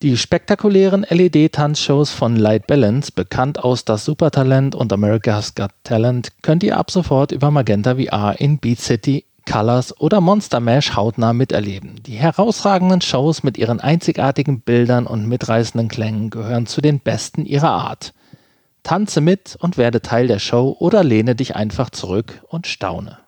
Die 0.00 0.16
spektakulären 0.16 1.04
LED-Tanzshows 1.10 2.12
von 2.12 2.36
Light 2.36 2.68
Balance, 2.68 3.10
bekannt 3.10 3.58
aus 3.58 3.84
Das 3.84 4.04
Supertalent 4.04 4.76
und 4.76 4.92
America's 4.92 5.56
Got 5.56 5.72
Talent, 5.82 6.40
könnt 6.40 6.62
ihr 6.62 6.76
ab 6.76 6.92
sofort 6.92 7.32
über 7.32 7.50
Magenta 7.50 7.96
VR 7.96 8.36
in 8.38 8.58
Beat 8.58 8.78
City, 8.78 9.24
Colors 9.44 10.00
oder 10.00 10.20
Monster 10.20 10.60
Mash 10.60 10.94
hautnah 10.94 11.32
miterleben. 11.32 12.00
Die 12.06 12.12
herausragenden 12.12 13.00
Shows 13.00 13.42
mit 13.42 13.58
ihren 13.58 13.80
einzigartigen 13.80 14.60
Bildern 14.60 15.04
und 15.04 15.26
mitreißenden 15.26 15.88
Klängen 15.88 16.30
gehören 16.30 16.66
zu 16.66 16.80
den 16.80 17.00
besten 17.00 17.44
ihrer 17.44 17.72
Art. 17.72 18.14
Tanze 18.84 19.20
mit 19.20 19.56
und 19.58 19.78
werde 19.78 20.00
Teil 20.00 20.28
der 20.28 20.38
Show 20.38 20.76
oder 20.78 21.02
lehne 21.02 21.34
dich 21.34 21.56
einfach 21.56 21.90
zurück 21.90 22.40
und 22.46 22.68
staune. 22.68 23.18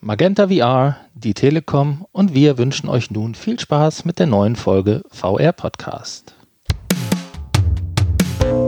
Magenta 0.00 0.46
VR, 0.46 0.96
die 1.14 1.34
Telekom 1.34 2.06
und 2.12 2.32
wir 2.32 2.56
wünschen 2.56 2.88
euch 2.88 3.10
nun 3.10 3.34
viel 3.34 3.58
Spaß 3.58 4.04
mit 4.04 4.20
der 4.20 4.28
neuen 4.28 4.54
Folge 4.54 5.02
VR 5.10 5.52
Podcast. 5.52 6.36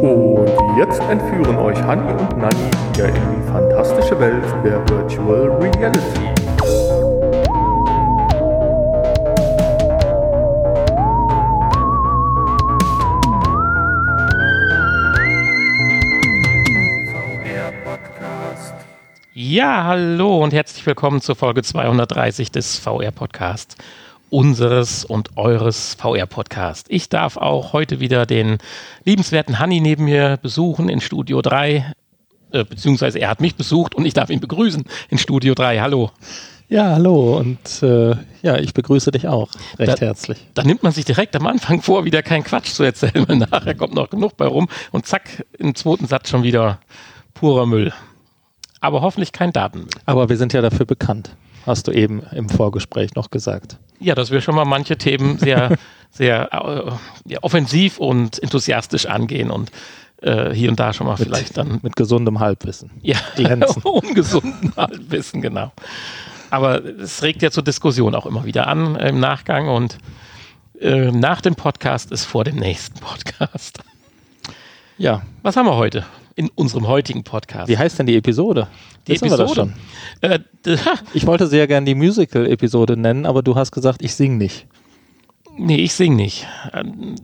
Und 0.02 0.48
jetzt 0.76 1.00
entführen 1.02 1.56
euch 1.56 1.80
Hani 1.80 2.10
und 2.10 2.36
Nani 2.36 2.70
wieder 2.92 3.08
in 3.10 3.14
die 3.14 3.46
fantastische 3.46 4.18
Welt 4.18 4.42
der 4.64 4.80
Virtual 4.88 5.50
Reality. 5.52 6.39
Ja, 19.42 19.84
hallo 19.84 20.44
und 20.44 20.52
herzlich 20.52 20.84
willkommen 20.84 21.22
zur 21.22 21.34
Folge 21.34 21.62
230 21.62 22.52
des 22.52 22.76
VR 22.76 23.10
Podcasts, 23.10 23.74
unseres 24.28 25.02
und 25.02 25.38
eures 25.38 25.94
VR 25.94 26.26
Podcast. 26.26 26.88
Ich 26.90 27.08
darf 27.08 27.38
auch 27.38 27.72
heute 27.72 28.00
wieder 28.00 28.26
den 28.26 28.58
liebenswerten 29.06 29.58
Hanni 29.58 29.80
neben 29.80 30.04
mir 30.04 30.38
besuchen 30.42 30.90
in 30.90 31.00
Studio 31.00 31.40
3, 31.40 31.94
äh, 32.50 32.64
beziehungsweise 32.64 33.18
er 33.18 33.30
hat 33.30 33.40
mich 33.40 33.54
besucht 33.54 33.94
und 33.94 34.04
ich 34.04 34.12
darf 34.12 34.28
ihn 34.28 34.40
begrüßen 34.40 34.84
in 35.08 35.16
Studio 35.16 35.54
3. 35.54 35.80
Hallo. 35.80 36.10
Ja, 36.68 36.90
hallo 36.90 37.38
und 37.38 37.82
äh, 37.82 38.16
ja, 38.42 38.58
ich 38.58 38.74
begrüße 38.74 39.10
dich 39.10 39.26
auch 39.26 39.48
recht 39.78 40.02
da, 40.02 40.04
herzlich. 40.04 40.48
Da 40.52 40.64
nimmt 40.64 40.82
man 40.82 40.92
sich 40.92 41.06
direkt 41.06 41.34
am 41.34 41.46
Anfang 41.46 41.80
vor, 41.80 42.04
wieder 42.04 42.22
keinen 42.22 42.44
Quatsch 42.44 42.74
zu 42.74 42.82
erzählen, 42.82 43.26
weil 43.26 43.38
nachher 43.38 43.74
kommt 43.74 43.94
noch 43.94 44.10
genug 44.10 44.36
bei 44.36 44.44
rum 44.44 44.68
und 44.92 45.06
zack, 45.06 45.46
im 45.56 45.74
zweiten 45.74 46.06
Satz 46.06 46.28
schon 46.28 46.42
wieder 46.42 46.78
purer 47.32 47.64
Müll 47.64 47.90
aber 48.80 49.00
hoffentlich 49.00 49.32
kein 49.32 49.52
Datenmüll. 49.52 49.90
Aber 50.06 50.28
wir 50.28 50.36
sind 50.36 50.52
ja 50.52 50.62
dafür 50.62 50.86
bekannt, 50.86 51.30
hast 51.66 51.88
du 51.88 51.92
eben 51.92 52.22
im 52.32 52.48
Vorgespräch 52.48 53.14
noch 53.14 53.30
gesagt. 53.30 53.78
Ja, 53.98 54.14
dass 54.14 54.30
wir 54.30 54.40
schon 54.40 54.54
mal 54.54 54.64
manche 54.64 54.96
Themen 54.96 55.38
sehr, 55.38 55.76
sehr 56.10 56.52
äh, 57.28 57.36
offensiv 57.42 57.98
und 57.98 58.42
enthusiastisch 58.42 59.06
angehen 59.06 59.50
und 59.50 59.70
äh, 60.22 60.52
hier 60.52 60.70
und 60.70 60.80
da 60.80 60.92
schon 60.92 61.06
mal 61.06 61.16
mit, 61.18 61.28
vielleicht 61.28 61.56
dann. 61.56 61.80
Mit 61.82 61.96
gesundem 61.96 62.40
Halbwissen. 62.40 62.90
Ja, 63.02 63.18
ungesundem 63.84 64.72
Halbwissen, 64.76 65.42
genau. 65.42 65.72
Aber 66.50 66.84
es 66.84 67.22
regt 67.22 67.42
ja 67.42 67.50
zur 67.50 67.62
Diskussion 67.62 68.14
auch 68.14 68.26
immer 68.26 68.44
wieder 68.44 68.66
an 68.66 68.96
im 68.96 69.20
Nachgang 69.20 69.68
und 69.68 69.98
äh, 70.80 71.12
nach 71.12 71.40
dem 71.40 71.54
Podcast 71.54 72.10
ist 72.10 72.24
vor 72.24 72.44
dem 72.44 72.56
nächsten 72.56 72.98
Podcast. 72.98 73.80
Ja. 74.98 75.22
Was 75.42 75.56
haben 75.56 75.66
wir 75.66 75.76
heute? 75.76 76.04
In 76.40 76.48
unserem 76.54 76.88
heutigen 76.88 77.22
Podcast. 77.22 77.68
Wie 77.68 77.76
heißt 77.76 77.98
denn 77.98 78.06
die 78.06 78.16
Episode? 78.16 78.66
Die 79.06 79.12
Wissen 79.12 79.26
Episode? 79.26 79.74
Äh, 80.22 80.38
ich 81.12 81.26
wollte 81.26 81.46
sehr 81.46 81.66
gern 81.66 81.84
die 81.84 81.94
Musical-Episode 81.94 82.96
nennen, 82.96 83.26
aber 83.26 83.42
du 83.42 83.56
hast 83.56 83.72
gesagt, 83.72 84.02
ich 84.02 84.14
sing 84.14 84.38
nicht. 84.38 84.66
Nee, 85.58 85.76
ich 85.76 85.92
sing 85.92 86.16
nicht. 86.16 86.46
Ähm, 86.72 87.16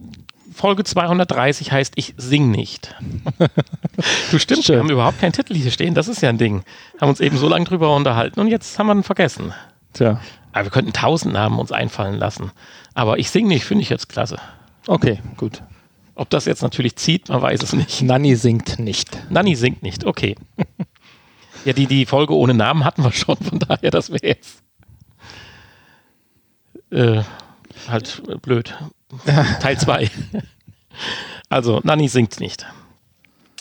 Folge 0.52 0.84
230 0.84 1.72
heißt 1.72 1.94
Ich 1.96 2.12
sing 2.18 2.50
nicht. 2.50 2.94
du 4.30 4.38
stimmt, 4.38 4.64
Schön. 4.64 4.74
wir 4.74 4.80
haben 4.80 4.90
überhaupt 4.90 5.18
keinen 5.18 5.32
Titel 5.32 5.54
hier 5.54 5.70
stehen. 5.70 5.94
Das 5.94 6.08
ist 6.08 6.20
ja 6.20 6.28
ein 6.28 6.36
Ding. 6.36 6.62
Haben 7.00 7.08
uns 7.08 7.20
eben 7.20 7.38
so 7.38 7.48
lange 7.48 7.64
drüber 7.64 7.96
unterhalten 7.96 8.38
und 8.38 8.48
jetzt 8.48 8.78
haben 8.78 8.88
wir 8.88 8.94
ihn 8.96 9.02
vergessen. 9.02 9.54
Tja. 9.94 10.20
Aber 10.52 10.64
wir 10.64 10.70
könnten 10.70 10.92
tausend 10.92 11.32
Namen 11.32 11.58
uns 11.58 11.72
einfallen 11.72 12.18
lassen. 12.18 12.50
Aber 12.92 13.18
ich 13.18 13.30
sing 13.30 13.46
nicht, 13.46 13.64
finde 13.64 13.80
ich 13.80 13.88
jetzt 13.88 14.10
klasse. 14.10 14.36
Okay, 14.86 15.20
gut. 15.38 15.62
Ob 16.16 16.30
das 16.30 16.46
jetzt 16.46 16.62
natürlich 16.62 16.96
zieht, 16.96 17.28
man 17.28 17.42
weiß 17.42 17.62
es 17.62 17.74
nicht. 17.74 18.00
Nanny 18.00 18.36
singt 18.36 18.78
nicht. 18.78 19.30
Nanny 19.30 19.54
singt 19.54 19.82
nicht, 19.82 20.04
okay. 20.04 20.34
ja, 21.66 21.74
die, 21.74 21.86
die 21.86 22.06
Folge 22.06 22.34
ohne 22.34 22.54
Namen 22.54 22.84
hatten 22.84 23.04
wir 23.04 23.12
schon, 23.12 23.36
von 23.36 23.58
daher, 23.58 23.90
das 23.90 24.10
wäre 24.10 24.26
jetzt 24.26 24.62
äh, 26.90 27.22
halt 27.86 28.22
blöd. 28.40 28.74
Teil 29.60 29.78
2. 29.78 30.10
also, 31.50 31.80
Nanny 31.84 32.08
singt 32.08 32.40
nicht. 32.40 32.66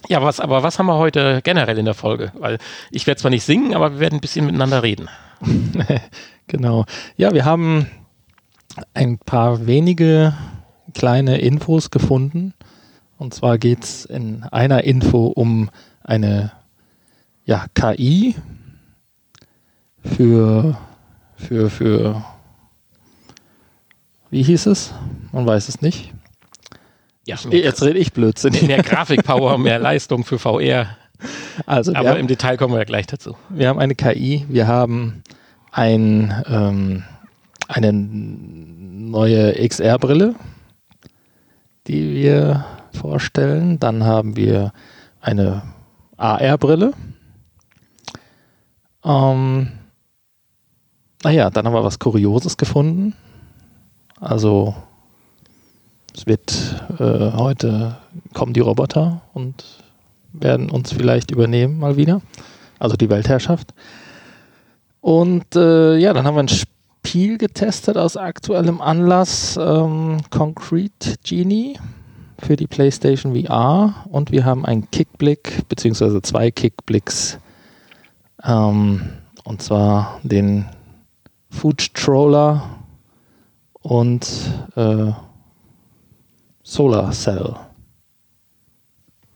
Ja, 0.08 0.22
was, 0.22 0.40
aber 0.40 0.64
was 0.64 0.80
haben 0.80 0.86
wir 0.86 0.98
heute 0.98 1.42
generell 1.44 1.78
in 1.78 1.86
der 1.86 1.94
Folge? 1.94 2.32
Weil 2.36 2.60
ich 2.90 3.06
werde 3.06 3.20
zwar 3.20 3.32
nicht 3.32 3.44
singen, 3.44 3.76
aber 3.76 3.94
wir 3.94 4.00
werden 4.00 4.16
ein 4.16 4.22
bisschen 4.22 4.46
miteinander 4.46 4.82
reden. 4.82 5.10
genau. 6.48 6.86
Ja, 7.18 7.34
wir 7.34 7.44
haben 7.44 7.88
ein 8.94 9.18
paar 9.18 9.68
wenige 9.68 10.34
kleine 10.96 11.38
Infos 11.38 11.92
gefunden. 11.92 12.54
Und 13.18 13.34
zwar 13.34 13.58
geht 13.58 13.84
es 13.84 14.06
in 14.06 14.44
einer 14.44 14.84
Info 14.84 15.28
um 15.28 15.70
eine 16.04 16.52
ja, 17.46 17.66
KI 17.76 18.36
für, 20.04 20.78
für, 21.36 21.70
für, 21.70 22.26
wie 24.30 24.44
hieß 24.44 24.66
es? 24.66 24.94
Man 25.32 25.46
weiß 25.46 25.70
es 25.70 25.82
nicht. 25.82 26.14
Ja, 27.28 27.38
jetzt 27.50 27.82
rede 27.82 28.00
ich 28.00 28.14
Blödsinn. 28.14 28.54
Mehr 28.68 28.84
Grafikpower, 28.84 29.58
mehr 29.58 29.80
Leistung 29.80 30.24
für 30.24 30.38
VR. 30.38 30.96
Also 31.66 31.94
Aber 31.96 32.10
haben, 32.10 32.20
im 32.20 32.28
Detail 32.28 32.58
kommen 32.58 32.74
wir 32.74 32.80
ja 32.80 32.86
gleich 32.86 33.08
dazu. 33.08 33.36
Wir 33.50 33.70
haben 33.70 33.80
eine 33.80 33.96
KI, 33.96 34.46
wir 34.50 34.68
haben 34.68 35.24
ein, 35.72 36.44
ähm, 36.48 37.04
eine 37.68 37.94
neue 37.94 39.54
XR-Brille, 39.68 40.36
die 41.88 42.14
wir 42.14 42.66
vorstellen. 42.94 43.80
Dann 43.80 44.04
haben 44.04 44.36
wir 44.36 44.72
eine 45.22 45.64
AR-Brille. 46.18 46.94
Ähm, 49.04 49.72
naja, 51.24 51.50
dann 51.50 51.66
haben 51.66 51.74
wir 51.74 51.84
was 51.84 52.00
Kurioses 52.00 52.58
gefunden. 52.58 53.14
Also 54.20 54.76
es 56.16 56.26
wird 56.26 56.86
äh, 57.00 57.32
heute 57.34 57.98
kommen 58.34 58.54
die 58.54 58.62
Roboter 58.62 59.22
und 59.34 59.84
werden 60.32 60.70
uns 60.70 60.92
vielleicht 60.94 61.32
übernehmen 61.32 61.80
mal 61.80 61.98
wieder. 61.98 62.22
Also 62.80 62.96
die 62.96 63.10
Weltherrschaft. 63.10 63.74
Und 65.02 65.56
äh, 65.56 65.98
ja, 65.98 66.14
dann 66.14 66.26
haben 66.26 66.36
wir 66.36 66.44
ein 66.44 66.48
Spiel 66.48 66.75
getestet 67.14 67.98
aus 67.98 68.18
aktuellem 68.18 68.82
Anlass, 68.82 69.58
ähm, 69.62 70.18
Concrete 70.32 71.16
Genie 71.24 71.78
für 72.40 72.56
die 72.56 72.68
PlayStation 72.68 73.36
VR 73.36 73.94
und 74.10 74.32
wir 74.32 74.44
haben 74.44 74.66
einen 74.66 74.90
Kickblick, 74.90 75.68
beziehungsweise 75.70 76.22
zwei 76.22 76.52
Kickblicks, 76.52 77.38
ähm, 78.44 79.02
und 79.44 79.62
zwar 79.62 80.20
den 80.24 80.66
Food 81.50 81.94
Troller 81.94 82.80
und 83.82 84.28
äh, 84.76 85.12
Solar 86.64 87.12
Cell 87.12 87.56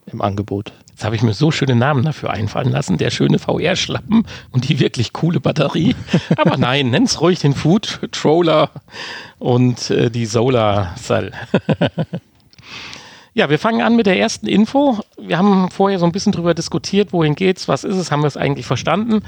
im 0.07 0.21
Angebot. 0.21 0.73
Jetzt 0.99 1.05
habe 1.05 1.15
ich 1.15 1.23
mir 1.23 1.33
so 1.33 1.49
schöne 1.49 1.77
Namen 1.77 2.03
dafür 2.03 2.31
einfallen 2.31 2.73
lassen. 2.73 2.97
Der 2.97 3.09
schöne 3.09 3.39
VR-Schlappen 3.39 4.25
und 4.51 4.67
die 4.67 4.81
wirklich 4.81 5.13
coole 5.13 5.39
Batterie. 5.39 5.95
Aber 6.35 6.57
nein, 6.57 6.89
nenn's 6.91 7.21
ruhig 7.21 7.39
den 7.39 7.53
Food 7.53 8.01
Troller 8.11 8.69
und 9.37 9.91
äh, 9.91 10.11
die 10.11 10.25
Solar 10.25 10.93
Cell. 10.97 11.31
ja, 13.33 13.49
wir 13.49 13.59
fangen 13.59 13.79
an 13.79 13.95
mit 13.95 14.07
der 14.07 14.19
ersten 14.19 14.45
Info. 14.45 14.99
Wir 15.17 15.37
haben 15.37 15.71
vorher 15.71 15.99
so 15.99 16.05
ein 16.05 16.11
bisschen 16.11 16.33
drüber 16.33 16.53
diskutiert, 16.53 17.13
wohin 17.13 17.35
geht's, 17.35 17.69
was 17.69 17.85
ist 17.85 17.95
es, 17.95 18.11
haben 18.11 18.23
wir 18.23 18.27
es 18.27 18.35
eigentlich 18.35 18.65
verstanden. 18.65 19.21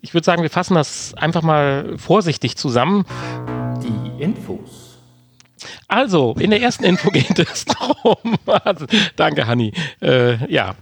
Ich 0.00 0.14
würde 0.14 0.24
sagen, 0.24 0.42
wir 0.42 0.50
fassen 0.50 0.76
das 0.76 1.12
einfach 1.14 1.42
mal 1.42 1.98
vorsichtig 1.98 2.56
zusammen. 2.56 3.04
Die 3.82 4.22
Infos. 4.22 4.85
Also, 5.88 6.34
in 6.38 6.50
der 6.50 6.60
ersten 6.60 6.84
Info 6.84 7.10
geht 7.12 7.38
es 7.38 7.64
darum. 7.64 8.36
Also, 8.46 8.86
danke, 9.16 9.46
Hanni. 9.46 9.72
Äh, 10.00 10.52
ja, 10.52 10.74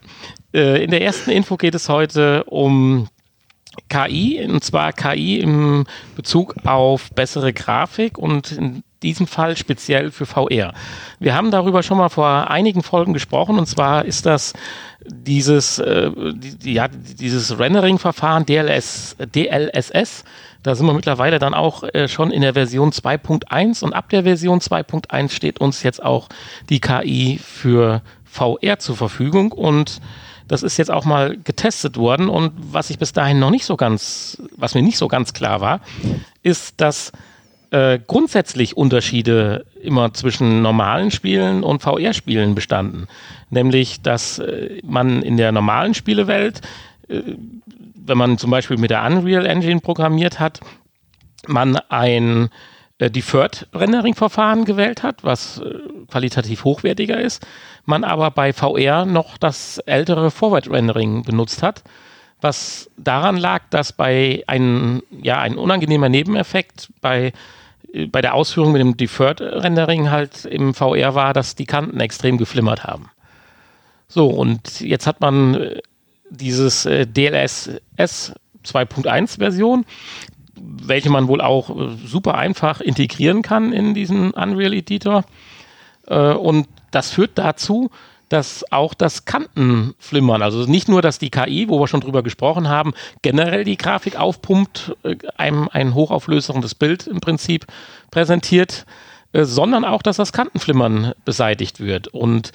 äh, 0.53 0.83
in 0.85 0.91
der 0.91 1.03
ersten 1.03 1.31
Info 1.31 1.57
geht 1.57 1.75
es 1.75 1.89
heute 1.89 2.45
um 2.45 3.09
KI, 3.89 4.45
und 4.49 4.63
zwar 4.63 4.93
KI 4.93 5.41
im 5.41 5.85
Bezug 6.17 6.55
auf 6.65 7.11
bessere 7.11 7.53
Grafik 7.53 8.19
und 8.19 8.53
in 8.53 8.83
diesem 9.03 9.27
Fall 9.27 9.57
speziell 9.57 10.11
für 10.11 10.27
VR. 10.27 10.73
Wir 11.21 11.35
haben 11.35 11.51
darüber 11.51 11.83
schon 11.83 11.99
mal 11.99 12.09
vor 12.09 12.51
einigen 12.51 12.83
Folgen 12.83 13.13
gesprochen 13.13 13.59
und 13.59 13.67
zwar 13.67 14.05
ist 14.05 14.27
das 14.27 14.55
dieses, 15.07 15.79
äh, 15.79 16.11
die, 16.35 16.73
ja, 16.73 16.89
dieses 16.89 17.59
Rendering-Verfahren 17.59 18.47
DLS, 18.47 19.17
DLSS. 19.35 20.25
Da 20.65 20.75
sind 20.75 20.87
wir 20.87 20.95
mittlerweile 20.95 21.39
dann 21.39 21.53
auch 21.53 21.85
äh, 21.85 22.09
schon 22.09 22.31
in 22.31 22.41
der 22.41 22.55
Version 22.55 22.91
2.1 22.91 23.85
und 23.85 23.93
ab 23.93 24.09
der 24.09 24.23
Version 24.25 24.61
2.1 24.61 25.31
steht 25.31 25.61
uns 25.61 25.83
jetzt 25.83 26.03
auch 26.03 26.29
die 26.71 26.81
KI 26.81 27.39
für 27.39 28.01
VR 28.25 28.79
zur 28.79 28.97
Verfügung 28.97 29.53
und 29.53 30.01
das 30.49 30.63
ist 30.63 30.79
jetzt 30.79 30.91
auch 30.91 31.05
mal 31.05 31.37
getestet 31.37 31.99
worden 31.99 32.31
und 32.31 32.53
was 32.57 32.89
ich 32.89 32.99
bis 32.99 33.13
dahin 33.13 33.39
noch 33.39 33.51
nicht 33.51 33.67
so 33.67 33.77
ganz, 33.77 34.43
was 34.57 34.75
mir 34.75 34.83
nicht 34.83 34.97
so 34.97 35.07
ganz 35.07 35.35
klar 35.35 35.61
war, 35.61 35.81
ist, 36.43 36.81
dass 36.81 37.13
äh, 37.71 37.99
grundsätzlich 38.07 38.75
Unterschiede 38.75 39.67
immer 39.83 40.15
zwischen 40.15 40.63
normalen 40.63 41.11
Spielen 41.11 41.63
und 41.63 41.83
VR-Spielen 41.83 42.55
bestanden. 42.55 43.07
Nämlich, 43.51 44.01
dass 44.01 44.39
äh, 44.39 44.81
man 44.83 45.23
in 45.23 45.37
der 45.37 45.53
normalen 45.53 45.93
Spielewelt, 45.93 46.63
äh, 47.09 47.21
wenn 48.05 48.19
man 48.19 48.39
zum 48.39 48.51
Beispiel 48.51 48.77
mit 48.77 48.91
der 48.91 49.05
Unreal 49.05 49.47
Engine 49.47 49.81
programmiert 49.81 50.39
hat, 50.39 50.61
man 51.47 51.77
ein 51.89 52.51
äh, 52.99 53.11
Deferred 53.11 53.67
Rendering-Verfahren 53.73 54.65
gewählt 54.65 55.03
hat, 55.03 55.25
was 55.25 55.59
äh, 55.59 55.79
qualitativ 56.09 56.65
hochwertiger 56.65 57.21
ist, 57.21 57.47
man 57.85 58.05
aber 58.05 58.31
bei 58.31 58.53
VR 58.53 59.05
noch 59.06 59.39
das 59.39 59.79
ältere 59.79 60.31
Forward 60.31 60.71
Rendering 60.71 61.23
benutzt 61.23 61.62
hat, 61.62 61.83
was 62.41 62.91
daran 62.97 63.37
lag, 63.37 63.62
dass 63.71 63.93
bei 63.93 64.45
einem, 64.47 65.03
ja, 65.11 65.41
ein 65.41 65.56
unangenehmer 65.56 66.09
Nebeneffekt 66.09 66.91
bei, 67.01 67.33
äh, 67.93 68.06
bei 68.06 68.21
der 68.21 68.35
Ausführung 68.35 68.73
mit 68.73 68.81
dem 68.81 68.97
Deferred 68.97 69.41
Rendering 69.41 70.11
halt 70.11 70.45
im 70.45 70.75
VR 70.75 71.15
war, 71.15 71.33
dass 71.33 71.55
die 71.55 71.67
Kanten 71.67 72.01
extrem 72.01 72.37
geflimmert 72.37 72.85
haben. 72.85 73.11
So, 74.09 74.29
und 74.29 74.81
jetzt 74.81 75.06
hat 75.06 75.21
man 75.21 75.55
äh, 75.55 75.81
dieses 76.37 76.87
äh, 76.87 77.07
DLSS 77.07 78.33
2.1 78.65 79.39
Version, 79.39 79.85
welche 80.57 81.11
man 81.11 81.29
wohl 81.29 81.41
auch 81.41 81.71
äh, 81.71 81.97
super 82.05 82.35
einfach 82.37 82.81
integrieren 82.81 83.43
kann 83.43 83.73
in 83.73 83.95
diesen 83.95 84.31
Unreal 84.33 84.73
Editor. 84.73 85.25
Äh, 86.07 86.33
und 86.33 86.69
das 86.91 87.11
führt 87.11 87.33
dazu, 87.37 87.91
dass 88.29 88.65
auch 88.73 88.95
das 88.95 89.27
Kantenflimmern, 89.27 90.43
also 90.43 90.65
nicht 90.65 90.89
nur, 90.89 91.03
dass 91.03 91.19
die 91.19 91.31
KI, 91.31 91.69
wo 91.69 91.79
wir 91.79 91.87
schon 91.87 92.01
drüber 92.01 92.23
gesprochen 92.23 92.69
haben, 92.69 92.95
generell 93.23 93.65
die 93.65 93.77
Grafik 93.77 94.17
aufpumpt, 94.19 94.97
äh, 95.03 95.17
einem 95.37 95.69
ein 95.71 95.95
hochauflösendes 95.95 96.75
Bild 96.75 97.07
im 97.07 97.21
Prinzip 97.21 97.67
präsentiert, 98.11 98.87
sondern 99.37 99.85
auch, 99.85 100.01
dass 100.01 100.19
das 100.19 100.33
Kantenflimmern 100.33 101.13
beseitigt 101.25 101.81
wird. 101.81 102.07
Und 102.07 102.53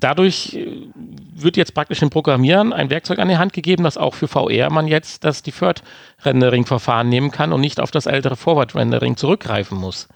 dadurch 0.00 0.54
äh, 0.54 0.88
wird 1.34 1.56
jetzt 1.56 1.74
praktisch 1.74 2.02
im 2.02 2.10
Programmieren 2.10 2.72
ein 2.72 2.90
Werkzeug 2.90 3.18
an 3.18 3.28
die 3.28 3.36
Hand 3.36 3.52
gegeben, 3.52 3.84
dass 3.84 3.96
auch 3.96 4.14
für 4.14 4.28
VR 4.28 4.70
man 4.70 4.86
jetzt 4.86 5.24
das 5.24 5.42
Deferred 5.42 5.82
Rendering 6.24 6.66
Verfahren 6.66 7.08
nehmen 7.08 7.30
kann 7.30 7.52
und 7.52 7.60
nicht 7.60 7.80
auf 7.80 7.90
das 7.90 8.06
ältere 8.06 8.36
Forward 8.36 8.74
Rendering 8.74 9.16
zurückgreifen 9.16 9.78
muss. 9.78 10.08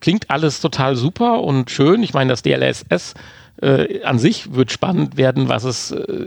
Klingt 0.00 0.30
alles 0.30 0.60
total 0.60 0.96
super 0.96 1.42
und 1.42 1.70
schön. 1.70 2.02
Ich 2.02 2.12
meine, 2.12 2.30
das 2.30 2.42
DLSS 2.42 3.14
äh, 3.62 4.02
an 4.02 4.18
sich 4.18 4.54
wird 4.54 4.70
spannend 4.70 5.16
werden, 5.16 5.48
was 5.48 5.64
es 5.64 5.90
äh, 5.90 6.26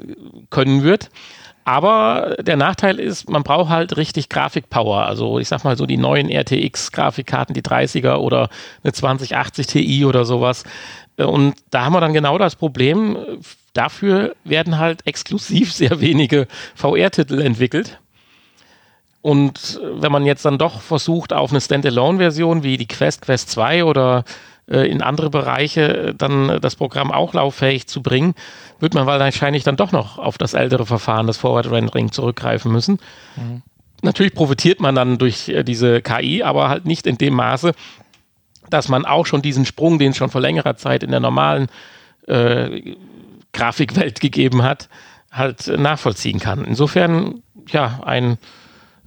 können 0.49 0.83
wird. 0.83 1.09
Aber 1.65 2.35
der 2.41 2.57
Nachteil 2.57 2.99
ist, 2.99 3.29
man 3.29 3.43
braucht 3.43 3.69
halt 3.69 3.95
richtig 3.95 4.27
Grafikpower. 4.29 5.05
Also 5.05 5.37
ich 5.37 5.47
sag 5.47 5.63
mal 5.63 5.77
so 5.77 5.85
die 5.85 5.97
neuen 5.97 6.27
RTX-Grafikkarten, 6.27 7.53
die 7.53 7.61
30er 7.61 8.15
oder 8.15 8.49
eine 8.83 8.91
2080 8.91 9.67
Ti 9.67 10.05
oder 10.05 10.25
sowas. 10.25 10.63
Und 11.25 11.55
da 11.69 11.85
haben 11.85 11.93
wir 11.93 12.01
dann 12.01 12.13
genau 12.13 12.37
das 12.37 12.55
Problem. 12.55 13.17
Dafür 13.73 14.35
werden 14.43 14.77
halt 14.77 15.05
exklusiv 15.05 15.73
sehr 15.73 16.01
wenige 16.01 16.47
VR-Titel 16.75 17.41
entwickelt. 17.41 17.99
Und 19.21 19.79
wenn 19.83 20.11
man 20.11 20.25
jetzt 20.25 20.45
dann 20.45 20.57
doch 20.57 20.79
versucht, 20.81 21.33
auf 21.33 21.51
eine 21.51 21.59
Standalone-Version 21.59 22.63
wie 22.63 22.77
die 22.77 22.87
Quest, 22.87 23.21
Quest 23.21 23.49
2 23.49 23.83
oder 23.83 24.23
äh, 24.69 24.89
in 24.89 25.01
andere 25.01 25.29
Bereiche 25.29 26.13
dann 26.17 26.59
das 26.61 26.77
Programm 26.77 27.11
auch 27.11 27.33
lauffähig 27.33 27.87
zu 27.87 28.01
bringen, 28.01 28.33
wird 28.79 28.93
man 28.93 29.05
wahrscheinlich 29.05 29.63
dann 29.63 29.75
doch 29.75 29.91
noch 29.91 30.19
auf 30.19 30.37
das 30.37 30.53
ältere 30.53 30.85
Verfahren, 30.85 31.27
das 31.27 31.37
Forward 31.37 31.69
Rendering, 31.69 32.13
zurückgreifen 32.13 32.71
müssen. 32.71 32.99
Mhm. 33.35 33.61
Natürlich 34.01 34.33
profitiert 34.33 34.79
man 34.79 34.95
dann 34.95 35.17
durch 35.17 35.49
äh, 35.49 35.63
diese 35.63 36.01
KI, 36.01 36.43
aber 36.43 36.69
halt 36.69 36.85
nicht 36.85 37.05
in 37.05 37.17
dem 37.17 37.33
Maße, 37.33 37.73
dass 38.69 38.89
man 38.89 39.05
auch 39.05 39.25
schon 39.25 39.41
diesen 39.41 39.65
Sprung, 39.65 39.99
den 39.99 40.11
es 40.11 40.17
schon 40.17 40.29
vor 40.29 40.41
längerer 40.41 40.75
Zeit 40.77 41.03
in 41.03 41.11
der 41.11 41.19
normalen 41.19 41.67
äh, 42.27 42.95
Grafikwelt 43.53 44.19
gegeben 44.21 44.63
hat, 44.63 44.89
halt 45.31 45.67
nachvollziehen 45.67 46.39
kann. 46.39 46.65
Insofern, 46.65 47.41
ja, 47.67 48.01
ein, 48.03 48.37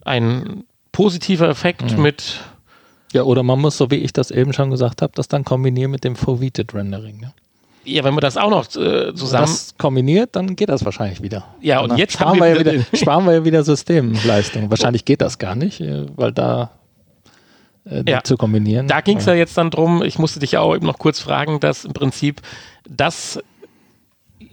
ein 0.05 0.65
positiver 0.93 1.49
Effekt 1.49 1.97
mhm. 1.97 2.03
mit. 2.03 2.41
Ja, 3.13 3.25
oder 3.25 3.43
man 3.43 3.61
muss, 3.61 3.77
so 3.77 3.91
wie 3.91 3.97
ich 3.97 4.13
das 4.13 4.31
eben 4.31 4.53
schon 4.53 4.71
gesagt 4.71 5.03
habe, 5.03 5.13
das 5.15 5.29
dann 5.29 5.45
kombinieren 5.45 5.91
mit 5.91 6.05
dem 6.05 6.17
Foveated 6.17 6.75
Rendering. 6.75 7.21
Ja? 7.23 7.33
Ja, 7.85 8.05
wenn 8.05 8.15
man 8.15 8.23
das 8.23 8.37
auch 8.37 8.51
noch 8.51 8.65
äh, 8.77 9.13
zusammen 9.15 9.47
das 9.47 9.75
kombiniert, 9.77 10.37
dann 10.37 10.55
geht 10.55 10.69
das 10.69 10.85
wahrscheinlich 10.85 11.21
wieder. 11.21 11.45
Ja, 11.61 11.81
und, 11.81 11.91
und 11.91 11.99
jetzt 11.99 12.13
sparen 12.15 12.39
wir, 12.39 12.55
wir, 12.55 12.65
ja 12.65 12.73
wieder, 12.73 12.85
sparen 12.97 13.25
wir 13.25 13.33
ja 13.33 13.45
wieder 13.45 13.65
Systemleistung. 13.65 14.71
Wahrscheinlich 14.71 15.05
geht 15.05 15.21
das 15.21 15.39
gar 15.39 15.57
nicht, 15.57 15.81
äh, 15.81 16.07
weil 16.17 16.33
da 16.33 16.71
äh, 17.85 18.03
ja. 18.09 18.23
zu 18.23 18.37
kombinieren. 18.37 18.89
Da 18.89 19.01
ging 19.01 19.19
es 19.19 19.27
ja. 19.27 19.33
ja 19.33 19.41
jetzt 19.41 19.57
dann 19.59 19.71
drum, 19.71 20.03
ich 20.03 20.19
musste 20.19 20.41
dich 20.41 20.53
ja 20.53 20.61
auch 20.61 20.75
eben 20.75 20.87
noch 20.87 20.99
kurz 20.99 21.21
fragen, 21.21 21.61
dass 21.61 21.85
im 21.85 21.93
Prinzip 21.93 22.41
das 22.89 23.39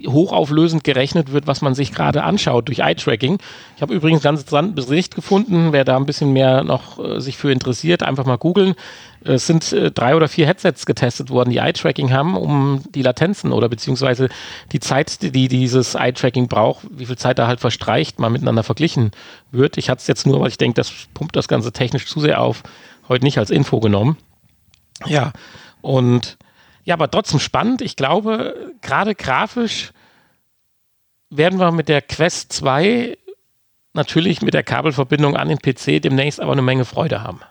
hochauflösend 0.07 0.83
gerechnet 0.83 1.31
wird, 1.31 1.47
was 1.47 1.61
man 1.61 1.75
sich 1.75 1.91
gerade 1.91 2.23
anschaut 2.23 2.67
durch 2.67 2.79
Eye-Tracking. 2.79 3.37
Ich 3.75 3.81
habe 3.81 3.93
übrigens 3.93 4.21
ganz 4.21 4.41
interessanten 4.41 4.75
Bericht 4.75 5.15
gefunden, 5.15 5.71
wer 5.71 5.83
da 5.83 5.97
ein 5.97 6.05
bisschen 6.05 6.31
mehr 6.31 6.63
noch 6.63 6.99
äh, 6.99 7.19
sich 7.19 7.37
für 7.37 7.51
interessiert, 7.51 8.03
einfach 8.03 8.25
mal 8.25 8.37
googeln. 8.37 8.75
Es 9.23 9.47
sind 9.47 9.73
äh, 9.73 9.91
drei 9.91 10.15
oder 10.15 10.27
vier 10.27 10.47
Headsets 10.47 10.85
getestet 10.85 11.29
worden, 11.29 11.49
die 11.49 11.57
Eye-Tracking 11.57 12.11
haben, 12.11 12.37
um 12.37 12.81
die 12.95 13.01
Latenzen 13.01 13.51
oder 13.51 13.67
beziehungsweise 13.67 14.29
die 14.71 14.79
Zeit, 14.79 15.21
die 15.21 15.47
dieses 15.47 15.95
Eye-Tracking 15.95 16.47
braucht, 16.47 16.87
wie 16.91 17.05
viel 17.05 17.17
Zeit 17.17 17.39
da 17.39 17.47
halt 17.47 17.59
verstreicht, 17.59 18.19
mal 18.19 18.29
miteinander 18.29 18.63
verglichen 18.63 19.11
wird. 19.51 19.77
Ich 19.77 19.89
hatte 19.89 19.99
es 19.99 20.07
jetzt 20.07 20.25
nur, 20.25 20.39
weil 20.39 20.49
ich 20.49 20.57
denke, 20.57 20.75
das 20.75 20.91
pumpt 21.13 21.35
das 21.35 21.47
Ganze 21.47 21.71
technisch 21.71 22.05
zu 22.05 22.19
sehr 22.19 22.41
auf, 22.41 22.63
heute 23.09 23.25
nicht 23.25 23.37
als 23.37 23.49
Info 23.49 23.79
genommen. 23.79 24.17
Ja, 25.05 25.33
und 25.81 26.37
ja, 26.83 26.95
aber 26.95 27.11
trotzdem 27.11 27.39
spannend. 27.39 27.81
Ich 27.81 27.95
glaube, 27.95 28.73
gerade 28.81 29.15
grafisch 29.15 29.91
werden 31.29 31.59
wir 31.59 31.71
mit 31.71 31.89
der 31.89 32.01
Quest 32.01 32.53
2 32.53 33.17
natürlich 33.93 34.41
mit 34.41 34.53
der 34.53 34.63
Kabelverbindung 34.63 35.35
an 35.35 35.49
den 35.49 35.59
PC 35.59 36.01
demnächst 36.01 36.39
aber 36.39 36.53
eine 36.53 36.61
Menge 36.61 36.85
Freude 36.85 37.23
haben. 37.23 37.41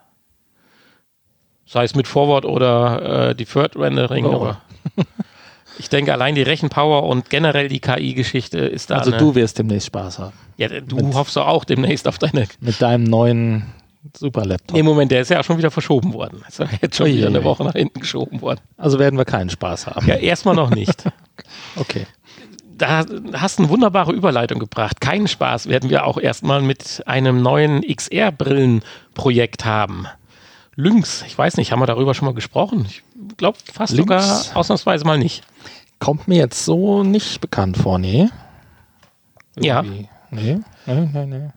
Sei 1.66 1.84
es 1.84 1.94
mit 1.94 2.08
Forward 2.08 2.44
oder 2.44 3.30
äh, 3.30 3.34
Deferred 3.34 3.76
Rendering. 3.76 4.24
Oh. 4.24 4.38
Oder 4.38 4.62
ich 5.78 5.88
denke, 5.88 6.12
allein 6.12 6.34
die 6.34 6.42
Rechenpower 6.42 7.04
und 7.04 7.28
generell 7.28 7.68
die 7.68 7.80
KI-Geschichte 7.80 8.58
ist 8.58 8.90
da. 8.90 8.98
Also 8.98 9.10
du 9.10 9.34
wirst 9.34 9.58
demnächst 9.58 9.88
Spaß 9.88 10.18
haben. 10.18 10.32
Ja, 10.56 10.68
du 10.68 10.96
mit, 10.96 11.14
hoffst 11.14 11.36
auch 11.36 11.64
demnächst 11.64 12.08
auf 12.08 12.18
deine. 12.18 12.48
Mit 12.60 12.80
deinem 12.80 13.04
neuen 13.04 13.66
Super 14.16 14.44
Laptop. 14.44 14.76
Im 14.76 14.86
Moment, 14.86 15.10
der 15.10 15.22
ist 15.22 15.30
ja 15.30 15.40
auch 15.40 15.44
schon 15.44 15.58
wieder 15.58 15.70
verschoben 15.70 16.12
worden. 16.14 16.42
Ist 16.48 16.58
ja 16.58 16.66
jetzt 16.80 16.96
schon 16.96 17.06
wieder 17.06 17.26
eine 17.26 17.44
Woche 17.44 17.64
nach 17.64 17.72
hinten 17.72 18.00
geschoben 18.00 18.40
worden. 18.40 18.60
Also 18.76 18.98
werden 18.98 19.18
wir 19.18 19.24
keinen 19.24 19.50
Spaß 19.50 19.86
haben. 19.88 20.06
Ja, 20.06 20.14
erstmal 20.14 20.54
noch 20.54 20.70
nicht. 20.70 21.04
okay. 21.76 22.06
Da 22.76 23.04
hast 23.32 23.58
du 23.58 23.64
eine 23.64 23.70
wunderbare 23.70 24.12
Überleitung 24.12 24.60
gebracht. 24.60 25.00
Keinen 25.00 25.26
Spaß 25.26 25.68
werden 25.68 25.90
wir 25.90 26.06
auch 26.06 26.16
erstmal 26.18 26.62
mit 26.62 27.02
einem 27.06 27.42
neuen 27.42 27.82
XR-Brillenprojekt 27.82 29.64
haben. 29.64 30.06
Lynx, 30.76 31.24
ich 31.26 31.36
weiß 31.36 31.56
nicht, 31.56 31.72
haben 31.72 31.80
wir 31.80 31.86
darüber 31.86 32.14
schon 32.14 32.26
mal 32.26 32.34
gesprochen? 32.34 32.86
Ich 32.88 33.02
glaube 33.36 33.58
fast 33.72 33.94
Lynx. 33.94 34.02
sogar 34.02 34.56
ausnahmsweise 34.56 35.04
mal 35.04 35.18
nicht. 35.18 35.42
Kommt 35.98 36.28
mir 36.28 36.38
jetzt 36.38 36.64
so 36.64 37.02
nicht 37.02 37.40
bekannt 37.40 37.76
vor, 37.76 37.98
nee. 37.98 38.28
Irgendwie. 39.56 39.66
Ja. 39.66 39.82
Nee, 40.30 40.60
nee, 40.86 41.08
nee, 41.12 41.26
nee. 41.26 41.48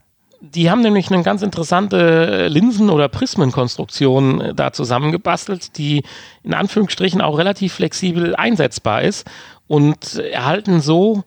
Die 0.44 0.72
haben 0.72 0.82
nämlich 0.82 1.12
eine 1.12 1.22
ganz 1.22 1.44
interessante 1.44 2.48
Linsen- 2.48 2.90
oder 2.90 3.08
Prismenkonstruktion 3.10 4.42
äh, 4.42 4.54
da 4.56 4.74
zusammengebastelt, 4.74 5.78
die 5.78 6.04
in 6.42 6.56
Anführungsstrichen 6.56 7.22
auch 7.22 7.38
relativ 7.38 7.74
flexibel 7.74 8.36
einsetzbar 8.36 9.04
ist 9.04 9.30
und 9.68 10.16
erhalten 10.16 10.82
so 10.82 11.24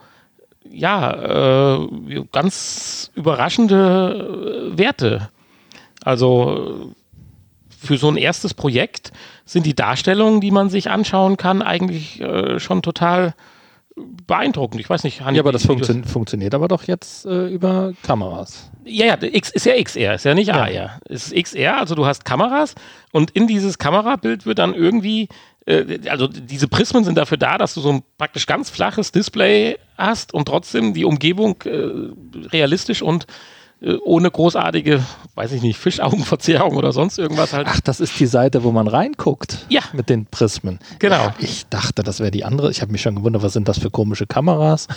ja 0.68 1.76
äh, 1.76 2.24
ganz 2.32 3.12
überraschende 3.14 4.72
äh, 4.74 4.78
Werte. 4.78 5.28
Also 6.02 6.92
für 7.68 7.96
so 7.96 8.08
ein 8.08 8.16
erstes 8.16 8.52
Projekt 8.52 9.12
sind 9.44 9.64
die 9.64 9.76
Darstellungen, 9.76 10.40
die 10.40 10.50
man 10.50 10.70
sich 10.70 10.90
anschauen 10.90 11.36
kann, 11.36 11.62
eigentlich 11.62 12.20
äh, 12.20 12.58
schon 12.58 12.82
total 12.82 13.34
beeindruckend. 13.96 14.80
Ich 14.80 14.90
weiß 14.90 15.04
nicht, 15.04 15.20
Hanni, 15.20 15.36
Ja, 15.36 15.42
aber 15.42 15.52
das 15.52 15.64
funktio 15.66 15.94
funktioniert 16.04 16.54
aber 16.54 16.68
doch 16.68 16.84
jetzt 16.84 17.26
äh, 17.26 17.46
über 17.48 17.92
Kameras. 18.02 18.70
Ja, 18.84 19.06
ja, 19.06 19.22
X 19.22 19.50
ist 19.50 19.66
ja 19.66 19.80
XR, 19.80 20.14
ist 20.14 20.24
ja 20.24 20.34
nicht 20.34 20.52
AR. 20.52 20.70
Ja. 20.70 20.98
Es 21.08 21.30
ist 21.30 21.44
XR, 21.44 21.78
also 21.78 21.94
du 21.94 22.04
hast 22.04 22.24
Kameras 22.24 22.74
und 23.12 23.30
in 23.30 23.46
dieses 23.46 23.78
Kamerabild 23.78 24.46
wird 24.46 24.58
dann 24.58 24.74
irgendwie, 24.74 25.28
äh, 25.66 26.08
also 26.08 26.26
diese 26.26 26.66
Prismen 26.66 27.04
sind 27.04 27.16
dafür 27.16 27.38
da, 27.38 27.56
dass 27.56 27.74
du 27.74 27.80
so 27.80 27.90
ein 27.90 28.02
praktisch 28.18 28.46
ganz 28.46 28.68
flaches 28.68 29.12
Display 29.12 29.78
hast 29.96 30.34
und 30.34 30.46
trotzdem 30.46 30.92
die 30.92 31.04
Umgebung 31.04 31.62
äh, 31.64 32.48
realistisch 32.48 33.00
und 33.00 33.26
ohne 33.80 34.30
großartige, 34.30 35.04
weiß 35.34 35.52
ich 35.52 35.62
nicht, 35.62 35.78
Fischaugenverzerrung 35.78 36.76
oder 36.76 36.92
sonst 36.92 37.18
irgendwas 37.18 37.52
halt. 37.52 37.66
Ach, 37.68 37.80
das 37.80 38.00
ist 38.00 38.18
die 38.18 38.26
Seite, 38.26 38.64
wo 38.64 38.72
man 38.72 38.88
reinguckt. 38.88 39.66
Ja. 39.68 39.82
Mit 39.92 40.08
den 40.08 40.26
Prismen. 40.26 40.78
Genau. 40.98 41.16
Ja, 41.16 41.34
ich 41.38 41.66
dachte, 41.68 42.02
das 42.02 42.20
wäre 42.20 42.30
die 42.30 42.44
andere. 42.44 42.70
Ich 42.70 42.80
habe 42.80 42.92
mich 42.92 43.02
schon 43.02 43.16
gewundert, 43.16 43.42
was 43.42 43.52
sind 43.52 43.68
das 43.68 43.78
für 43.78 43.90
komische 43.90 44.26
Kameras? 44.26 44.88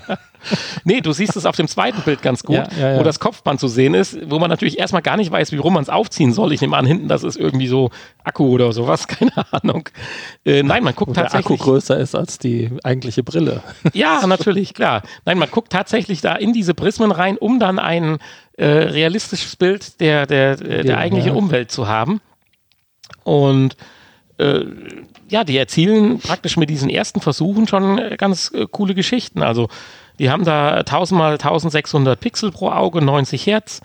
nee, 0.84 1.00
du 1.00 1.12
siehst 1.12 1.36
es 1.36 1.46
auf 1.46 1.56
dem 1.56 1.66
zweiten 1.66 2.02
Bild 2.02 2.22
ganz 2.22 2.44
gut, 2.44 2.56
ja, 2.56 2.98
wo 2.98 3.02
das 3.02 3.18
Kopfband 3.18 3.58
zu 3.58 3.68
sehen 3.68 3.94
ist, 3.94 4.18
wo 4.30 4.38
man 4.38 4.50
natürlich 4.50 4.78
erstmal 4.78 5.02
gar 5.02 5.16
nicht 5.16 5.30
weiß, 5.30 5.50
wie 5.52 5.56
rum 5.56 5.74
man 5.74 5.82
es 5.82 5.88
aufziehen 5.88 6.32
soll. 6.32 6.52
Ich 6.52 6.60
nehme 6.60 6.76
an, 6.76 6.86
hinten, 6.86 7.08
das 7.08 7.24
ist 7.24 7.36
irgendwie 7.36 7.66
so 7.66 7.90
Akku 8.24 8.48
oder 8.48 8.72
sowas, 8.72 9.08
keine 9.08 9.32
Ahnung. 9.52 9.88
Äh, 10.44 10.62
nein, 10.62 10.84
man 10.84 10.94
guckt 10.94 11.10
wo 11.10 11.14
tatsächlich. 11.14 11.46
Der 11.46 11.54
Akku 11.54 11.64
größer 11.64 11.98
ist 11.98 12.14
als 12.14 12.38
die 12.38 12.70
eigentliche 12.84 13.22
Brille. 13.22 13.62
ja, 13.92 14.24
natürlich, 14.26 14.74
klar. 14.74 15.02
Nein, 15.24 15.38
man 15.38 15.50
guckt 15.50 15.72
tatsächlich 15.72 16.20
da 16.20 16.34
in 16.36 16.52
diese 16.52 16.74
Prismen 16.74 17.10
rein, 17.10 17.36
um 17.36 17.58
dann 17.58 17.78
ein 18.14 18.18
äh, 18.56 18.66
realistisches 18.66 19.56
Bild 19.56 20.00
der, 20.00 20.26
der, 20.26 20.56
der, 20.56 20.84
der 20.84 20.98
eigentlichen 20.98 21.32
ja. 21.32 21.38
Umwelt 21.38 21.70
zu 21.70 21.88
haben. 21.88 22.20
Und 23.24 23.76
äh, 24.38 24.64
ja, 25.28 25.44
die 25.44 25.56
erzielen 25.56 26.18
praktisch 26.18 26.56
mit 26.56 26.70
diesen 26.70 26.90
ersten 26.90 27.20
Versuchen 27.20 27.66
schon 27.66 28.16
ganz 28.18 28.50
äh, 28.54 28.66
coole 28.70 28.94
Geschichten. 28.94 29.42
Also 29.42 29.68
die 30.18 30.30
haben 30.30 30.44
da 30.44 30.78
1000 30.78 31.18
mal 31.18 31.32
1600 31.32 32.20
Pixel 32.20 32.52
pro 32.52 32.70
Auge, 32.70 33.02
90 33.02 33.46
Hertz. 33.46 33.80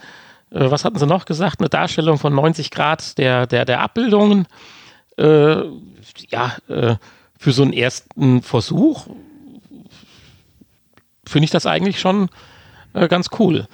Äh, 0.52 0.70
was 0.72 0.86
hatten 0.86 1.00
sie 1.00 1.08
noch 1.08 1.26
gesagt? 1.26 1.60
Eine 1.60 1.70
Darstellung 1.70 2.18
von 2.18 2.34
90 2.34 2.72
Grad 2.72 3.18
der, 3.18 3.48
der, 3.48 3.66
der 3.66 3.82
Abbildungen. 3.82 4.48
Äh, 5.18 5.64
ja, 6.30 6.58
äh, 6.68 6.96
für 7.38 7.52
so 7.52 7.64
einen 7.64 7.74
ersten 7.74 8.42
Versuch 8.42 9.08
finde 11.26 11.46
ich 11.46 11.52
das 11.52 11.66
eigentlich 11.66 12.00
schon 12.00 12.30
äh, 12.98 13.08
ganz 13.08 13.30
cool. 13.40 13.68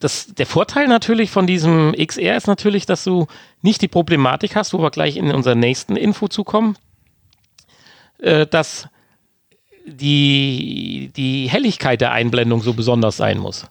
Das, 0.00 0.26
der 0.26 0.46
Vorteil 0.46 0.88
natürlich 0.88 1.30
von 1.30 1.46
diesem 1.46 1.92
XR 1.92 2.36
ist 2.36 2.46
natürlich, 2.46 2.86
dass 2.86 3.04
du 3.04 3.26
nicht 3.62 3.80
die 3.80 3.88
Problematik 3.88 4.56
hast, 4.56 4.72
wo 4.72 4.78
wir 4.78 4.90
gleich 4.90 5.16
in 5.16 5.30
unserer 5.32 5.54
nächsten 5.54 5.96
Info 5.96 6.28
zukommen, 6.28 6.76
äh, 8.18 8.46
dass 8.46 8.88
die, 9.86 11.10
die 11.16 11.48
Helligkeit 11.48 12.00
der 12.00 12.12
Einblendung 12.12 12.62
so 12.62 12.72
besonders 12.72 13.16
sein 13.16 13.38
muss 13.38 13.66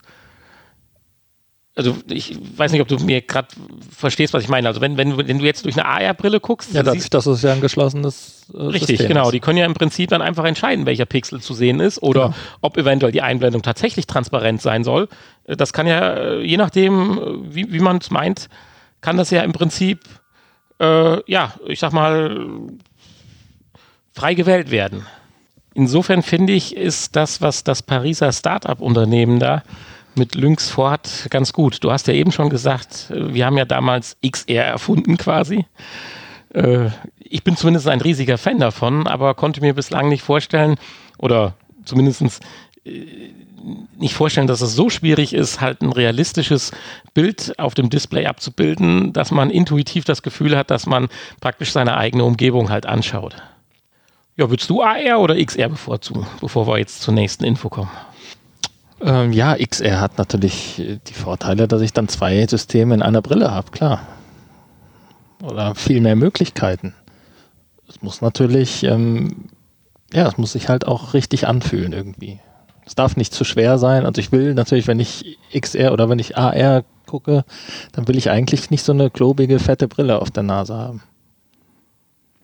also 1.76 1.96
ich 2.08 2.38
weiß 2.56 2.72
nicht, 2.72 2.82
ob 2.82 2.88
du 2.88 2.98
mir 2.98 3.22
gerade 3.22 3.48
verstehst, 3.90 4.34
was 4.34 4.44
ich 4.44 4.50
meine. 4.50 4.68
Also 4.68 4.80
wenn, 4.80 4.96
wenn, 4.96 5.18
wenn 5.18 5.40
du 5.40 5.46
jetzt 5.46 5.66
durch 5.66 5.76
eine 5.76 5.86
AR-Brille 5.86 6.40
guckst, 6.40 6.74
ja, 6.74 6.84
dadurch, 6.84 7.10
dass 7.10 7.26
es 7.26 7.42
ja 7.42 7.54
ein 7.54 7.62
geschlossenes 7.62 8.46
äh, 8.54 8.62
Richtig, 8.62 8.90
System 8.90 9.08
genau. 9.08 9.26
Ist. 9.26 9.32
Die 9.32 9.40
können 9.40 9.58
ja 9.58 9.66
im 9.66 9.74
Prinzip 9.74 10.12
dann 10.12 10.22
einfach 10.22 10.46
entscheiden, 10.46 10.86
welcher 10.86 11.06
Pixel 11.06 11.42
zu 11.42 11.56
sehen 11.56 11.80
ist 11.80 12.02
oder 12.04 12.26
genau. 12.26 12.36
ob 12.62 12.78
eventuell 12.78 13.12
die 13.12 13.24
Einblendung 13.24 13.64
tatsächlich 13.64 14.06
transparent 14.06 14.62
sein 14.62 14.84
soll. 14.84 15.10
Äh, 15.46 15.58
das 15.58 15.74
kann 15.74 15.88
ja, 15.88 16.14
äh, 16.14 16.42
je 16.42 16.58
nachdem, 16.58 17.18
äh, 17.18 17.56
wie, 17.56 17.74
wie 17.74 17.80
man 17.80 17.98
es 17.98 18.12
meint, 18.12 18.50
kann 19.02 19.18
das 19.18 19.32
ja 19.32 19.42
im 19.42 19.52
Prinzip, 19.52 20.02
äh, 20.80 21.32
ja, 21.32 21.54
ich 21.68 21.80
sag 21.80 21.92
mal, 21.92 22.48
frei 24.14 24.36
gewählt 24.36 24.70
werden. 24.70 25.08
Insofern 25.74 26.22
finde 26.22 26.54
ich, 26.54 26.76
ist 26.76 27.16
das, 27.16 27.42
was 27.42 27.64
das 27.64 27.82
Pariser 27.82 28.32
Start-up-Unternehmen 28.32 29.40
da 29.40 29.64
mit 30.16 30.36
Lynx 30.36 30.70
vorhat, 30.70 31.28
ganz 31.30 31.54
gut. 31.54 31.84
Du 31.84 31.92
hast 31.92 32.08
ja 32.08 32.14
eben 32.14 32.32
schon 32.32 32.50
gesagt, 32.50 33.12
wir 33.14 33.46
haben 33.46 33.58
ja 33.58 33.66
damals 33.66 34.18
XR 34.26 34.64
erfunden 34.64 35.18
quasi. 35.18 35.66
Äh, 36.54 36.90
ich 37.18 37.44
bin 37.44 37.58
zumindest 37.58 37.88
ein 37.88 38.02
riesiger 38.02 38.38
Fan 38.38 38.60
davon, 38.60 39.08
aber 39.08 39.34
konnte 39.34 39.62
mir 39.62 39.74
bislang 39.74 40.10
nicht 40.10 40.22
vorstellen 40.22 40.76
oder 41.18 41.56
zumindest 41.86 42.42
äh, 42.86 43.06
nicht 43.98 44.14
vorstellen, 44.14 44.48
dass 44.48 44.62
es 44.62 44.76
so 44.76 44.90
schwierig 44.90 45.34
ist, 45.34 45.62
halt 45.62 45.82
ein 45.82 45.92
realistisches 45.92 46.72
Bild 47.14 47.58
auf 47.58 47.74
dem 47.74 47.90
Display 47.90 48.26
abzubilden, 48.26 49.14
dass 49.14 49.32
man 49.32 49.50
intuitiv 49.50 50.04
das 50.04 50.22
Gefühl 50.22 50.58
hat, 50.58 50.70
dass 50.70 50.86
man 50.86 51.08
praktisch 51.40 51.72
seine 51.72 51.98
eigene 51.98 52.26
Umgebung 52.26 52.70
halt 52.70 52.86
anschaut. 52.86 53.36
Ja, 54.36 54.50
würdest 54.50 54.70
du 54.70 54.82
AR 54.82 55.20
oder 55.20 55.36
XR 55.44 55.70
bevorzugen, 55.70 56.26
bevor 56.42 56.68
wir 56.68 56.80
jetzt 56.80 57.02
zur 57.02 57.14
nächsten 57.14 57.46
Info 57.46 57.70
kommen? 57.70 57.92
Ähm, 59.02 59.34
ja, 59.34 59.56
XR 59.56 60.00
hat 60.00 60.18
natürlich 60.18 60.82
die 61.08 61.14
Vorteile, 61.14 61.68
dass 61.68 61.82
ich 61.82 61.94
dann 61.94 62.08
zwei 62.08 62.46
Systeme 62.48 62.94
in 62.96 63.02
einer 63.02 63.22
Brille 63.22 63.52
habe, 63.52 63.72
klar. 63.72 64.02
Oder 65.42 65.76
viel 65.76 66.00
mehr 66.00 66.16
Möglichkeiten. 66.16 66.94
Es 67.90 68.02
muss 68.02 68.22
natürlich, 68.22 68.84
ähm, 68.84 69.50
ja, 70.14 70.28
es 70.28 70.38
muss 70.38 70.54
sich 70.54 70.70
halt 70.70 70.88
auch 70.88 71.14
richtig 71.14 71.48
anfühlen 71.48 71.92
irgendwie. 71.92 72.40
Es 72.86 72.96
darf 72.96 73.18
nicht 73.18 73.34
zu 73.34 73.44
schwer 73.44 73.78
sein. 73.78 74.06
Also 74.06 74.20
ich 74.20 74.32
will 74.32 74.54
natürlich, 74.54 74.88
wenn 74.88 75.00
ich 75.00 75.38
XR 75.54 75.92
oder 75.92 76.10
wenn 76.10 76.20
ich 76.20 76.38
AR 76.38 76.84
gucke, 77.06 77.46
dann 77.92 78.08
will 78.08 78.18
ich 78.18 78.30
eigentlich 78.30 78.70
nicht 78.70 78.84
so 78.84 78.92
eine 78.92 79.10
klobige, 79.10 79.60
fette 79.60 79.88
Brille 79.88 80.22
auf 80.22 80.32
der 80.32 80.44
Nase 80.44 80.76
haben. 80.76 81.04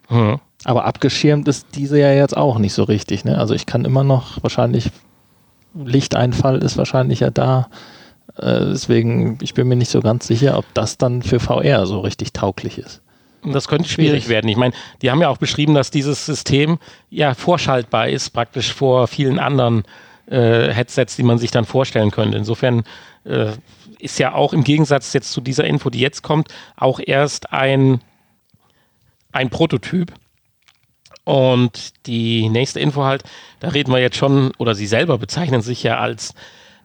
Hm. 0.07 0.39
Aber 0.65 0.85
abgeschirmt 0.85 1.47
ist 1.47 1.67
diese 1.75 1.99
ja 1.99 2.11
jetzt 2.11 2.35
auch 2.35 2.57
nicht 2.59 2.73
so 2.73 2.83
richtig. 2.83 3.23
Ne? 3.23 3.37
Also 3.37 3.53
ich 3.53 3.65
kann 3.65 3.85
immer 3.85 4.03
noch 4.03 4.41
wahrscheinlich 4.43 4.91
Lichteinfall 5.73 6.63
ist 6.63 6.77
wahrscheinlich 6.77 7.21
ja 7.21 7.29
da. 7.29 7.69
Äh, 8.37 8.65
deswegen, 8.71 9.37
ich 9.41 9.53
bin 9.53 9.67
mir 9.67 9.75
nicht 9.75 9.91
so 9.91 10.01
ganz 10.01 10.27
sicher, 10.27 10.57
ob 10.57 10.65
das 10.73 10.97
dann 10.97 11.21
für 11.21 11.39
VR 11.39 11.85
so 11.85 11.99
richtig 11.99 12.33
tauglich 12.33 12.77
ist. 12.77 13.01
Das 13.43 13.67
könnte 13.67 13.87
schwierig 13.87 14.27
werden. 14.27 14.49
Ich 14.49 14.57
meine, 14.57 14.73
die 15.01 15.11
haben 15.11 15.21
ja 15.21 15.29
auch 15.29 15.37
beschrieben, 15.37 15.73
dass 15.73 15.91
dieses 15.91 16.25
System 16.25 16.77
ja 17.09 17.33
vorschaltbar 17.33 18.09
ist, 18.09 18.31
praktisch 18.31 18.73
vor 18.73 19.07
vielen 19.07 19.39
anderen 19.39 19.83
äh, 20.29 20.73
Headsets, 20.73 21.15
die 21.15 21.23
man 21.23 21.37
sich 21.37 21.51
dann 21.51 21.65
vorstellen 21.65 22.11
könnte. 22.11 22.37
Insofern 22.37 22.83
äh, 23.23 23.53
ist 23.99 24.19
ja 24.19 24.33
auch 24.33 24.53
im 24.53 24.63
Gegensatz 24.63 25.13
jetzt 25.13 25.31
zu 25.31 25.41
dieser 25.41 25.63
Info, 25.63 25.89
die 25.89 25.99
jetzt 25.99 26.21
kommt, 26.21 26.49
auch 26.75 26.99
erst 27.03 27.53
ein, 27.53 28.01
ein 29.31 29.49
Prototyp. 29.49 30.13
Und 31.29 32.07
die 32.07 32.49
nächste 32.49 32.79
Info 32.79 33.03
halt, 33.03 33.21
da 33.59 33.67
reden 33.67 33.93
wir 33.93 33.99
jetzt 33.99 34.17
schon, 34.17 34.51
oder 34.57 34.73
Sie 34.73 34.87
selber 34.87 35.19
bezeichnen 35.19 35.61
sich 35.61 35.83
ja 35.83 35.99
als 35.99 36.33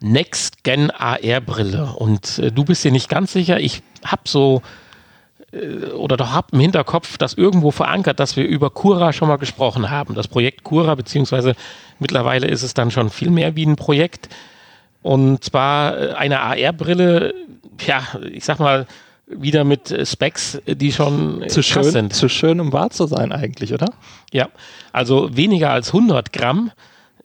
Next-Gen 0.00 0.90
AR-Brille. 0.90 1.94
Und 1.96 2.40
äh, 2.40 2.52
du 2.52 2.62
bist 2.62 2.84
dir 2.84 2.92
nicht 2.92 3.08
ganz 3.08 3.32
sicher. 3.32 3.58
Ich 3.58 3.82
habe 4.04 4.24
so, 4.26 4.60
äh, 5.50 5.86
oder 5.92 6.18
doch 6.18 6.32
habe 6.32 6.48
im 6.52 6.60
Hinterkopf 6.60 7.16
das 7.16 7.32
irgendwo 7.32 7.70
verankert, 7.70 8.20
dass 8.20 8.36
wir 8.36 8.44
über 8.44 8.68
Cura 8.68 9.14
schon 9.14 9.28
mal 9.28 9.38
gesprochen 9.38 9.88
haben. 9.88 10.14
Das 10.14 10.28
Projekt 10.28 10.62
Cura, 10.62 10.94
beziehungsweise 10.94 11.56
mittlerweile 11.98 12.46
ist 12.46 12.62
es 12.62 12.74
dann 12.74 12.90
schon 12.90 13.08
viel 13.08 13.30
mehr 13.30 13.56
wie 13.56 13.64
ein 13.64 13.76
Projekt. 13.76 14.28
Und 15.00 15.42
zwar 15.42 15.98
äh, 15.98 16.12
eine 16.12 16.40
AR-Brille, 16.40 17.32
ja, 17.86 18.02
ich 18.30 18.44
sag 18.44 18.58
mal, 18.58 18.86
wieder 19.26 19.64
mit 19.64 19.90
äh, 19.90 20.04
Specs, 20.04 20.56
äh, 20.66 20.76
die 20.76 20.92
schon 20.92 21.42
äh, 21.42 21.46
zu 21.48 21.62
schön 21.62 21.84
sind. 21.84 22.14
Zu 22.14 22.28
schön, 22.28 22.60
um 22.60 22.72
wahr 22.72 22.90
zu 22.90 23.06
sein 23.06 23.32
eigentlich, 23.32 23.72
oder? 23.72 23.86
Ja, 24.32 24.48
also 24.92 25.36
weniger 25.36 25.70
als 25.70 25.88
100 25.88 26.32
Gramm. 26.32 26.70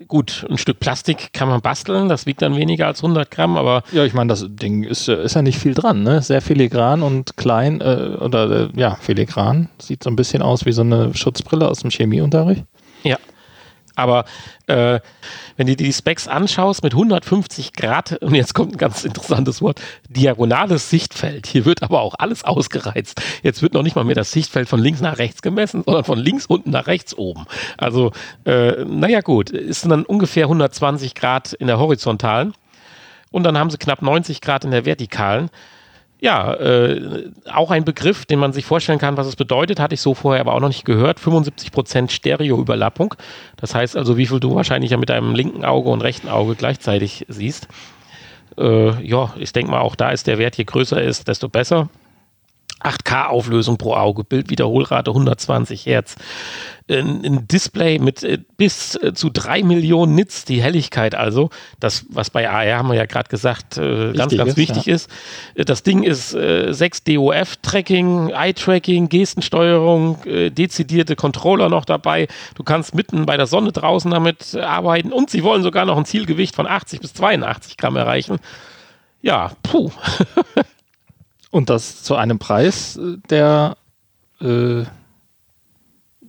Gut, 0.08 0.46
ein 0.50 0.58
Stück 0.58 0.80
Plastik 0.80 1.34
kann 1.34 1.50
man 1.50 1.60
basteln, 1.60 2.08
das 2.08 2.26
wiegt 2.26 2.42
dann 2.42 2.56
weniger 2.56 2.88
als 2.88 3.04
100 3.04 3.30
Gramm, 3.30 3.58
aber... 3.58 3.84
Ja, 3.92 4.06
ich 4.06 4.14
meine, 4.14 4.30
das 4.30 4.46
Ding 4.48 4.84
ist, 4.84 5.10
ist 5.10 5.36
ja 5.36 5.42
nicht 5.42 5.60
viel 5.60 5.74
dran, 5.74 6.04
ne? 6.04 6.22
Sehr 6.22 6.42
filigran 6.42 7.04
und 7.04 7.36
klein, 7.36 7.82
äh, 7.82 8.16
oder 8.18 8.50
äh, 8.50 8.70
ja, 8.78 8.96
filigran. 8.96 9.68
Sieht 9.78 10.02
so 10.04 10.10
ein 10.10 10.16
bisschen 10.16 10.42
aus 10.42 10.66
wie 10.66 10.72
so 10.72 10.84
eine 10.84 11.14
Schutzbrille 11.14 11.68
aus 11.68 11.80
dem 11.80 11.90
Chemieunterricht. 11.90 12.64
Ja, 13.04 13.18
aber 14.00 14.26
äh, 14.68 15.00
wenn 15.58 15.68
du 15.68 15.76
dir 15.76 15.86
die 15.86 15.94
Specs 15.94 16.28
anschaust 16.28 16.84
mit 16.84 16.94
150 16.94 17.74
Grad, 17.74 18.22
und 18.22 18.34
jetzt 18.34 18.54
kommt 18.54 18.74
ein 18.74 18.78
ganz 18.78 19.04
interessantes 19.04 19.62
Wort, 19.62 19.82
diagonales 20.10 20.90
Sichtfeld. 20.90 21.48
Hier 21.48 21.66
wird 21.66 21.84
aber 21.84 22.02
auch 22.02 22.16
alles 22.18 22.44
ausgereizt. 22.44 23.22
Jetzt 23.44 23.62
wird 23.62 23.74
noch 23.74 23.84
nicht 23.84 23.96
mal 23.96 24.06
mehr 24.06 24.16
das 24.16 24.32
Sichtfeld 24.32 24.70
von 24.70 24.80
links 24.80 25.02
nach 25.02 25.18
rechts 25.18 25.42
gemessen, 25.42 25.84
sondern 25.86 26.04
von 26.04 26.18
links 26.18 26.46
unten 26.46 26.72
nach 26.72 26.88
rechts 26.88 27.18
oben. 27.18 27.46
Also, 27.78 28.12
äh, 28.46 28.86
naja 28.86 29.22
gut, 29.22 29.50
ist 29.50 29.86
dann 29.86 30.06
ungefähr 30.06 30.46
120 30.46 31.14
Grad 31.16 31.54
in 31.54 31.68
der 31.68 31.78
horizontalen. 31.78 32.54
Und 33.32 33.44
dann 33.44 33.58
haben 33.58 33.70
sie 33.70 33.78
knapp 33.78 34.02
90 34.02 34.42
Grad 34.42 34.66
in 34.66 34.72
der 34.72 34.86
vertikalen. 34.86 35.50
Ja, 36.22 36.54
äh, 36.54 37.32
auch 37.50 37.72
ein 37.72 37.86
Begriff, 37.86 38.26
den 38.26 38.40
man 38.40 38.52
sich 38.52 38.66
vorstellen 38.66 39.00
kann, 39.00 39.16
was 39.16 39.28
es 39.28 39.38
bedeutet, 39.38 39.80
hatte 39.80 39.94
ich 39.94 40.02
so 40.02 40.14
vorher 40.14 40.42
aber 40.42 40.54
auch 40.54 40.60
noch 40.60 40.68
nicht 40.68 40.84
gehört. 40.84 41.18
75% 41.18 42.10
Stereoüberlappung. 42.10 43.16
Das 43.56 43.74
heißt 43.74 43.96
also, 43.96 44.18
wie 44.18 44.26
viel 44.26 44.42
du 44.42 44.54
wahrscheinlich 44.54 44.92
ja 44.92 44.98
mit 44.98 45.10
deinem 45.10 45.34
linken 45.34 45.64
Auge 45.64 45.90
und 45.90 46.02
rechten 46.02 46.28
Auge 46.28 46.56
gleichzeitig 46.56 47.26
siehst. 47.30 47.70
Äh, 48.58 49.02
ja, 49.06 49.34
ich 49.38 49.54
denke 49.54 49.72
mal, 49.72 49.80
auch 49.80 49.96
da 49.96 50.10
ist 50.10 50.28
der 50.28 50.38
Wert, 50.38 50.58
je 50.58 50.66
größer 50.66 51.02
ist, 51.02 51.30
desto 51.30 51.48
besser. 51.48 51.88
8K-Auflösung 52.82 53.78
pro 53.78 53.94
Auge, 53.94 54.24
Bildwiederholrate 54.24 55.12
120 55.12 55.86
Hertz, 55.86 56.16
ein, 56.90 57.48
Display 57.48 58.00
mit 58.00 58.24
äh, 58.24 58.40
bis 58.58 58.96
äh, 58.96 59.14
zu 59.14 59.30
drei 59.30 59.64
Millionen 59.64 60.16
Nits, 60.16 60.46
die 60.46 60.62
Helligkeit 60.62 61.16
also, 61.16 61.50
das, 61.80 62.06
was 62.10 62.30
bei 62.30 62.50
AR 62.50 62.78
haben 62.78 62.90
wir 62.90 62.96
ja 62.96 63.06
gerade 63.06 63.30
gesagt, 63.30 63.78
äh, 63.78 64.14
ganz, 64.14 64.36
ganz 64.36 64.58
wichtig 64.58 64.86
ja. 64.86 64.96
ist. 64.96 65.10
Äh, 65.56 65.66
Das 65.66 65.84
Ding 65.84 66.04
ist 66.04 66.34
äh, 66.34 66.74
6 66.74 67.04
DOF-Tracking, 67.04 68.30
Eye-Tracking, 68.30 69.10
Gestensteuerung, 69.10 70.24
äh, 70.26 70.50
dezidierte 70.50 71.16
Controller 71.16 71.70
noch 71.70 71.86
dabei. 71.86 72.28
Du 72.56 72.64
kannst 72.64 72.96
mitten 72.96 73.26
bei 73.26 73.38
der 73.38 73.48
Sonne 73.48 73.72
draußen 73.72 74.10
damit 74.10 74.56
arbeiten 74.56 75.12
und 75.12 75.30
sie 75.30 75.44
wollen 75.44 75.64
sogar 75.64 75.86
noch 75.86 75.98
ein 75.98 76.06
Zielgewicht 76.06 76.56
von 76.56 76.66
80 76.66 77.02
bis 77.02 77.14
82 77.14 77.78
Gramm 77.78 77.96
erreichen. 77.96 78.40
Ja, 79.22 79.52
puh. 79.64 79.92
Und 81.52 81.70
das 81.70 82.04
zu 82.04 82.16
einem 82.16 82.40
Preis, 82.40 82.98
äh, 82.98 83.18
der 83.30 83.78
äh, 84.42 84.84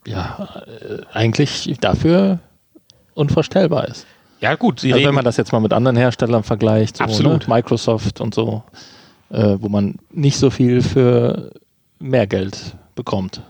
ja 0.07 0.65
äh, 0.67 1.03
eigentlich 1.13 1.77
dafür 1.81 2.39
unvorstellbar 3.15 3.89
ist. 3.89 4.07
Ja, 4.41 4.55
gut, 4.55 4.81
sie 4.81 4.93
Also 4.93 5.07
wenn 5.07 5.15
man 5.15 5.25
das 5.25 5.37
jetzt 5.37 5.53
mal 5.53 5.61
mit 5.61 5.73
anderen 5.73 5.97
Herstellern 5.97 6.43
vergleicht, 6.43 6.97
so, 6.97 7.05
Absolut. 7.05 7.47
Ne, 7.47 7.55
Microsoft 7.55 8.21
und 8.21 8.35
so, 8.35 8.63
äh, 9.29 9.57
wo 9.61 9.69
man 9.69 9.97
nicht 10.11 10.39
so 10.39 10.49
viel 10.49 10.83
für 10.83 11.53
mehr 11.99 12.27
Geld 12.27 12.77
bekommt. 12.95 13.43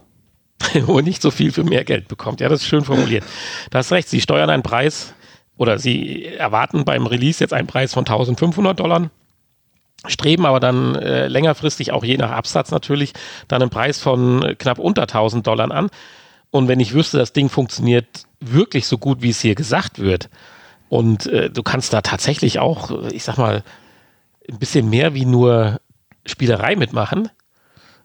wo 0.87 0.95
man 0.95 1.05
nicht 1.05 1.23
so 1.23 1.31
viel 1.31 1.53
für 1.53 1.63
mehr 1.63 1.85
Geld 1.85 2.09
bekommt. 2.09 2.41
Ja, 2.41 2.49
das 2.49 2.63
ist 2.63 2.67
schön 2.67 2.85
formuliert. 2.85 3.25
Da 3.71 3.79
hast 3.79 3.93
recht, 3.93 4.09
sie 4.09 4.21
steuern 4.21 4.51
einen 4.51 4.65
Preis 4.65 5.15
oder 5.57 5.79
sie 5.79 6.27
erwarten 6.27 6.85
beim 6.85 7.07
Release 7.07 7.43
jetzt 7.43 7.53
einen 7.53 7.69
Preis 7.69 7.95
von 7.95 8.01
1500 8.01 8.79
Dollar, 8.79 9.11
streben 10.07 10.47
aber 10.47 10.61
dann 10.61 10.95
äh, 10.95 11.29
längerfristig 11.29 11.93
auch 11.93 12.05
je 12.05 12.17
nach 12.17 12.31
Absatz 12.31 12.71
natürlich 12.71 13.13
dann 13.49 13.63
einen 13.63 13.71
Preis 13.71 14.01
von 14.01 14.43
äh, 14.43 14.55
knapp 14.55 14.79
unter 14.79 15.03
1000 15.03 15.47
Dollar 15.47 15.71
an. 15.71 15.91
Und 16.51 16.69
wenn 16.69 16.81
ich 16.81 16.95
wüsste, 16.95 17.19
das 17.19 17.33
Ding 17.33 17.49
funktioniert 17.49 18.07
wirklich 18.41 18.87
so 18.87 18.99
gut, 18.99 19.23
wie 19.23 19.31
es 19.31 19.41
hier 19.41 19.55
gesagt 19.55 19.99
wird, 19.99 20.29
und 20.91 21.27
äh, 21.27 21.49
du 21.49 21.63
kannst 21.63 21.93
da 21.93 22.03
tatsächlich 22.03 22.59
auch, 22.59 22.91
äh, 22.91 23.15
ich 23.15 23.25
sag 23.25 23.39
mal, 23.39 23.63
ein 24.51 24.59
bisschen 24.59 24.91
mehr 24.91 25.15
wie 25.15 25.25
nur 25.25 25.81
Spielerei 26.27 26.77
mitmachen, 26.77 27.31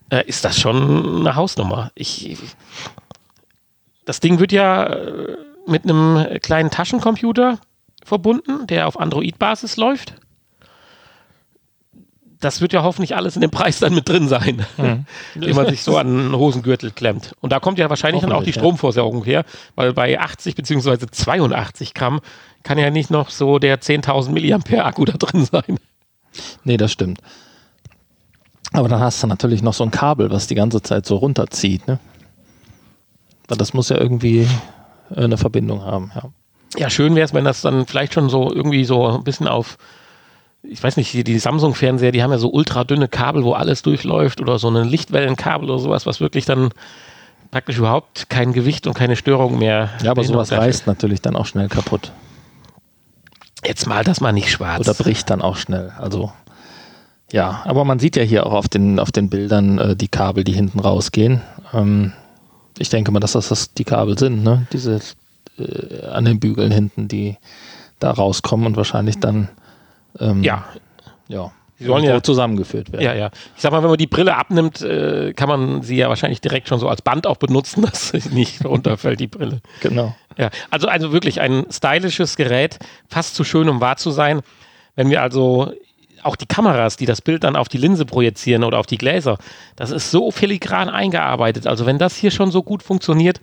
äh, 0.10 0.24
ist 0.28 0.46
das 0.46 0.60
schon 0.60 1.20
eine 1.20 1.36
Hausnummer. 1.36 1.92
Ich, 1.96 2.38
das 4.06 4.20
Ding 4.20 4.40
wird 4.40 4.52
ja 4.52 4.86
äh, 4.86 5.38
mit 5.66 5.84
einem 5.84 6.40
kleinen 6.42 6.70
Taschencomputer 6.70 7.60
verbunden, 8.04 8.68
der 8.68 8.88
auf 8.88 9.00
Android-Basis 9.00 9.78
läuft. 9.78 10.14
Das 12.46 12.62
wird 12.62 12.74
ja 12.74 12.84
hoffentlich 12.84 13.16
alles 13.16 13.36
in 13.36 13.42
dem 13.42 13.50
Preis 13.50 13.80
dann 13.80 13.96
mit 13.96 14.08
drin 14.08 14.28
sein, 14.28 14.64
den 15.36 15.56
man 15.56 15.68
sich 15.68 15.82
so 15.82 15.98
an 15.98 16.16
den 16.16 16.36
Hosengürtel 16.36 16.92
klemmt. 16.92 17.34
Und 17.42 17.52
da 17.52 17.60
kommt 17.60 17.80
ja 17.80 17.90
wahrscheinlich 17.90 18.22
dann 18.22 18.32
auch 18.32 18.44
die. 18.44 18.54
Stromversorgung 18.54 19.24
her, 19.26 19.46
weil 19.74 19.94
bei 19.94 20.20
80 20.20 20.56
beziehungsweise 20.56 21.08
82 21.08 21.96
Gramm 21.96 22.22
kann 22.62 22.78
ja 22.78 22.92
nicht 22.92 23.10
noch 23.10 23.32
so 23.32 23.58
der 23.58 23.82
10.000 23.82 24.30
Milliampere 24.30 24.86
Akku 24.86 25.06
da 25.06 25.14
drin 25.14 25.44
sein. 25.44 25.80
Nee, 26.64 26.78
das 26.78 26.92
stimmt. 26.92 27.20
Aber 28.74 28.88
dann 28.90 29.00
hast 29.00 29.24
du 29.24 29.28
natürlich 29.28 29.64
noch 29.64 29.74
so 29.74 29.84
ein 29.84 29.92
Kabel, 29.92 30.30
was 30.30 30.46
die 30.46 30.56
ganze 30.56 30.84
Zeit 30.84 31.08
so 31.08 31.16
runterzieht. 31.16 31.88
Ne? 31.88 32.00
Weil 33.48 33.58
das 33.58 33.74
muss 33.74 33.90
ja 33.90 33.98
irgendwie 33.98 34.48
äh, 35.16 35.24
eine 35.24 35.38
Verbindung 35.38 35.84
haben. 35.84 36.12
Ja. 36.14 36.30
Ja, 36.78 36.90
schön 36.92 37.16
wäre 37.16 37.26
es, 37.26 37.34
wenn 37.34 37.46
das 37.46 37.62
dann 37.62 37.88
vielleicht 37.88 38.14
schon 38.14 38.30
so 38.30 38.52
irgendwie 38.54 38.86
so 38.86 39.08
ein 39.08 39.24
bisschen 39.24 39.48
auf, 39.48 39.78
ich 40.70 40.82
weiß 40.82 40.98
nicht, 40.98 41.14
die, 41.14 41.24
die 41.24 41.40
Samsung-Fernseher, 41.40 42.12
die 42.12 42.24
haben 42.24 42.32
ja 42.32 42.38
so 42.38 42.50
ultra 42.50 42.84
dünne 42.84 43.08
Kabel, 43.08 43.44
wo 43.44 43.54
alles 43.54 43.82
durchläuft 43.82 44.42
oder 44.42 44.60
so 44.60 44.70
ein 44.70 44.88
Lichtwellenkabel 44.88 45.70
oder 45.70 45.80
sowas, 45.80 46.06
was 46.06 46.20
wirklich 46.20 46.46
dann 46.46 46.72
praktisch 47.52 47.78
überhaupt 47.78 48.30
kein 48.30 48.54
Gewicht 48.54 48.88
und 48.88 48.94
keine 48.94 49.16
Störung 49.16 49.58
mehr. 49.58 49.90
ja, 50.04 50.12
aber 50.12 50.24
sowas 50.24 50.52
reißt 50.52 50.88
natürlich 50.88 51.22
dann 51.22 51.36
auch 51.36 51.46
schnell 51.46 51.70
kaputt. 51.70 52.12
Jetzt 53.66 53.88
mal 53.88 54.04
das 54.04 54.22
mal 54.22 54.34
nicht 54.34 54.52
schwarz. 54.52 54.82
Oder 54.82 54.94
bricht 54.94 55.30
dann 55.30 55.42
auch 55.42 55.56
schnell. 55.56 55.92
Also 55.98 56.32
ja, 57.32 57.64
aber 57.66 57.86
man 57.86 58.00
sieht 58.00 58.16
ja 58.16 58.24
hier 58.24 58.46
auch 58.46 58.54
auf 58.54 58.68
den, 58.68 59.00
auf 59.00 59.12
den 59.12 59.30
Bildern 59.30 59.80
äh, 59.80 59.96
die 59.96 60.08
Kabel, 60.08 60.44
die 60.44 60.54
hinten 60.54 60.80
rausgehen. 60.80 61.42
Ähm, 61.74 62.14
ich 62.78 62.90
denke 62.90 63.12
mal, 63.12 63.20
dass 63.20 63.32
das, 63.32 63.50
das 63.50 63.74
die 63.74 63.84
Kabel 63.84 64.18
sind, 64.18 64.44
ne? 64.44 64.68
Diese 64.72 65.00
äh, 65.58 66.06
an 66.06 66.26
den 66.26 66.40
Bügeln 66.40 66.72
hinten, 66.72 67.08
die 67.08 67.38
da 68.00 68.12
rauskommen 68.12 68.68
und 68.68 68.78
wahrscheinlich 68.78 69.20
dann 69.20 69.50
ähm, 70.20 70.44
ja, 70.44 70.66
ja, 71.28 71.52
Die 71.80 71.86
sollen 71.86 72.04
ja- 72.04 72.22
zusammengeführt 72.24 72.92
werden. 72.92 73.04
ja, 73.04 73.14
ja. 73.14 73.30
Ich 73.56 73.62
sag 73.62 73.72
mal, 73.72 73.82
wenn 73.84 73.90
man 73.90 73.98
die 73.98 74.08
Brille 74.08 74.36
abnimmt, 74.36 74.82
äh, 74.82 75.34
kann 75.34 75.50
man 75.50 75.82
sie 75.82 75.96
ja 75.98 76.10
wahrscheinlich 76.10 76.42
direkt 76.42 76.68
schon 76.70 76.80
so 76.80 76.88
als 76.90 77.02
Band 77.02 77.28
auch 77.28 77.38
benutzen, 77.38 77.82
dass 77.86 78.10
sie 78.10 78.30
nicht 78.30 78.64
runterfällt, 78.66 79.20
die 79.20 79.28
Brille. 79.28 79.62
Genau. 79.82 80.16
Ja, 80.38 80.50
also, 80.70 80.88
also 80.88 81.12
wirklich 81.14 81.42
ein 81.42 81.66
stylisches 81.72 82.36
Gerät, 82.36 82.80
fast 83.10 83.36
zu 83.36 83.44
schön, 83.44 83.70
um 83.70 83.82
wahr 83.82 83.98
zu 83.98 84.12
sein. 84.12 84.42
Wenn 84.96 85.10
wir 85.10 85.22
also 85.22 85.72
auch 86.24 86.36
die 86.36 86.46
Kameras, 86.48 86.98
die 86.98 87.06
das 87.06 87.22
Bild 87.22 87.44
dann 87.44 87.56
auf 87.56 87.70
die 87.70 87.78
Linse 87.78 88.06
projizieren 88.06 88.64
oder 88.64 88.80
auf 88.80 88.88
die 88.88 88.98
Gläser, 88.98 89.38
das 89.76 89.92
ist 89.92 90.10
so 90.12 90.32
filigran 90.32 90.90
eingearbeitet. 90.90 91.68
Also 91.68 91.86
wenn 91.86 92.00
das 92.00 92.16
hier 92.16 92.32
schon 92.32 92.50
so 92.52 92.64
gut 92.64 92.82
funktioniert, 92.82 93.42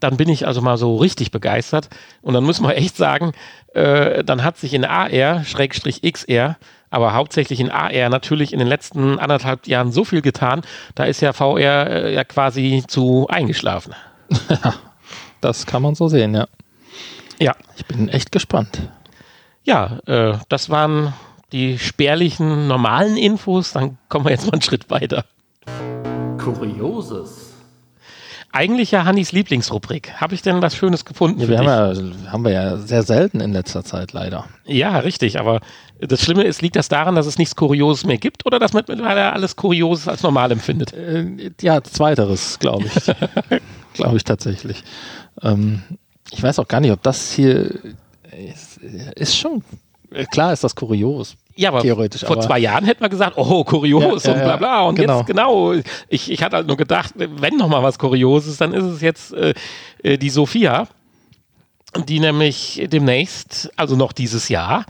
dann 0.00 0.16
bin 0.16 0.28
ich 0.28 0.46
also 0.46 0.60
mal 0.60 0.76
so 0.76 0.96
richtig 0.96 1.30
begeistert. 1.30 1.88
Und 2.22 2.34
dann 2.34 2.44
muss 2.44 2.60
man 2.60 2.72
echt 2.72 2.96
sagen, 2.96 3.32
äh, 3.74 4.24
dann 4.24 4.42
hat 4.42 4.56
sich 4.56 4.74
in 4.74 4.84
AR, 4.84 5.44
Schrägstrich 5.44 6.02
XR, 6.02 6.56
aber 6.90 7.14
hauptsächlich 7.14 7.60
in 7.60 7.70
AR 7.70 8.08
natürlich 8.08 8.52
in 8.52 8.58
den 8.58 8.68
letzten 8.68 9.18
anderthalb 9.18 9.66
Jahren 9.66 9.92
so 9.92 10.04
viel 10.04 10.22
getan, 10.22 10.62
da 10.94 11.04
ist 11.04 11.20
ja 11.20 11.32
VR 11.32 11.86
äh, 11.86 12.14
ja 12.14 12.24
quasi 12.24 12.82
zu 12.86 13.26
eingeschlafen. 13.28 13.94
Das 15.40 15.64
kann 15.64 15.80
man 15.80 15.94
so 15.94 16.08
sehen, 16.08 16.34
ja. 16.34 16.46
Ja, 17.38 17.56
Ich 17.76 17.86
bin 17.86 18.10
echt 18.10 18.30
gespannt. 18.30 18.90
Ja, 19.64 19.98
äh, 20.06 20.36
das 20.50 20.68
waren 20.68 21.14
die 21.52 21.78
spärlichen 21.78 22.66
normalen 22.68 23.16
Infos. 23.16 23.72
Dann 23.72 23.96
kommen 24.10 24.26
wir 24.26 24.32
jetzt 24.32 24.44
mal 24.44 24.52
einen 24.52 24.62
Schritt 24.62 24.90
weiter. 24.90 25.24
Kurioses. 26.38 27.39
Eigentlich 28.52 28.90
ja 28.90 29.04
Hannis 29.04 29.30
Lieblingsrubrik. 29.30 30.20
Habe 30.20 30.34
ich 30.34 30.42
denn 30.42 30.60
was 30.60 30.74
Schönes 30.74 31.04
gefunden? 31.04 31.40
Ja, 31.40 31.48
wir 31.48 31.58
haben 31.58 31.66
ja, 31.66 32.32
haben 32.32 32.44
wir 32.44 32.52
ja 32.52 32.76
sehr 32.78 33.04
selten 33.04 33.40
in 33.40 33.52
letzter 33.52 33.84
Zeit 33.84 34.12
leider. 34.12 34.46
ja, 34.66 34.98
richtig. 34.98 35.38
Aber 35.38 35.60
das 36.00 36.22
Schlimme 36.22 36.42
ist, 36.42 36.60
liegt 36.60 36.76
das 36.76 36.88
daran, 36.88 37.14
dass 37.14 37.26
es 37.26 37.38
nichts 37.38 37.54
Kurioses 37.54 38.04
mehr 38.04 38.18
gibt 38.18 38.46
oder 38.46 38.58
dass 38.58 38.72
man 38.72 38.84
mittlerweile 38.88 39.32
alles 39.32 39.54
Kurioses 39.54 40.08
als 40.08 40.22
normal 40.22 40.50
empfindet? 40.50 40.92
Äh, 40.92 41.52
ja, 41.60 41.82
zweiteres, 41.82 42.58
glaube 42.58 42.86
ich. 42.86 43.60
glaube 43.94 44.16
ich 44.16 44.24
tatsächlich. 44.24 44.82
Ähm, 45.42 45.82
ich 46.32 46.42
weiß 46.42 46.58
auch 46.58 46.68
gar 46.68 46.80
nicht, 46.80 46.92
ob 46.92 47.02
das 47.02 47.32
hier 47.32 47.70
ist, 48.32 48.78
ist 48.78 49.36
schon 49.36 49.62
äh, 50.10 50.24
klar 50.26 50.52
ist 50.52 50.64
das 50.64 50.74
kurios. 50.74 51.36
Ja, 51.60 51.68
aber 51.68 51.82
Theoretisch, 51.82 52.22
vor 52.24 52.36
aber- 52.36 52.40
zwei 52.46 52.58
Jahren 52.58 52.86
hätten 52.86 53.02
wir 53.02 53.10
gesagt, 53.10 53.34
oh, 53.36 53.64
kurios 53.64 54.24
Ja, 54.24 54.30
ja, 54.30 54.36
und 54.38 54.44
bla 54.44 54.56
bla. 54.56 54.80
Und 54.82 54.94
genau. 54.94 55.18
jetzt 55.18 55.26
genau, 55.26 55.74
ich, 56.08 56.30
ich 56.30 56.42
hatte 56.42 56.56
halt 56.56 56.66
nur 56.66 56.78
gedacht, 56.78 57.12
wenn 57.16 57.56
noch 57.58 57.68
mal 57.68 57.82
was 57.82 57.98
Kurioses, 57.98 58.56
dann 58.56 58.72
ist 58.72 58.84
es 58.84 59.02
jetzt 59.02 59.34
äh, 59.34 59.52
äh, 60.02 60.16
die 60.16 60.30
Sophia, 60.30 60.88
die 62.08 62.18
nämlich 62.18 62.86
demnächst, 62.90 63.70
also 63.76 63.94
noch 63.94 64.12
dieses 64.12 64.48
Jahr, 64.48 64.86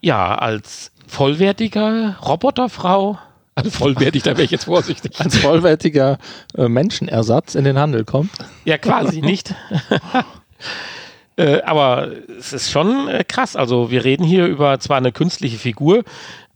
ja, 0.00 0.34
als 0.34 0.90
vollwertiger 1.06 2.16
Roboterfrau, 2.26 3.18
also 3.54 3.70
vollwertig, 3.70 4.24
da 4.24 4.32
wäre 4.32 4.42
ich 4.42 4.50
jetzt 4.50 4.64
vorsichtig. 4.64 5.20
Als 5.20 5.36
vollwertiger 5.36 6.18
äh, 6.56 6.68
Menschenersatz 6.68 7.54
in 7.54 7.62
den 7.62 7.78
Handel 7.78 8.04
kommt. 8.04 8.30
Ja, 8.64 8.76
quasi 8.76 9.20
nicht. 9.20 9.54
äh, 11.38 11.62
aber 11.62 12.08
es 12.38 12.52
ist 12.52 12.70
schon 12.70 13.08
äh, 13.08 13.22
krass. 13.22 13.54
Also 13.54 13.90
wir 13.90 14.04
reden 14.04 14.24
hier 14.24 14.46
über 14.46 14.80
zwar 14.80 14.96
eine 14.96 15.12
künstliche 15.12 15.56
Figur, 15.56 16.02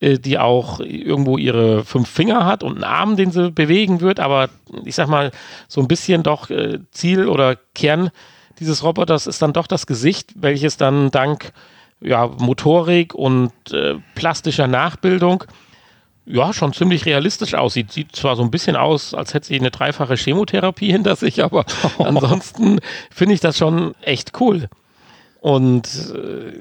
äh, 0.01 0.19
die 0.19 0.39
auch 0.39 0.81
irgendwo 0.81 1.39
ihre 1.39 1.85
fünf 1.85 2.11
Finger 2.11 2.45
hat 2.45 2.65
und 2.65 2.75
einen 2.75 2.85
Arm, 2.85 3.17
den 3.17 3.31
sie 3.31 3.53
bewegen 3.53 4.01
wird, 4.01 4.19
aber 4.19 4.51
ich 4.85 4.97
sag 4.97 5.07
mal, 5.07 5.31
so 5.69 5.81
ein 5.81 5.89
bisschen 5.89 6.25
doch 6.25 6.51
äh, 6.51 6.81
Ziel 6.91 7.29
oder 7.29 7.57
Kern 7.75 8.11
dieses 8.59 8.83
Roboters 8.83 9.27
ist 9.27 9.41
dann 9.41 9.53
doch 9.53 9.67
das 9.67 9.87
Gesicht, 9.87 10.33
welches 10.35 10.77
dann 10.77 11.11
dank 11.11 11.53
ja, 12.01 12.27
Motorik 12.27 13.15
und 13.15 13.53
äh, 13.73 13.95
plastischer 14.17 14.67
Nachbildung 14.67 15.45
ja, 16.25 16.53
schon 16.53 16.73
ziemlich 16.73 17.05
realistisch 17.05 17.55
aussieht. 17.55 17.91
Sieht 17.93 18.15
zwar 18.15 18.37
so 18.37 18.43
ein 18.43 18.51
bisschen 18.51 18.77
aus, 18.77 19.15
als 19.15 19.35
hätte 19.35 19.47
sie 19.47 19.59
eine 19.59 19.71
dreifache 19.71 20.15
Chemotherapie 20.15 20.93
hinter 20.93 21.17
sich, 21.17 21.43
aber 21.43 21.65
ansonsten 21.99 22.81
finde 23.11 23.35
ich 23.35 23.41
das 23.41 23.59
schon 23.59 23.95
echt 24.03 24.41
cool. 24.41 24.69
Und 25.41 25.89
äh, 26.15 26.61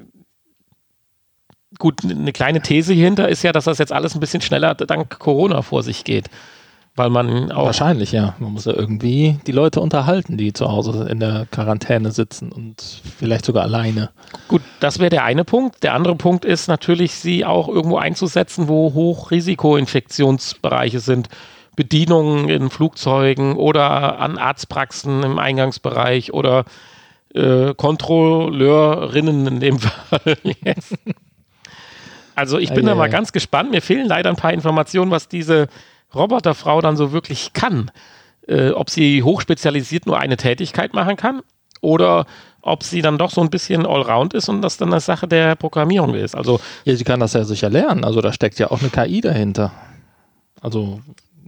gut, 1.77 2.03
eine 2.03 2.31
kleine 2.31 2.61
These 2.61 2.93
hier 2.93 3.05
hinter 3.05 3.29
ist 3.29 3.43
ja, 3.43 3.51
dass 3.51 3.65
das 3.65 3.77
jetzt 3.77 3.91
alles 3.91 4.15
ein 4.15 4.19
bisschen 4.19 4.41
schneller 4.41 4.73
dank 4.73 5.19
Corona 5.19 5.61
vor 5.61 5.83
sich 5.83 6.03
geht. 6.03 6.29
Weil 6.95 7.09
man 7.09 7.51
auch. 7.51 7.65
Wahrscheinlich, 7.65 8.11
ja. 8.11 8.35
Man 8.39 8.53
muss 8.53 8.65
ja 8.65 8.73
irgendwie 8.73 9.39
die 9.47 9.53
Leute 9.53 9.79
unterhalten, 9.79 10.37
die 10.37 10.53
zu 10.53 10.69
Hause 10.69 11.07
in 11.09 11.19
der 11.19 11.47
Quarantäne 11.49 12.11
sitzen 12.11 12.51
und 12.51 13.01
vielleicht 13.17 13.45
sogar 13.45 13.63
alleine. 13.63 14.09
Gut, 14.47 14.61
das 14.79 14.99
wäre 14.99 15.09
der 15.09 15.23
eine 15.23 15.45
Punkt. 15.45 15.83
Der 15.83 15.93
andere 15.93 16.15
Punkt 16.15 16.43
ist 16.43 16.67
natürlich, 16.67 17.13
sie 17.13 17.45
auch 17.45 17.69
irgendwo 17.69 17.97
einzusetzen, 17.97 18.67
wo 18.67 18.93
Hochrisikoinfektionsbereiche 18.93 20.99
sind. 20.99 21.29
Bedienungen 21.77 22.49
in 22.49 22.69
Flugzeugen 22.69 23.55
oder 23.55 24.19
an 24.19 24.37
Arztpraxen 24.37 25.23
im 25.23 25.39
Eingangsbereich 25.39 26.33
oder 26.33 26.65
äh, 27.33 27.73
Kontrolleurinnen 27.73 29.47
in 29.47 29.59
dem 29.61 29.79
Fall. 29.79 30.37
yes. 30.65 30.93
Also 32.35 32.59
ich 32.59 32.73
bin 32.73 32.85
ja, 32.85 32.91
da 32.91 32.95
mal 32.95 33.05
ja. 33.05 33.11
ganz 33.11 33.31
gespannt. 33.31 33.71
Mir 33.71 33.81
fehlen 33.81 34.07
leider 34.07 34.29
ein 34.29 34.35
paar 34.35 34.53
Informationen, 34.53 35.11
was 35.11 35.29
diese 35.29 35.67
Roboterfrau 36.13 36.81
dann 36.81 36.97
so 36.97 37.11
wirklich 37.11 37.53
kann. 37.53 37.91
Äh, 38.47 38.71
ob 38.71 38.89
sie 38.89 39.23
hochspezialisiert 39.23 40.05
nur 40.05 40.19
eine 40.19 40.37
Tätigkeit 40.37 40.93
machen 40.93 41.15
kann 41.15 41.41
oder 41.79 42.25
ob 42.61 42.83
sie 42.83 43.01
dann 43.01 43.17
doch 43.17 43.31
so 43.31 43.41
ein 43.41 43.49
bisschen 43.49 43.85
allround 43.85 44.33
ist 44.33 44.49
und 44.49 44.61
das 44.61 44.77
dann 44.77 44.91
eine 44.91 44.99
Sache 44.99 45.27
der 45.27 45.55
Programmierung 45.55 46.15
ist. 46.15 46.35
Also 46.35 46.59
ja, 46.85 46.95
sie 46.95 47.03
kann 47.03 47.19
das 47.19 47.33
ja 47.33 47.43
sicher 47.43 47.69
lernen. 47.69 48.03
Also 48.03 48.21
da 48.21 48.33
steckt 48.33 48.59
ja 48.59 48.71
auch 48.71 48.81
eine 48.81 48.89
KI 48.89 49.21
dahinter. 49.21 49.71
Also 50.61 51.01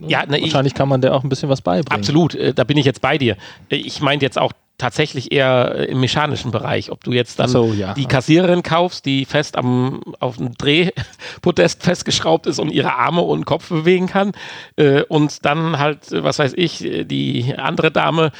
ja, 0.07 0.25
ne, 0.25 0.41
wahrscheinlich 0.41 0.73
ich, 0.73 0.77
kann 0.77 0.89
man 0.89 1.01
der 1.01 1.15
auch 1.15 1.23
ein 1.23 1.29
bisschen 1.29 1.49
was 1.49 1.61
beibringen. 1.61 1.99
Absolut, 1.99 2.35
äh, 2.35 2.53
da 2.53 2.63
bin 2.63 2.77
ich 2.77 2.85
jetzt 2.85 3.01
bei 3.01 3.17
dir. 3.17 3.37
Ich 3.69 4.01
meinte 4.01 4.25
jetzt 4.25 4.39
auch 4.39 4.51
tatsächlich 4.77 5.31
eher 5.31 5.75
äh, 5.75 5.85
im 5.85 5.99
mechanischen 5.99 6.51
Bereich. 6.51 6.91
Ob 6.91 7.03
du 7.03 7.11
jetzt 7.11 7.39
dann 7.39 7.49
so, 7.49 7.73
ja. 7.73 7.93
die 7.93 8.05
Kassiererin 8.05 8.63
kaufst, 8.63 9.05
die 9.05 9.25
fest 9.25 9.55
am, 9.57 10.01
auf 10.19 10.37
dem 10.37 10.53
Drehpodest 10.57 11.83
festgeschraubt 11.83 12.47
ist 12.47 12.59
und 12.59 12.71
ihre 12.71 12.95
Arme 12.95 13.21
und 13.21 13.45
Kopf 13.45 13.69
bewegen 13.69 14.07
kann 14.07 14.31
äh, 14.75 15.03
und 15.03 15.45
dann 15.45 15.79
halt, 15.79 15.99
was 16.11 16.39
weiß 16.39 16.53
ich, 16.55 16.79
die 16.79 17.55
andere 17.57 17.91
Dame, 17.91 18.31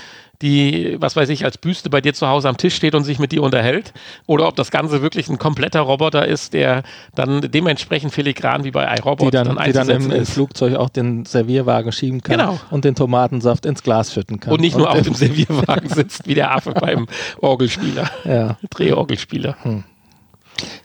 die, 0.44 0.98
was 1.00 1.16
weiß 1.16 1.30
ich, 1.30 1.46
als 1.46 1.58
Büste 1.58 1.90
bei 1.90 2.02
dir 2.02 2.14
zu 2.14 2.28
Hause 2.28 2.50
am 2.50 2.58
Tisch 2.58 2.76
steht 2.76 2.96
und 2.96 3.06
sich 3.06 3.18
mit 3.18 3.32
dir 3.32 3.42
unterhält. 3.42 3.94
Oder 4.28 4.48
ob 4.48 4.58
das 4.58 4.72
Ganze 4.72 5.02
wirklich 5.02 5.30
ein 5.30 5.40
kompletter 5.40 5.80
Roboter 5.80 6.28
ist, 6.28 6.54
der 6.54 6.84
dann 7.16 7.50
dementsprechend 7.50 8.14
filigran 8.14 8.66
wie 8.66 8.72
bei 8.72 8.84
iRobot 8.98 9.28
die 9.28 9.32
dann, 9.32 9.56
dann, 9.56 9.66
die 9.66 9.72
dann 9.72 9.90
im, 9.90 10.12
im, 10.12 10.26
Flugzeug 10.26 10.76
auch 10.76 10.90
den 10.90 11.24
Servierwagen 11.24 11.94
schieben 11.94 12.22
kann 12.22 12.38
genau. 12.38 12.60
und 12.70 12.84
den 12.84 12.94
Tomatensaft 12.94 13.66
ins 13.66 13.84
Glas 13.84 14.14
schütten 14.14 14.42
kann. 14.42 14.54
Und 14.54 14.60
nicht 14.60 14.78
nur 14.78 14.92
und 14.92 14.98
auf 14.98 15.02
dem 15.04 15.16
Servierwagen 15.16 15.88
sitzt 15.88 16.28
wie 16.28 16.36
der 16.36 16.54
Affe 16.54 16.74
beim 16.74 17.08
Orgelspieler, 17.40 18.12
ja. 18.26 18.58
Drehorgelspieler. 18.70 19.56
Hm. 19.64 19.86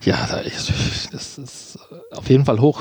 Ja, 0.05 0.29
das 1.11 1.39
ist 1.39 1.79
auf 2.13 2.31
jeden 2.31 2.45
Fall 2.45 2.61
hoch 2.61 2.81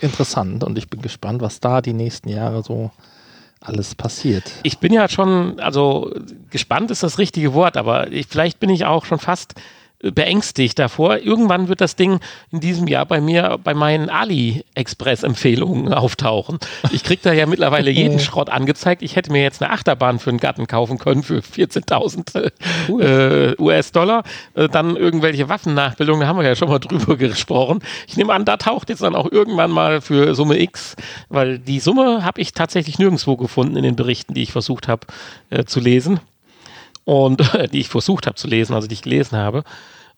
interessant 0.00 0.64
und 0.64 0.78
ich 0.78 0.88
bin 0.88 1.02
gespannt, 1.02 1.42
was 1.42 1.60
da 1.60 1.82
die 1.82 1.92
nächsten 1.92 2.30
Jahre 2.30 2.62
so 2.62 2.90
alles 3.60 3.94
passiert. 3.94 4.52
Ich 4.62 4.78
bin 4.78 4.92
ja 4.92 5.08
schon, 5.08 5.58
also 5.60 6.12
gespannt 6.50 6.90
ist 6.90 7.02
das 7.02 7.18
richtige 7.18 7.54
Wort, 7.54 7.76
aber 7.76 8.10
ich, 8.12 8.26
vielleicht 8.26 8.60
bin 8.60 8.70
ich 8.70 8.84
auch 8.84 9.04
schon 9.04 9.18
fast 9.18 9.54
beängstigt 10.00 10.78
davor. 10.78 11.18
Irgendwann 11.18 11.68
wird 11.68 11.80
das 11.80 11.96
Ding 11.96 12.20
in 12.52 12.60
diesem 12.60 12.86
Jahr 12.86 13.04
bei 13.04 13.20
mir 13.20 13.58
bei 13.62 13.74
meinen 13.74 14.08
AliExpress-Empfehlungen 14.08 15.92
auftauchen. 15.92 16.58
Ich 16.92 17.02
kriege 17.02 17.20
da 17.22 17.32
ja 17.32 17.46
mittlerweile 17.46 17.90
jeden 17.90 18.20
Schrott 18.20 18.48
angezeigt. 18.48 19.02
Ich 19.02 19.16
hätte 19.16 19.32
mir 19.32 19.42
jetzt 19.42 19.60
eine 19.60 19.72
Achterbahn 19.72 20.20
für 20.20 20.30
einen 20.30 20.38
Gatten 20.38 20.68
kaufen 20.68 20.98
können 20.98 21.22
für 21.24 21.40
14.000 21.40 22.52
cool. 22.88 23.02
äh, 23.02 23.60
US-Dollar. 23.60 24.22
Äh, 24.54 24.68
dann 24.68 24.94
irgendwelche 24.96 25.48
Waffennachbildungen, 25.48 26.20
da 26.20 26.28
haben 26.28 26.38
wir 26.38 26.46
ja 26.46 26.54
schon 26.54 26.68
mal 26.68 26.78
drüber 26.78 27.16
gesprochen. 27.16 27.80
Ich 28.06 28.16
nehme 28.16 28.32
an, 28.32 28.44
da 28.44 28.56
taucht 28.56 28.90
jetzt 28.90 29.02
dann 29.02 29.16
auch 29.16 29.30
irgendwann 29.30 29.70
mal 29.70 30.00
für 30.00 30.34
Summe 30.34 30.60
X, 30.60 30.94
weil 31.28 31.58
die 31.58 31.80
Summe 31.80 32.24
habe 32.24 32.40
ich 32.40 32.52
tatsächlich 32.52 32.98
nirgendwo 32.98 33.36
gefunden 33.36 33.76
in 33.76 33.82
den 33.82 33.96
Berichten, 33.96 34.34
die 34.34 34.42
ich 34.42 34.52
versucht 34.52 34.86
habe 34.86 35.06
äh, 35.50 35.64
zu 35.64 35.80
lesen 35.80 36.20
und 37.08 37.40
die 37.72 37.80
ich 37.80 37.88
versucht 37.88 38.26
habe 38.26 38.36
zu 38.36 38.46
lesen, 38.48 38.74
also 38.74 38.86
die 38.86 38.92
ich 38.92 39.00
gelesen 39.00 39.38
habe. 39.38 39.64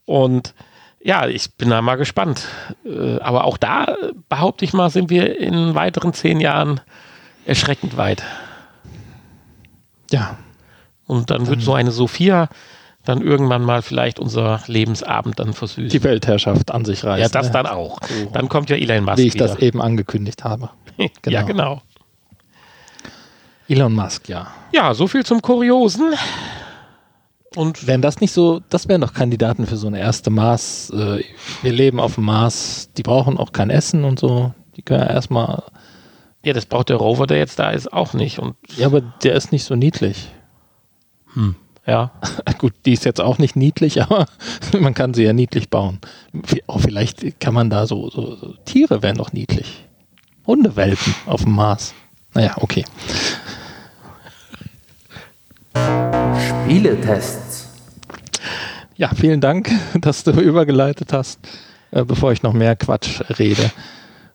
Und 0.07 0.55
ja, 1.01 1.29
ich 1.29 1.55
bin 1.55 1.71
da 1.71 1.81
mal 1.83 1.95
gespannt. 1.95 2.49
Äh, 2.85 3.21
aber 3.21 3.45
auch 3.45 3.59
da, 3.59 3.95
behaupte 4.29 4.65
ich 4.65 4.73
mal, 4.73 4.91
sind 4.91 5.09
wir 5.09 5.39
in 5.39 5.77
weiteren 5.77 6.13
zehn 6.15 6.41
Jahren 6.41 6.81
erschreckend 7.47 7.97
weit. 7.97 8.25
Ja. 10.11 10.37
Und 11.07 11.31
dann, 11.31 11.45
dann 11.45 11.47
wird 11.47 11.63
so 11.63 11.75
eine 11.75 11.93
Sophia 11.93 12.49
dann 13.05 13.23
irgendwann 13.23 13.63
mal 13.63 13.83
vielleicht 13.83 14.19
unser 14.19 14.61
Lebensabend 14.67 15.39
dann 15.39 15.53
versüßen. 15.53 15.91
Die 15.91 16.03
Weltherrschaft 16.03 16.73
an 16.73 16.85
sich 16.85 17.05
reißen. 17.05 17.23
Ja, 17.23 17.29
das 17.29 17.47
ne? 17.47 17.53
dann 17.53 17.67
auch. 17.67 18.01
Dann 18.33 18.49
kommt 18.49 18.69
ja 18.69 18.77
Elon 18.77 19.05
Musk 19.05 19.19
Wie 19.19 19.29
ich 19.29 19.35
wieder. 19.35 19.47
das 19.47 19.59
eben 19.59 19.81
angekündigt 19.81 20.43
habe. 20.43 20.71
genau. 20.97 21.11
Ja, 21.39 21.43
genau. 21.43 21.83
Elon 23.69 23.95
Musk, 23.95 24.29
ja. 24.29 24.49
Ja, 24.73 24.93
so 24.93 25.07
viel 25.07 25.25
zum 25.25 25.41
Kuriosen. 25.41 26.15
Und 27.57 27.87
wären 27.87 28.03
das 28.03 28.21
nicht 28.21 28.33
so, 28.33 28.61
das 28.69 28.89
wären 28.89 29.01
doch 29.01 29.13
Kandidaten 29.13 29.67
für 29.67 29.77
so 29.77 29.89
eine 29.89 29.99
erste 29.99 30.31
Mars. 30.31 30.91
Äh, 30.91 31.25
wir 31.63 31.73
leben 31.73 31.99
auf 31.99 32.15
dem 32.15 32.25
Mars, 32.25 32.91
die 32.97 33.03
brauchen 33.03 33.39
auch 33.39 33.53
kein 33.53 33.71
Essen 33.71 34.05
und 34.05 34.21
so. 34.21 34.55
Die 34.77 34.83
können 34.83 35.01
ja 35.01 35.11
erstmal. 35.11 35.65
Ja, 36.45 36.53
das 36.53 36.67
braucht 36.67 36.89
der 36.89 36.97
Rover, 36.97 37.27
der 37.27 37.39
jetzt 37.39 37.59
da 37.59 37.71
ist, 37.71 37.93
auch 37.93 38.15
nicht. 38.15 38.39
Und 38.39 38.55
ja, 38.77 38.87
aber 38.87 39.01
der 39.01 39.35
ist 39.35 39.53
nicht 39.53 39.65
so 39.65 39.75
niedlich. 39.75 40.31
Hm. 41.35 41.57
Ja. 41.87 42.13
Gut, 42.59 42.73
die 42.87 42.93
ist 42.93 43.05
jetzt 43.05 43.21
auch 43.21 43.39
nicht 43.39 43.57
niedlich, 43.57 44.01
aber 44.01 44.27
man 44.81 44.95
kann 44.95 45.13
sie 45.13 45.25
ja 45.25 45.33
niedlich 45.33 45.71
bauen. 45.71 45.99
Oh, 46.67 46.79
vielleicht 46.79 47.41
kann 47.41 47.53
man 47.53 47.69
da 47.69 47.87
so, 47.87 48.11
so, 48.11 48.37
so 48.37 48.55
Tiere 48.65 49.03
wären 49.03 49.17
doch 49.17 49.33
niedlich. 49.33 49.89
Hundewelpen 50.47 51.15
auf 51.27 51.43
dem 51.43 51.53
Mars. 51.53 51.95
Naja, 52.33 52.55
okay. 52.61 52.85
Spieletests. 55.75 57.69
Ja, 58.97 59.11
vielen 59.15 59.41
Dank, 59.41 59.71
dass 60.01 60.25
du 60.25 60.31
übergeleitet 60.41 61.13
hast, 61.13 61.39
äh, 61.91 62.05
bevor 62.05 62.33
ich 62.33 62.43
noch 62.43 62.53
mehr 62.53 62.77
Quatsch 62.77 63.23
rede. 63.39 63.71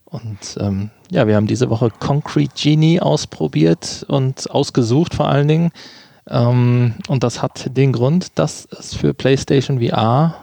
Und 0.05 0.57
ähm, 0.59 0.89
ja, 1.11 1.27
wir 1.27 1.35
haben 1.35 1.47
diese 1.47 1.69
Woche 1.69 1.89
Concrete 1.89 2.53
Genie 2.55 2.99
ausprobiert 2.99 4.05
und 4.07 4.49
ausgesucht 4.49 5.13
vor 5.13 5.27
allen 5.27 5.47
Dingen. 5.47 5.71
Ähm, 6.27 6.95
und 7.07 7.23
das 7.23 7.41
hat 7.41 7.75
den 7.77 7.91
Grund, 7.91 8.39
dass 8.39 8.67
es 8.71 8.95
für 8.95 9.13
PlayStation 9.13 9.79
VR 9.79 10.35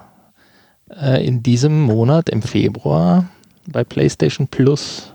äh, 0.90 1.26
in 1.26 1.42
diesem 1.42 1.83
Monat, 1.83 2.28
im 2.28 2.42
Februar, 2.42 3.26
bei 3.66 3.85
PlayStation 3.85 4.46
Plus 4.48 5.12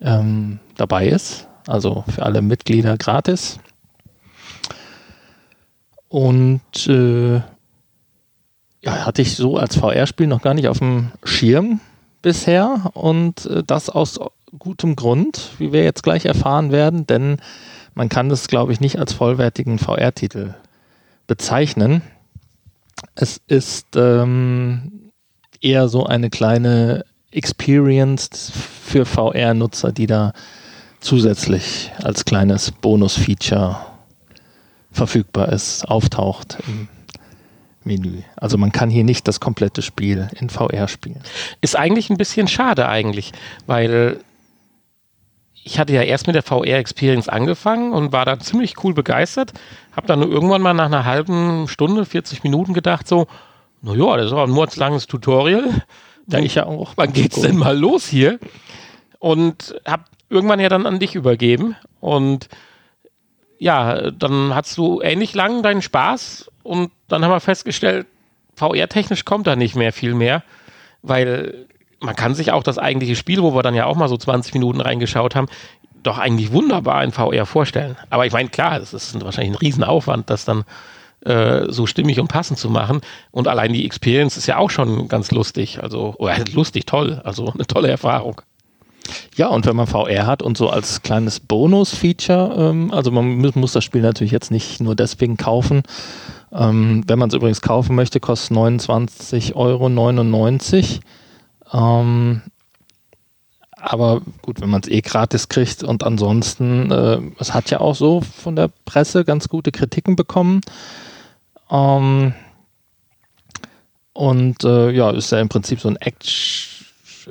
ähm, 0.00 0.60
dabei 0.76 1.08
ist. 1.08 1.46
Also 1.66 2.04
für 2.08 2.24
alle 2.24 2.42
Mitglieder 2.42 2.96
gratis. 2.96 3.58
Und 6.10 6.88
äh, 6.88 7.36
ja, 8.82 9.06
hatte 9.06 9.22
ich 9.22 9.36
so 9.36 9.56
als 9.56 9.76
VR-Spiel 9.76 10.26
noch 10.26 10.42
gar 10.42 10.54
nicht 10.54 10.66
auf 10.66 10.80
dem 10.80 11.12
Schirm 11.22 11.80
bisher 12.20 12.90
und 12.94 13.46
äh, 13.46 13.62
das 13.64 13.88
aus 13.88 14.18
gutem 14.58 14.96
Grund, 14.96 15.52
wie 15.58 15.72
wir 15.72 15.84
jetzt 15.84 16.02
gleich 16.02 16.24
erfahren 16.24 16.72
werden, 16.72 17.06
denn 17.06 17.36
man 17.94 18.08
kann 18.08 18.28
das, 18.28 18.48
glaube 18.48 18.72
ich, 18.72 18.80
nicht 18.80 18.98
als 18.98 19.12
vollwertigen 19.12 19.78
VR-Titel 19.78 20.54
bezeichnen. 21.28 22.02
Es 23.14 23.40
ist 23.46 23.94
ähm, 23.94 25.12
eher 25.60 25.88
so 25.88 26.06
eine 26.06 26.28
kleine 26.28 27.04
Experience 27.30 28.50
für 28.84 29.06
VR-Nutzer, 29.06 29.92
die 29.92 30.08
da 30.08 30.32
zusätzlich 30.98 31.92
als 32.02 32.24
kleines 32.24 32.72
Bonus-Feature 32.72 33.89
verfügbar 34.92 35.50
ist, 35.50 35.88
auftaucht 35.88 36.58
im 36.66 36.88
Menü. 37.84 38.22
Also 38.36 38.58
man 38.58 38.72
kann 38.72 38.90
hier 38.90 39.04
nicht 39.04 39.26
das 39.28 39.40
komplette 39.40 39.82
Spiel 39.82 40.28
in 40.38 40.50
VR 40.50 40.88
spielen. 40.88 41.22
Ist 41.60 41.76
eigentlich 41.76 42.10
ein 42.10 42.16
bisschen 42.16 42.48
schade 42.48 42.88
eigentlich, 42.88 43.32
weil 43.66 44.18
ich 45.62 45.78
hatte 45.78 45.92
ja 45.92 46.02
erst 46.02 46.26
mit 46.26 46.34
der 46.34 46.42
VR-Experience 46.42 47.28
angefangen 47.28 47.92
und 47.92 48.12
war 48.12 48.24
dann 48.24 48.40
ziemlich 48.40 48.82
cool 48.82 48.94
begeistert. 48.94 49.52
Hab 49.94 50.06
dann 50.06 50.22
irgendwann 50.22 50.62
mal 50.62 50.74
nach 50.74 50.86
einer 50.86 51.04
halben 51.04 51.68
Stunde, 51.68 52.04
40 52.04 52.42
Minuten 52.42 52.72
gedacht 52.74 53.06
so, 53.06 53.26
naja, 53.82 54.16
das 54.16 54.26
ist 54.26 54.32
aber 54.32 54.44
ein 54.44 54.50
mordslanges 54.50 55.06
Tutorial. 55.06 55.82
Ja, 56.26 56.38
ich 56.38 56.54
ja 56.54 56.66
auch. 56.66 56.92
Wann 56.96 57.12
geht's 57.12 57.40
denn 57.40 57.56
mal 57.56 57.76
los 57.76 58.06
hier? 58.06 58.38
Und 59.18 59.74
hab 59.84 60.06
irgendwann 60.28 60.60
ja 60.60 60.68
dann 60.68 60.86
an 60.86 60.98
dich 60.98 61.14
übergeben 61.14 61.76
und 62.00 62.48
ja, 63.60 64.10
dann 64.10 64.54
hast 64.54 64.76
du 64.78 65.02
ähnlich 65.02 65.34
lang 65.34 65.62
deinen 65.62 65.82
Spaß 65.82 66.50
und 66.62 66.90
dann 67.08 67.22
haben 67.22 67.30
wir 67.30 67.40
festgestellt, 67.40 68.06
VR-technisch 68.56 69.24
kommt 69.24 69.46
da 69.46 69.54
nicht 69.54 69.76
mehr 69.76 69.92
viel 69.92 70.14
mehr, 70.14 70.42
weil 71.02 71.66
man 72.00 72.16
kann 72.16 72.34
sich 72.34 72.52
auch 72.52 72.62
das 72.62 72.78
eigentliche 72.78 73.16
Spiel, 73.16 73.42
wo 73.42 73.54
wir 73.54 73.62
dann 73.62 73.74
ja 73.74 73.84
auch 73.84 73.96
mal 73.96 74.08
so 74.08 74.16
20 74.16 74.54
Minuten 74.54 74.80
reingeschaut 74.80 75.36
haben, 75.36 75.46
doch 76.02 76.16
eigentlich 76.16 76.52
wunderbar 76.52 77.04
in 77.04 77.12
VR 77.12 77.44
vorstellen. 77.44 77.98
Aber 78.08 78.24
ich 78.24 78.32
meine, 78.32 78.48
klar, 78.48 78.80
es 78.80 78.94
ist 78.94 79.22
wahrscheinlich 79.22 79.52
ein 79.52 79.60
Riesenaufwand, 79.60 80.30
das 80.30 80.46
dann 80.46 80.64
äh, 81.26 81.70
so 81.70 81.86
stimmig 81.86 82.18
und 82.18 82.28
passend 82.28 82.58
zu 82.58 82.70
machen. 82.70 83.02
Und 83.30 83.46
allein 83.46 83.74
die 83.74 83.84
Experience 83.84 84.38
ist 84.38 84.46
ja 84.46 84.56
auch 84.56 84.70
schon 84.70 85.08
ganz 85.08 85.32
lustig. 85.32 85.82
Also, 85.82 86.14
oder 86.16 86.38
lustig, 86.52 86.86
toll. 86.86 87.20
Also 87.24 87.52
eine 87.52 87.66
tolle 87.66 87.88
Erfahrung. 87.88 88.40
Ja, 89.36 89.48
und 89.48 89.66
wenn 89.66 89.76
man 89.76 89.86
VR 89.86 90.26
hat 90.26 90.42
und 90.42 90.56
so 90.56 90.68
als 90.68 91.02
kleines 91.02 91.40
Bonus-Feature, 91.40 92.54
ähm, 92.58 92.90
also 92.92 93.10
man 93.10 93.38
muss, 93.38 93.54
muss 93.54 93.72
das 93.72 93.84
Spiel 93.84 94.02
natürlich 94.02 94.32
jetzt 94.32 94.50
nicht 94.50 94.80
nur 94.80 94.94
deswegen 94.94 95.36
kaufen. 95.36 95.82
Ähm, 96.52 97.04
wenn 97.06 97.18
man 97.18 97.28
es 97.28 97.34
übrigens 97.34 97.60
kaufen 97.60 97.94
möchte, 97.94 98.20
kostet 98.20 98.56
29,99 98.56 99.54
Euro. 99.54 99.88
Ähm, 101.72 102.42
aber 103.76 104.20
gut, 104.42 104.60
wenn 104.60 104.68
man 104.68 104.82
es 104.82 104.90
eh 104.90 105.00
gratis 105.00 105.48
kriegt 105.48 105.82
und 105.82 106.04
ansonsten, 106.04 106.90
äh, 106.90 107.20
es 107.38 107.54
hat 107.54 107.70
ja 107.70 107.80
auch 107.80 107.94
so 107.94 108.20
von 108.20 108.56
der 108.56 108.68
Presse 108.84 109.24
ganz 109.24 109.48
gute 109.48 109.72
Kritiken 109.72 110.16
bekommen. 110.16 110.60
Ähm, 111.70 112.34
und 114.12 114.64
äh, 114.64 114.90
ja, 114.90 115.10
ist 115.10 115.32
ja 115.32 115.40
im 115.40 115.48
Prinzip 115.48 115.80
so 115.80 115.88
ein 115.88 115.96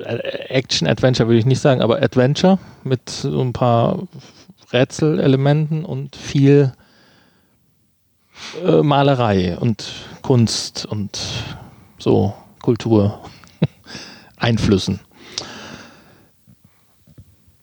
Action-Adventure, 0.06 1.28
würde 1.28 1.40
ich 1.40 1.46
nicht 1.46 1.62
sagen, 1.62 1.82
aber 1.82 2.02
Adventure 2.02 2.60
mit 2.84 3.10
so 3.10 3.42
ein 3.42 3.54
paar 3.54 4.08
Rätselelementen 4.72 5.86
und 5.86 6.16
viel 6.16 6.74
äh, 8.64 8.82
Malerei 8.82 9.58
und 9.58 9.92
Kunst 10.22 10.86
und 10.86 11.20
so 11.98 12.34
Kultur 12.62 13.20
Einflüssen. 14.38 15.00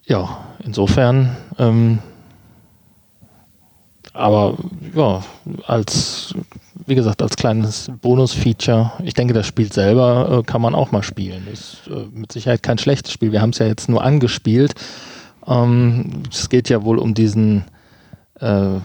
Ja, 0.05 0.38
insofern, 0.62 1.37
ähm, 1.59 1.99
aber 4.12 4.57
ja, 4.94 5.25
als, 5.66 6.35
wie 6.85 6.95
gesagt, 6.95 7.23
als 7.23 7.37
kleines 7.37 7.91
Bonus-Feature, 8.03 8.93
ich 9.03 9.15
denke, 9.15 9.33
das 9.33 9.47
Spiel 9.47 9.73
selber 9.73 10.41
äh, 10.41 10.43
kann 10.43 10.61
man 10.61 10.75
auch 10.75 10.93
mal 10.93 11.03
spielen. 11.03 11.47
Ist 11.51 11.89
äh, 11.89 12.07
mit 12.12 12.33
Sicherheit 12.33 12.62
kein 12.62 12.79
schlechtes 12.79 13.12
Spiel. 13.12 13.33
Wir 13.33 13.41
haben 13.41 13.51
es 13.51 13.59
ja 13.59 13.67
jetzt 13.67 13.89
nur 13.89 14.05
angespielt. 14.05 14.75
Ähm, 15.47 16.23
es 16.31 16.49
geht 16.49 16.69
ja 16.69 16.85
wohl 16.85 16.99
um 16.99 17.15
diesen 17.15 17.65
äh, 18.41 18.79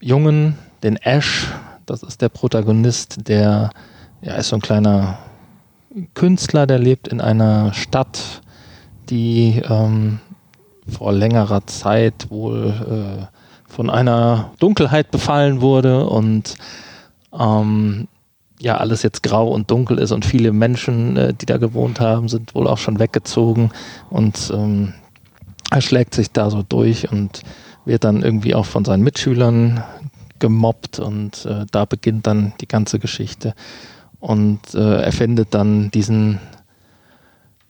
Jungen, 0.00 0.58
den 0.82 0.96
Ash. 0.96 1.48
Das 1.86 2.02
ist 2.02 2.22
der 2.22 2.30
Protagonist, 2.30 3.28
der 3.28 3.70
ja, 4.22 4.36
ist 4.36 4.48
so 4.48 4.56
ein 4.56 4.62
kleiner 4.62 5.18
Künstler, 6.14 6.66
der 6.66 6.78
lebt 6.78 7.08
in 7.08 7.20
einer 7.20 7.74
Stadt, 7.74 8.42
die 9.10 9.62
ähm, 9.68 10.18
vor 10.88 11.12
längerer 11.12 11.66
Zeit 11.66 12.30
wohl 12.30 13.28
äh, 13.28 13.70
von 13.70 13.90
einer 13.90 14.50
Dunkelheit 14.58 15.10
befallen 15.10 15.60
wurde 15.60 16.06
und 16.06 16.56
ähm, 17.38 18.08
ja 18.60 18.76
alles 18.76 19.02
jetzt 19.02 19.22
grau 19.22 19.48
und 19.48 19.70
dunkel 19.70 19.98
ist 19.98 20.12
und 20.12 20.24
viele 20.24 20.52
Menschen, 20.52 21.16
äh, 21.16 21.34
die 21.34 21.46
da 21.46 21.58
gewohnt 21.58 22.00
haben, 22.00 22.28
sind 22.28 22.54
wohl 22.54 22.66
auch 22.66 22.78
schon 22.78 22.98
weggezogen 22.98 23.70
und 24.10 24.52
ähm, 24.54 24.94
er 25.70 25.80
schlägt 25.80 26.14
sich 26.14 26.30
da 26.30 26.50
so 26.50 26.62
durch 26.62 27.10
und 27.10 27.42
wird 27.84 28.04
dann 28.04 28.22
irgendwie 28.22 28.54
auch 28.54 28.66
von 28.66 28.84
seinen 28.84 29.02
Mitschülern 29.02 29.82
gemobbt 30.38 30.98
und 30.98 31.44
äh, 31.46 31.66
da 31.70 31.84
beginnt 31.84 32.26
dann 32.26 32.52
die 32.60 32.68
ganze 32.68 32.98
Geschichte. 32.98 33.54
Und 34.20 34.74
äh, 34.74 35.02
erfindet 35.02 35.48
dann 35.52 35.90
diesen 35.90 36.40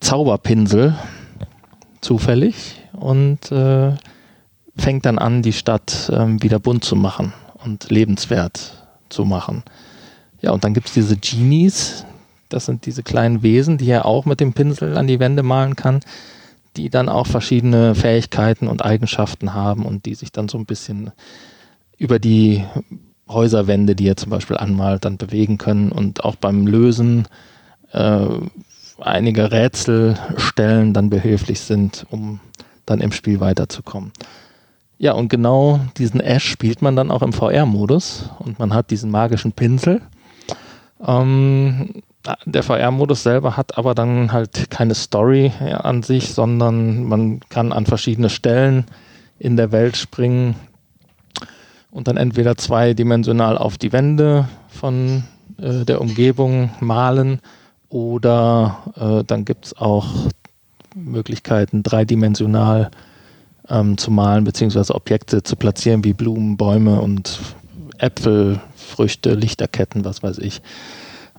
Zauberpinsel 0.01 0.95
zufällig 2.01 2.83
und 2.93 3.51
äh, 3.51 3.95
fängt 4.77 5.05
dann 5.05 5.19
an, 5.19 5.43
die 5.43 5.53
Stadt 5.53 6.11
äh, 6.11 6.43
wieder 6.43 6.61
bunt 6.61 6.85
zu 6.85 6.95
machen 6.95 7.33
und 7.65 7.91
lebenswert 7.91 8.84
zu 9.15 9.25
machen. 9.25 9.63
Ja, 10.43 10.51
und 10.51 10.65
dann 10.65 10.75
gibt 10.75 10.89
es 10.89 10.95
diese 10.95 11.17
Genies, 11.17 12.05
das 12.49 12.67
sind 12.67 12.87
diese 12.87 13.03
kleinen 13.03 13.43
Wesen, 13.43 13.79
die 13.79 13.89
er 13.89 14.05
auch 14.05 14.27
mit 14.27 14.41
dem 14.41 14.53
Pinsel 14.53 14.97
an 14.97 15.07
die 15.07 15.19
Wände 15.19 15.43
malen 15.43 15.77
kann, 15.77 16.01
die 16.77 16.91
dann 16.91 17.09
auch 17.09 17.27
verschiedene 17.27 17.95
Fähigkeiten 17.95 18.69
und 18.69 18.85
Eigenschaften 18.85 19.55
haben 19.55 19.87
und 19.87 20.07
die 20.07 20.15
sich 20.15 20.33
dann 20.33 20.49
so 20.49 20.59
ein 20.59 20.67
bisschen 20.67 21.13
über 21.97 22.19
die 22.19 22.65
Häuserwände, 23.29 23.95
die 23.95 24.09
er 24.09 24.17
zum 24.17 24.31
Beispiel 24.31 24.57
anmalt, 24.57 25.05
dann 25.05 25.17
bewegen 25.17 25.57
können 25.57 25.91
und 25.91 26.25
auch 26.25 26.37
beim 26.37 26.67
Lösen 26.67 27.27
äh, 27.93 28.27
einige 29.01 29.51
Rätselstellen 29.51 30.93
dann 30.93 31.11
behilflich 31.11 31.61
sind, 31.61 32.07
um 32.11 32.41
dann 32.87 33.01
im 33.01 33.13
Spiel 33.13 33.41
weiterzukommen. 33.41 34.13
Ja, 35.05 35.13
und 35.13 35.29
genau 35.29 35.81
diesen 35.99 36.21
Ash 36.21 36.49
spielt 36.49 36.81
man 36.81 36.97
dann 36.97 37.11
auch 37.11 37.21
im 37.21 37.35
VR-Modus 37.35 38.31
und 38.39 38.59
man 38.59 38.73
hat 38.73 38.91
diesen 38.91 39.11
magischen 39.11 39.53
Pinsel. 39.53 40.01
Ähm, 41.07 42.03
der 42.47 42.63
VR-Modus 42.63 43.23
selber 43.23 43.59
hat 43.59 43.77
aber 43.77 43.95
dann 43.95 44.33
halt 44.33 44.71
keine 44.71 44.95
Story 44.95 45.53
an 45.61 46.03
sich, 46.03 46.33
sondern 46.33 47.05
man 47.05 47.41
kann 47.51 47.71
an 47.71 47.85
verschiedene 47.85 48.31
Stellen 48.31 48.87
in 49.39 49.59
der 49.59 49.73
Welt 49.73 49.99
springen 49.99 50.55
und 51.91 52.09
dann 52.09 52.17
entweder 52.17 52.57
zweidimensional 52.57 53.59
auf 53.59 53.77
die 53.77 53.93
Wände 53.93 54.49
von 54.69 55.25
äh, 55.59 55.85
der 55.85 56.01
Umgebung 56.01 56.71
malen 56.81 57.41
oder 57.91 58.79
äh, 58.97 59.23
dann 59.23 59.45
gibt 59.45 59.67
es 59.67 59.77
auch 59.77 60.07
Möglichkeiten, 60.95 61.83
dreidimensional 61.83 62.91
ähm, 63.69 63.97
zu 63.99 64.11
malen, 64.11 64.45
beziehungsweise 64.45 64.95
Objekte 64.95 65.43
zu 65.43 65.57
platzieren, 65.57 66.05
wie 66.05 66.13
Blumen, 66.13 66.57
Bäume 66.57 67.01
und 67.01 67.41
Äpfel, 67.99 68.61
Früchte, 68.77 69.35
Lichterketten, 69.35 70.05
was 70.05 70.23
weiß 70.23 70.39
ich. 70.39 70.63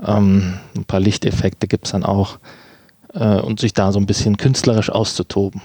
Ähm, 0.05 0.55
ein 0.75 0.85
paar 0.85 0.99
Lichteffekte 0.99 1.67
gibt 1.67 1.85
es 1.85 1.91
dann 1.91 2.03
auch. 2.03 2.39
Äh, 3.15 3.39
und 3.39 3.59
sich 3.59 3.73
da 3.73 3.91
so 3.91 3.99
ein 3.99 4.05
bisschen 4.05 4.37
künstlerisch 4.37 4.89
auszutoben. 4.89 5.61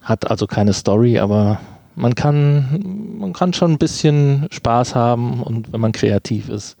Hat 0.00 0.30
also 0.30 0.46
keine 0.46 0.72
Story, 0.72 1.18
aber 1.18 1.60
man 1.96 2.14
kann, 2.14 3.16
man 3.18 3.32
kann 3.32 3.52
schon 3.52 3.72
ein 3.72 3.78
bisschen 3.78 4.46
Spaß 4.50 4.94
haben 4.94 5.42
und 5.42 5.72
wenn 5.72 5.80
man 5.80 5.92
kreativ 5.92 6.48
ist, 6.48 6.76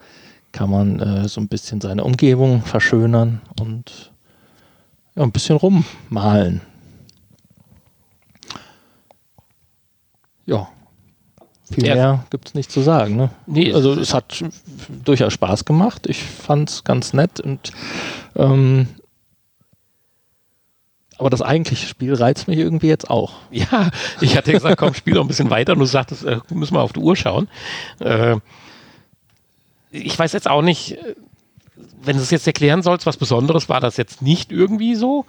kann 0.52 0.70
man 0.70 1.00
äh, 1.00 1.28
so 1.28 1.40
ein 1.40 1.48
bisschen 1.48 1.80
seine 1.80 2.04
Umgebung 2.04 2.62
verschönern 2.62 3.40
und 3.60 4.12
ja, 5.16 5.22
ein 5.22 5.32
bisschen 5.32 5.56
rummalen. 5.56 6.60
Ja, 10.46 10.68
viel 11.70 11.86
ja. 11.86 11.94
mehr 11.94 12.24
gibt 12.30 12.48
es 12.48 12.54
nicht 12.54 12.70
zu 12.70 12.80
sagen. 12.80 13.16
Ne? 13.16 13.30
Nee, 13.46 13.72
also 13.72 13.94
es 13.94 14.12
hat 14.12 14.44
durchaus 15.04 15.32
Spaß 15.32 15.64
gemacht. 15.64 16.06
Ich 16.06 16.22
fand 16.22 16.70
es 16.70 16.84
ganz 16.84 17.12
nett 17.14 17.40
und 17.40 17.72
ähm, 18.36 18.88
aber 21.16 21.30
das 21.30 21.42
eigentliche 21.42 21.86
Spiel 21.86 22.12
reizt 22.12 22.48
mich 22.48 22.58
irgendwie 22.58 22.88
jetzt 22.88 23.08
auch. 23.08 23.32
Ja, 23.50 23.90
ich 24.20 24.36
hatte 24.36 24.52
gesagt, 24.52 24.78
komm, 24.78 24.94
spiel 24.94 25.14
doch 25.14 25.22
ein 25.22 25.28
bisschen 25.28 25.50
weiter 25.50 25.72
und 25.72 25.78
du 25.78 25.84
sagtest, 25.86 26.24
äh, 26.24 26.40
müssen 26.50 26.74
wir 26.74 26.82
auf 26.82 26.92
die 26.92 27.00
Uhr 27.00 27.16
schauen. 27.16 27.48
Äh, 28.00 28.36
ich 29.90 30.18
weiß 30.18 30.32
jetzt 30.32 30.50
auch 30.50 30.62
nicht, 30.62 30.98
äh, 30.98 31.14
wenn 32.02 32.16
du 32.16 32.22
es 32.22 32.30
jetzt 32.30 32.46
erklären 32.46 32.82
sollst, 32.82 33.06
was 33.06 33.16
Besonderes 33.16 33.68
war 33.68 33.80
das 33.80 33.96
jetzt 33.96 34.22
nicht 34.22 34.52
irgendwie 34.52 34.96
so. 34.96 35.24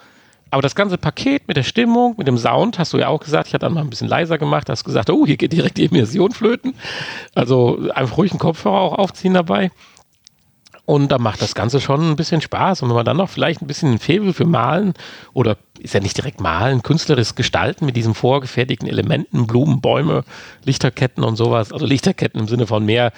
Aber 0.55 0.61
das 0.61 0.73
ganze 0.73 0.97
Paket 0.97 1.49
mit 1.49 1.57
der 1.57 1.63
Stimmung, 1.63 2.15
mit 2.17 2.29
dem 2.29 2.37
Sound, 2.37 2.79
hast 2.79 2.93
du 2.93 2.97
ja 2.97 3.09
auch 3.09 3.19
gesagt, 3.19 3.47
ich 3.49 3.53
hatte 3.53 3.65
dann 3.65 3.73
mal 3.73 3.81
ein 3.81 3.89
bisschen 3.89 4.07
leiser 4.07 4.37
gemacht, 4.37 4.69
hast 4.69 4.85
gesagt, 4.85 5.09
oh, 5.09 5.25
hier 5.25 5.35
geht 5.35 5.51
direkt 5.51 5.77
die 5.77 5.83
Immersion 5.83 6.31
flöten. 6.31 6.75
Also 7.33 7.89
einfach 7.93 8.15
ruhig 8.15 8.31
einen 8.31 8.39
Kopfhörer 8.39 8.79
auch 8.79 8.93
aufziehen 8.93 9.33
dabei. 9.33 9.69
Und 10.85 11.11
da 11.11 11.17
macht 11.17 11.41
das 11.41 11.55
Ganze 11.55 11.81
schon 11.81 12.09
ein 12.09 12.15
bisschen 12.15 12.39
Spaß. 12.39 12.83
Und 12.83 12.87
wenn 12.87 12.95
man 12.95 13.03
dann 13.03 13.17
noch 13.17 13.27
vielleicht 13.27 13.61
ein 13.61 13.67
bisschen 13.67 13.91
ein 13.91 13.99
Faible 13.99 14.31
für 14.31 14.45
Malen 14.45 14.93
oder 15.33 15.57
ist 15.77 15.93
ja 15.93 15.99
nicht 15.99 16.15
direkt 16.15 16.39
Malen, 16.39 16.83
künstlerisches 16.83 17.35
Gestalten 17.35 17.85
mit 17.85 17.97
diesen 17.97 18.13
vorgefertigten 18.13 18.87
Elementen, 18.87 19.47
Blumen, 19.47 19.81
Bäume, 19.81 20.23
Lichterketten 20.63 21.25
und 21.25 21.35
sowas. 21.35 21.73
Also 21.73 21.85
Lichterketten 21.85 22.39
im 22.39 22.47
Sinne 22.47 22.65
von 22.65 22.85
mehr 22.85 23.11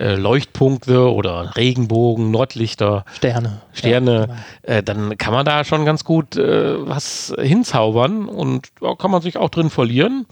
äh, 0.00 0.14
Leuchtpunkte 0.14 1.12
oder 1.12 1.54
Regenbogen, 1.56 2.30
Nordlichter, 2.30 3.04
Sterne. 3.12 3.60
Sterne, 3.72 4.12
ja, 4.12 4.26
genau. 4.26 4.38
äh, 4.62 4.82
dann 4.82 5.18
kann 5.18 5.34
man 5.34 5.44
da 5.44 5.62
schon 5.64 5.84
ganz 5.84 6.04
gut 6.04 6.36
äh, 6.36 6.88
was 6.88 7.34
hinzaubern 7.38 8.26
und 8.26 8.68
da 8.80 8.94
kann 8.94 9.10
man 9.10 9.20
sich 9.20 9.36
auch 9.36 9.50
drin 9.50 9.68
verlieren. 9.68 10.26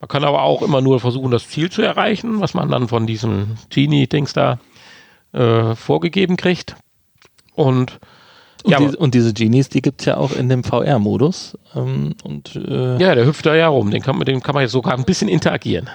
Man 0.00 0.08
kann 0.08 0.22
aber 0.22 0.42
auch 0.42 0.62
immer 0.62 0.80
nur 0.80 1.00
versuchen, 1.00 1.32
das 1.32 1.48
Ziel 1.48 1.70
zu 1.70 1.82
erreichen, 1.82 2.40
was 2.40 2.54
man 2.54 2.70
dann 2.70 2.86
von 2.86 3.08
diesem 3.08 3.56
Genie-Dings 3.70 4.32
da 4.32 4.60
äh, 5.32 5.74
vorgegeben 5.74 6.36
kriegt. 6.36 6.76
Und 7.54 7.98
und, 8.64 8.72
ja, 8.72 8.78
die, 8.78 8.96
und, 8.96 9.14
diese 9.14 9.32
Genies, 9.32 9.68
die 9.68 9.82
gibt 9.82 10.00
es 10.00 10.06
ja 10.06 10.16
auch 10.16 10.32
in 10.32 10.48
dem 10.48 10.64
VR-Modus. 10.64 11.56
Ähm, 11.76 12.14
äh, 12.56 13.00
ja, 13.00 13.14
der 13.14 13.24
hüpft 13.24 13.46
da 13.46 13.54
ja 13.54 13.68
rum. 13.68 13.92
Den 13.92 14.02
kann, 14.02 14.18
mit 14.18 14.26
dem 14.26 14.42
kann 14.42 14.54
man 14.54 14.62
jetzt 14.62 14.72
sogar 14.72 14.94
ein 14.94 15.04
bisschen 15.04 15.28
interagieren. 15.28 15.88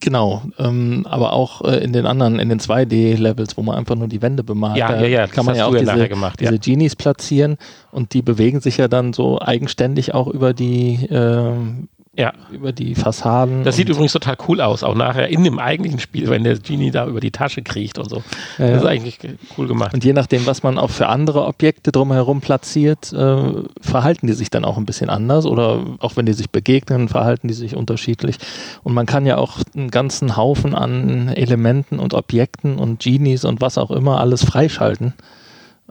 Genau, 0.00 0.42
ähm, 0.58 1.06
aber 1.08 1.34
auch 1.34 1.62
äh, 1.62 1.76
in 1.84 1.92
den 1.92 2.06
anderen, 2.06 2.38
in 2.38 2.48
den 2.48 2.58
2D-Levels, 2.58 3.58
wo 3.58 3.62
man 3.62 3.76
einfach 3.76 3.96
nur 3.96 4.08
die 4.08 4.22
Wände 4.22 4.42
bemalt, 4.42 4.78
ja, 4.78 4.98
ja, 4.98 5.06
ja, 5.06 5.26
kann 5.26 5.44
man 5.44 5.54
ja 5.54 5.66
auch 5.66 5.76
diese, 5.76 6.08
gemacht, 6.08 6.40
diese 6.40 6.58
Genies 6.58 6.96
platzieren 6.96 7.58
und 7.92 8.14
die 8.14 8.22
bewegen 8.22 8.60
sich 8.60 8.78
ja 8.78 8.88
dann 8.88 9.12
so 9.12 9.38
eigenständig 9.38 10.14
auch 10.14 10.26
über 10.26 10.54
die 10.54 11.04
äh, 11.04 11.52
Ja. 12.16 12.32
über 12.50 12.72
die 12.72 12.96
Fassaden. 12.96 13.62
Das 13.62 13.76
sieht 13.76 13.88
übrigens 13.88 14.12
total 14.12 14.36
cool 14.48 14.60
aus, 14.60 14.82
auch 14.82 14.96
nachher 14.96 15.28
in 15.28 15.44
dem 15.44 15.60
eigentlichen 15.60 16.00
Spiel, 16.00 16.28
wenn 16.28 16.42
der 16.42 16.58
Genie 16.58 16.90
da 16.90 17.06
über 17.06 17.20
die 17.20 17.30
Tasche 17.30 17.62
kriecht 17.62 17.98
und 18.00 18.10
so. 18.10 18.24
Ja. 18.58 18.70
Das 18.70 18.82
ist 18.82 18.88
eigentlich 18.88 19.20
cool 19.56 19.68
gemacht. 19.68 19.94
Und 19.94 20.04
je 20.04 20.12
nachdem, 20.12 20.44
was 20.44 20.64
man 20.64 20.76
auch 20.76 20.90
für 20.90 21.06
andere 21.06 21.44
Objekte 21.44 21.92
drumherum 21.92 22.40
platziert, 22.40 23.12
äh, 23.12 23.52
verhalten 23.80 24.26
die 24.26 24.32
sich 24.32 24.50
dann 24.50 24.64
auch 24.64 24.76
ein 24.76 24.86
bisschen 24.86 25.08
anders 25.08 25.46
oder 25.46 25.84
auch 26.00 26.16
wenn 26.16 26.26
die 26.26 26.32
sich 26.32 26.50
begegnen, 26.50 27.08
verhalten 27.08 27.46
die 27.46 27.54
sich 27.54 27.76
unterschiedlich. 27.76 28.38
Und 28.82 28.92
man 28.92 29.06
kann 29.06 29.24
ja 29.24 29.38
auch 29.38 29.58
einen 29.76 29.92
ganzen 29.92 30.36
Haufen 30.36 30.74
an 30.74 31.28
Elementen 31.28 32.00
und 32.00 32.12
Objekten 32.14 32.78
und 32.78 32.98
Genies 32.98 33.44
und 33.44 33.60
was 33.60 33.78
auch 33.78 33.92
immer 33.92 34.18
alles 34.18 34.44
freischalten. 34.44 35.14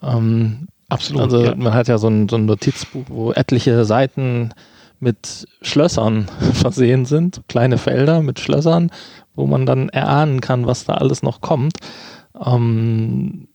Ähm, 0.03 0.67
Absolut. 0.89 1.21
also 1.21 1.43
ja. 1.45 1.55
man 1.55 1.73
hat 1.73 1.87
ja 1.87 1.97
so 1.97 2.09
ein, 2.09 2.27
so 2.27 2.35
ein 2.35 2.45
Notizbuch, 2.45 3.05
wo 3.07 3.31
etliche 3.31 3.85
Seiten 3.85 4.51
mit 4.99 5.47
Schlössern 5.61 6.27
versehen 6.53 7.05
sind, 7.05 7.41
kleine 7.47 7.77
Felder 7.77 8.21
mit 8.21 8.39
Schlössern, 8.39 8.91
wo 9.35 9.45
man 9.47 9.65
dann 9.65 9.89
erahnen 9.89 10.41
kann, 10.41 10.67
was 10.67 10.85
da 10.85 10.95
alles 10.95 11.23
noch 11.23 11.41
kommt. 11.41 11.77
Ähm, 12.43 13.47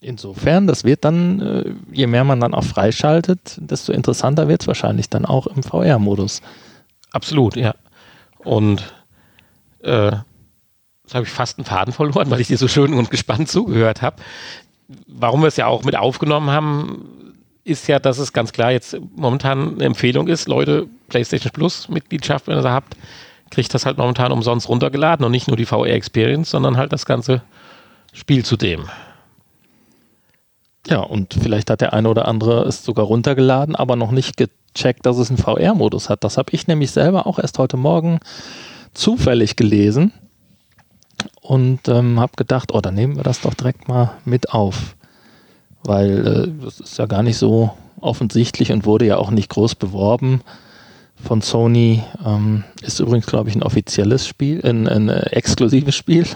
insofern, 0.00 0.66
das 0.66 0.84
wird 0.84 1.04
dann, 1.04 1.40
äh, 1.40 1.74
je 1.92 2.06
mehr 2.06 2.24
man 2.24 2.40
dann 2.40 2.54
auch 2.54 2.64
freischaltet, 2.64 3.58
desto 3.60 3.92
interessanter 3.92 4.48
wird 4.48 4.62
es 4.62 4.68
wahrscheinlich 4.68 5.10
dann 5.10 5.24
auch 5.24 5.46
im 5.46 5.62
VR-Modus. 5.62 6.40
Absolut, 7.10 7.56
ja. 7.56 7.74
Und 8.38 8.94
äh, 9.82 10.12
jetzt 11.02 11.14
habe 11.14 11.24
ich 11.24 11.30
fast 11.30 11.58
einen 11.58 11.64
Faden 11.64 11.92
verloren, 11.92 12.30
weil 12.30 12.40
ich 12.40 12.48
dir 12.48 12.58
so 12.58 12.68
schön 12.68 12.94
und 12.94 13.10
gespannt 13.10 13.48
zugehört 13.48 14.02
habe. 14.02 14.16
Warum 15.06 15.42
wir 15.42 15.48
es 15.48 15.56
ja 15.56 15.66
auch 15.66 15.84
mit 15.84 15.96
aufgenommen 15.96 16.50
haben, 16.50 17.27
ist 17.68 17.86
ja, 17.86 17.98
dass 17.98 18.18
es 18.18 18.32
ganz 18.32 18.52
klar 18.52 18.72
jetzt 18.72 18.96
momentan 19.14 19.74
eine 19.74 19.84
Empfehlung 19.84 20.28
ist, 20.28 20.48
Leute, 20.48 20.86
PlayStation 21.08 21.52
Plus 21.52 21.88
Mitgliedschaft, 21.88 22.46
wenn 22.46 22.56
ihr 22.56 22.62
sie 22.62 22.72
habt, 22.72 22.96
kriegt 23.50 23.72
das 23.74 23.86
halt 23.86 23.98
momentan 23.98 24.32
umsonst 24.32 24.68
runtergeladen 24.68 25.24
und 25.24 25.32
nicht 25.32 25.48
nur 25.48 25.56
die 25.56 25.66
VR 25.66 25.86
Experience, 25.86 26.50
sondern 26.50 26.76
halt 26.76 26.92
das 26.92 27.06
ganze 27.06 27.42
Spiel 28.12 28.44
zudem. 28.44 28.88
Ja, 30.86 31.00
und 31.00 31.34
vielleicht 31.34 31.70
hat 31.70 31.80
der 31.80 31.92
eine 31.92 32.08
oder 32.08 32.26
andere 32.26 32.62
es 32.62 32.84
sogar 32.84 33.04
runtergeladen, 33.04 33.76
aber 33.76 33.96
noch 33.96 34.10
nicht 34.10 34.36
gecheckt, 34.36 35.04
dass 35.04 35.18
es 35.18 35.28
einen 35.28 35.38
VR-Modus 35.38 36.08
hat. 36.08 36.24
Das 36.24 36.38
habe 36.38 36.52
ich 36.52 36.66
nämlich 36.66 36.90
selber 36.90 37.26
auch 37.26 37.38
erst 37.38 37.58
heute 37.58 37.76
Morgen 37.76 38.20
zufällig 38.94 39.56
gelesen 39.56 40.12
und 41.42 41.88
ähm, 41.88 42.18
habe 42.20 42.32
gedacht, 42.36 42.72
oh, 42.72 42.80
dann 42.80 42.94
nehmen 42.94 43.16
wir 43.16 43.22
das 43.22 43.42
doch 43.42 43.54
direkt 43.54 43.88
mal 43.88 44.12
mit 44.24 44.50
auf. 44.50 44.96
Weil 45.84 46.26
äh, 46.26 46.64
das 46.64 46.80
ist 46.80 46.98
ja 46.98 47.06
gar 47.06 47.22
nicht 47.22 47.38
so 47.38 47.70
offensichtlich 48.00 48.72
und 48.72 48.86
wurde 48.86 49.06
ja 49.06 49.16
auch 49.16 49.30
nicht 49.30 49.48
groß 49.50 49.74
beworben 49.74 50.42
von 51.22 51.42
Sony. 51.42 52.02
Ähm, 52.24 52.64
ist 52.82 53.00
übrigens, 53.00 53.26
glaube 53.26 53.48
ich, 53.48 53.56
ein 53.56 53.62
offizielles 53.62 54.26
Spiel, 54.26 54.64
ein, 54.64 54.88
ein 54.88 55.08
äh, 55.08 55.30
exklusives 55.30 55.94
Spiel. 55.94 56.26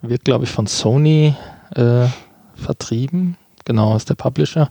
Wird, 0.00 0.24
glaube 0.24 0.44
ich, 0.44 0.50
von 0.50 0.66
Sony 0.66 1.34
äh, 1.74 2.06
vertrieben. 2.56 3.36
Genau, 3.64 3.96
ist 3.96 4.10
der 4.10 4.14
Publisher. 4.14 4.70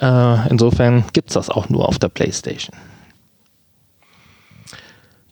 Äh, 0.00 0.48
insofern 0.48 1.04
gibt 1.12 1.30
es 1.30 1.34
das 1.34 1.50
auch 1.50 1.68
nur 1.68 1.88
auf 1.88 1.98
der 1.98 2.08
PlayStation. 2.08 2.76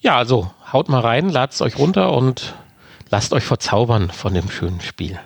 Ja, 0.00 0.18
also 0.18 0.50
haut 0.70 0.90
mal 0.90 1.00
rein, 1.00 1.30
ladet 1.30 1.54
es 1.54 1.62
euch 1.62 1.78
runter 1.78 2.12
und 2.12 2.54
lasst 3.10 3.32
euch 3.32 3.44
verzaubern 3.44 4.10
von 4.10 4.34
dem 4.34 4.50
schönen 4.50 4.80
Spiel. 4.80 5.18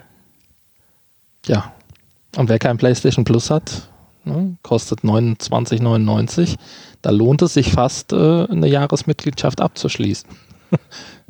Ja. 1.47 1.73
Und 2.39 2.49
wer 2.49 2.59
kein 2.59 2.79
PlayStation 2.79 3.25
Plus 3.25 3.51
hat, 3.51 3.89
ne, 4.25 4.57
kostet 4.63 5.01
29,99. 5.01 6.55
Da 7.03 7.11
lohnt 7.11 7.43
es 7.43 7.55
sich 7.55 7.73
fast, 7.73 8.13
äh, 8.13 8.45
eine 8.47 8.69
Jahresmitgliedschaft 8.69 9.61
abzuschließen. 9.61 10.29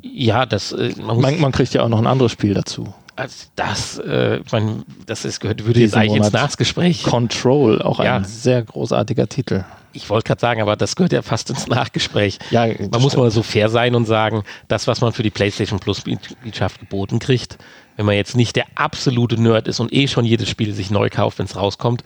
Ja, 0.01 0.45
das, 0.45 0.71
äh, 0.71 0.93
man 1.01 1.19
Man, 1.19 1.41
man 1.41 1.51
kriegt 1.51 1.73
ja 1.73 1.83
auch 1.83 1.89
noch 1.89 1.97
ein 1.99 2.07
anderes 2.07 2.31
Spiel 2.31 2.53
dazu. 2.53 2.93
also 3.17 3.47
das, 3.57 3.97
äh, 3.99 4.39
man, 4.49 4.85
das 5.05 5.25
ist, 5.25 5.41
gehört, 5.41 5.65
würde 5.65 5.81
jetzt 5.81 5.89
Diesen 5.95 6.01
eigentlich 6.01 6.23
ins. 6.23 6.31
Nachgespräch. 6.31 7.03
Control, 7.03 7.81
auch 7.81 7.99
Ja. 8.01 8.15
ein 8.15 8.23
sehr 8.23 8.63
großartiger 8.63 9.27
Titel. 9.27 9.65
Ich 9.91 10.09
wollte 10.09 10.27
gerade 10.27 10.39
sagen, 10.39 10.61
aber 10.61 10.77
das 10.77 10.95
gehört 10.95 11.11
ja 11.11 11.21
fast 11.21 11.49
ins 11.49 11.67
Nachgespräch. 11.67 12.39
Ja, 12.49 12.67
Man 12.91 13.01
muss 13.01 13.17
mal 13.17 13.29
so 13.29 13.43
fair 13.43 13.67
sein 13.67 13.93
und 13.93 14.05
sagen, 14.05 14.43
das, 14.69 14.87
was 14.87 15.01
man 15.01 15.11
für 15.11 15.23
die 15.23 15.31
PlayStation 15.31 15.79
Plus 15.79 16.05
Mitgliedschaft 16.05 16.79
geboten 16.79 17.19
kriegt, 17.19 17.57
wenn 17.99 18.05
man 18.05 18.15
jetzt 18.15 18.37
nicht 18.37 18.55
der 18.55 18.65
absolute 18.75 19.35
Nerd 19.41 19.67
ist 19.67 19.81
und 19.81 19.91
eh 19.91 20.07
schon 20.07 20.23
jedes 20.23 20.47
Spiel 20.47 20.73
sich 20.73 20.89
neu 20.89 21.09
kauft, 21.09 21.37
wenn 21.37 21.47
es 21.47 21.57
rauskommt. 21.57 22.05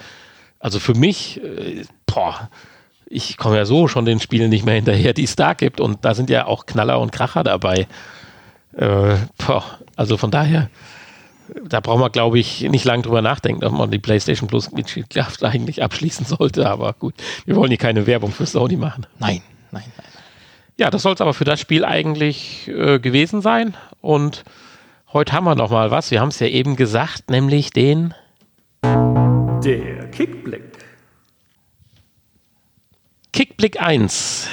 Also 0.58 0.80
für 0.80 0.96
mich, 0.96 1.40
äh, 1.44 1.84
boah, 2.08 2.50
ich 3.06 3.38
komme 3.38 3.58
ja 3.58 3.66
so 3.66 3.88
schon 3.88 4.04
den 4.04 4.20
Spielen 4.20 4.50
nicht 4.50 4.66
mehr 4.66 4.74
hinterher, 4.74 5.14
die 5.14 5.26
es 5.26 5.36
da 5.36 5.54
gibt. 5.54 5.80
Und 5.80 6.04
da 6.04 6.16
sind 6.16 6.32
ja 6.32 6.48
auch 6.48 6.66
Knaller 6.66 7.00
und 7.00 7.12
Kracher 7.12 7.44
dabei. 7.44 7.86
Äh, 8.76 9.18
boah, 9.38 9.64
also 9.96 10.18
von 10.18 10.32
daher, 10.32 10.72
da 11.64 11.80
braucht 11.80 12.00
man, 12.00 12.12
glaube 12.12 12.40
ich, 12.40 12.62
nicht 12.62 12.86
lange 12.86 13.04
drüber 13.04 13.22
nachdenken, 13.22 13.64
ob 13.64 13.74
man 13.74 13.92
die 13.92 14.00
PlayStation 14.00 14.48
Plus 14.48 14.72
Mitgliedschaft 14.72 15.44
eigentlich 15.44 15.84
abschließen 15.84 16.26
sollte. 16.26 16.68
Aber 16.68 16.94
gut, 16.94 17.14
wir 17.46 17.56
wollen 17.56 17.70
hier 17.70 17.78
keine 17.78 18.08
Werbung 18.08 18.32
für 18.32 18.48
Sony 18.48 18.78
machen. 18.78 19.06
Nein, 19.20 19.44
nein, 19.70 19.84
nein. 19.96 20.08
Ja, 20.76 20.90
das 20.90 21.04
soll 21.04 21.14
es 21.14 21.22
aber 21.22 21.36
für 21.36 21.46
das 21.46 21.60
Spiel 21.60 21.86
eigentlich 21.86 22.68
äh, 22.68 22.98
gewesen 22.98 23.44
sein. 23.44 23.76
Und 24.02 24.44
heute 25.14 25.34
haben 25.34 25.46
wir 25.46 25.56
noch 25.56 25.70
mal 25.70 25.92
was. 25.92 26.12
Wir 26.12 26.20
haben 26.20 26.30
es 26.30 26.40
ja 26.40 26.48
eben 26.48 26.76
gesagt, 26.76 27.30
nämlich 27.30 27.70
den. 27.70 28.14
Der 28.84 30.10
Kickblick. 30.12 30.64
Kickblick 33.32 33.82
1. 33.82 34.48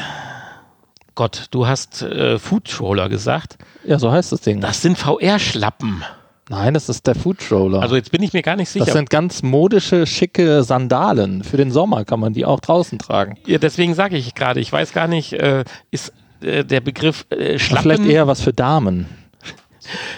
Gott, 1.14 1.49
du 1.51 1.66
hast 1.66 2.03
äh, 2.03 2.38
Food 2.38 2.66
Troller 2.66 3.09
gesagt. 3.09 3.59
Ja, 3.85 3.99
so 3.99 4.12
heißt 4.12 4.33
das 4.33 4.42
Ding. 4.42 4.61
Das 4.61 4.81
sind 4.81 4.96
VR-Schlappen. 4.96 6.03
Nein, 6.49 6.75
das 6.75 6.88
ist 6.88 7.07
der 7.07 7.14
Food 7.14 7.38
Troller. 7.46 7.83
Also 7.83 7.96
jetzt 7.96 8.11
bin 8.11 8.23
ich 8.23 8.33
mir 8.33 8.42
gar 8.42 8.57
nicht 8.57 8.70
sicher. 8.70 8.87
das 8.87 8.94
sind 8.94 9.11
ganz 9.11 9.42
modische, 9.42 10.07
schicke 10.07 10.62
Sandalen. 10.62 11.44
Für 11.44 11.57
den 11.57 11.70
Sommer 11.70 12.05
kann 12.05 12.20
man 12.20 12.33
die 12.33 12.44
auch 12.44 12.61
draußen 12.61 12.99
tragen. 12.99 13.37
ja, 13.46 13.59
deswegen 13.59 13.94
sage 13.94 14.16
ich 14.16 14.35
gerade, 14.35 14.61
ich 14.61 14.73
weiß 14.73 14.92
gar 14.92 15.09
nicht, 15.09 15.33
äh, 15.33 15.64
ist 15.90 16.12
äh, 16.40 16.64
der 16.64 16.81
Begriff 16.81 17.27
äh, 17.31 17.59
Schlappen, 17.59 17.83
Vielleicht 17.83 18.11
eher 18.11 18.27
was 18.27 18.40
für 18.40 18.53
Damen. 18.53 19.07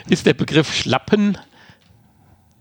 Ist 0.08 0.26
der 0.26 0.34
Begriff 0.34 0.74
Schlappen 0.74 1.38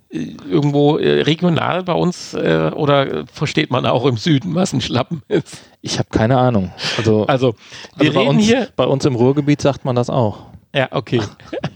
äh, 0.10 0.36
irgendwo 0.50 0.97
äh, 0.97 1.21
regional 1.21 1.84
bei 1.84 1.93
uns 1.93 2.34
äh, 2.34 2.71
oder 2.76 3.26
versteht 3.28 3.71
man 3.71 3.86
auch 3.86 4.06
im 4.06 4.17
Süden, 4.17 4.56
was 4.56 4.74
ein 4.74 4.82
Schlappen 4.82 5.21
ist? 5.28 5.58
Ich 5.82 6.00
habe 6.00 6.10
keine 6.10 6.38
Ahnung. 6.38 6.71
Also, 6.97 7.26
Also, 7.26 7.56
wir 7.95 8.08
also 8.08 8.13
bei, 8.13 8.19
reden 8.19 8.36
uns, 8.38 8.45
hier. 8.45 8.69
bei 8.76 8.86
uns 8.86 9.06
im 9.06 9.15
Ruhrgebiet 9.15 9.62
sagt 9.62 9.86
man 9.86 9.95
das 9.95 10.10
auch. 10.10 10.47
Ja, 10.74 10.88
okay. 10.91 11.21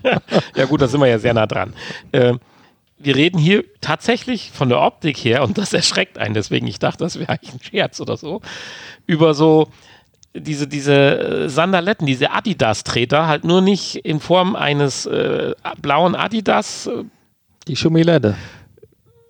ja, 0.55 0.65
gut, 0.65 0.81
da 0.81 0.87
sind 0.87 1.01
wir 1.01 1.07
ja 1.07 1.19
sehr 1.19 1.33
nah 1.33 1.47
dran. 1.47 1.73
Äh, 2.11 2.35
wir 2.97 3.15
reden 3.15 3.37
hier 3.37 3.65
tatsächlich 3.81 4.51
von 4.51 4.69
der 4.69 4.81
Optik 4.81 5.17
her, 5.17 5.43
und 5.43 5.57
das 5.57 5.73
erschreckt 5.73 6.17
einen, 6.17 6.33
deswegen 6.33 6.65
ich 6.67 6.79
dachte, 6.79 7.03
das 7.03 7.19
wäre 7.19 7.29
eigentlich 7.29 7.53
ein 7.53 7.61
Scherz 7.61 7.99
oder 7.99 8.17
so, 8.17 8.41
über 9.05 9.33
so 9.33 9.67
diese, 10.35 10.67
diese 10.67 10.93
äh, 11.45 11.49
Sandaletten, 11.49 12.05
diese 12.05 12.31
Adidas-Treter, 12.31 13.27
halt 13.27 13.43
nur 13.43 13.61
nicht 13.61 13.95
in 13.97 14.19
Form 14.19 14.55
eines 14.55 15.05
äh, 15.05 15.53
blauen 15.81 16.15
Adidas, 16.15 16.87
äh, 16.87 17.03
Die 17.67 17.75
Schumilette. 17.75 18.35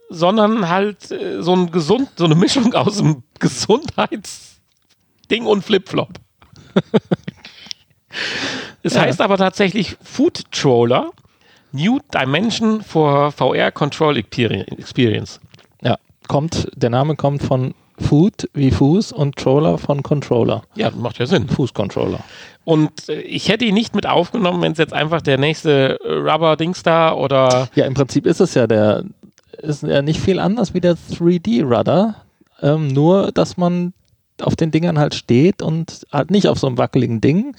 sondern 0.10 0.70
halt 0.70 1.12
äh, 1.12 1.42
so 1.42 1.54
ein 1.56 1.72
gesund, 1.72 2.10
so 2.16 2.26
eine 2.26 2.36
Mischung 2.36 2.74
aus 2.74 3.00
einem 3.00 3.24
Gesundheitsding 3.40 5.46
und 5.46 5.64
Flipflop. 5.64 6.10
Es 8.84 8.94
Ja. 8.94 9.02
heißt 9.02 9.22
aber 9.22 9.38
tatsächlich 9.38 9.98
Food 10.04 10.44
Troller, 10.52 11.12
New 11.72 12.00
Dimension 12.14 12.82
for 12.82 13.32
VR 13.32 13.72
Control 13.72 14.18
Experience. 14.18 15.40
Ja, 15.82 15.98
kommt, 16.28 16.70
der 16.76 16.90
Name 16.90 17.16
kommt 17.16 17.44
von 17.44 17.74
Food 18.00 18.50
wie 18.54 18.72
Fuß 18.72 19.12
und 19.14 19.36
Troller 19.38 19.78
von 19.78 20.04
Controller. 20.04 20.64
Ja, 20.76 20.92
macht 20.92 21.18
ja 21.20 21.26
Sinn. 21.26 21.48
Fußcontroller. 21.48 22.20
Und 22.66 23.10
äh, 23.10 23.22
ich 23.22 23.48
hätte 23.50 23.66
ihn 23.66 23.74
nicht 23.74 23.96
mit 23.96 24.06
aufgenommen, 24.08 24.62
wenn 24.62 24.74
es 24.74 24.78
jetzt 24.78 24.94
einfach 24.94 25.22
der 25.22 25.38
nächste 25.38 26.00
äh, 26.04 26.12
Rubber-Dings 26.14 26.84
da 26.84 27.14
oder 27.14 27.70
Ja, 27.76 27.86
im 27.86 27.94
Prinzip 27.94 28.26
ist 28.26 28.42
es 28.42 28.54
ja 28.54 28.68
der, 28.68 29.04
ist 29.62 29.84
ja 29.84 30.02
nicht 30.02 30.20
viel 30.20 30.40
anders 30.40 30.74
wie 30.74 30.82
der 30.82 30.96
3D-Rudder, 31.12 32.16
ähm, 32.62 32.88
nur 32.90 33.32
dass 33.32 33.58
man 33.58 33.94
auf 34.42 34.56
den 34.56 34.72
Dingern 34.72 35.00
halt 35.00 35.16
steht 35.16 35.62
und 35.62 36.06
halt 36.12 36.32
nicht 36.32 36.48
auf 36.48 36.60
so 36.60 36.68
einem 36.68 36.78
wackeligen 36.78 37.22
Ding, 37.22 37.56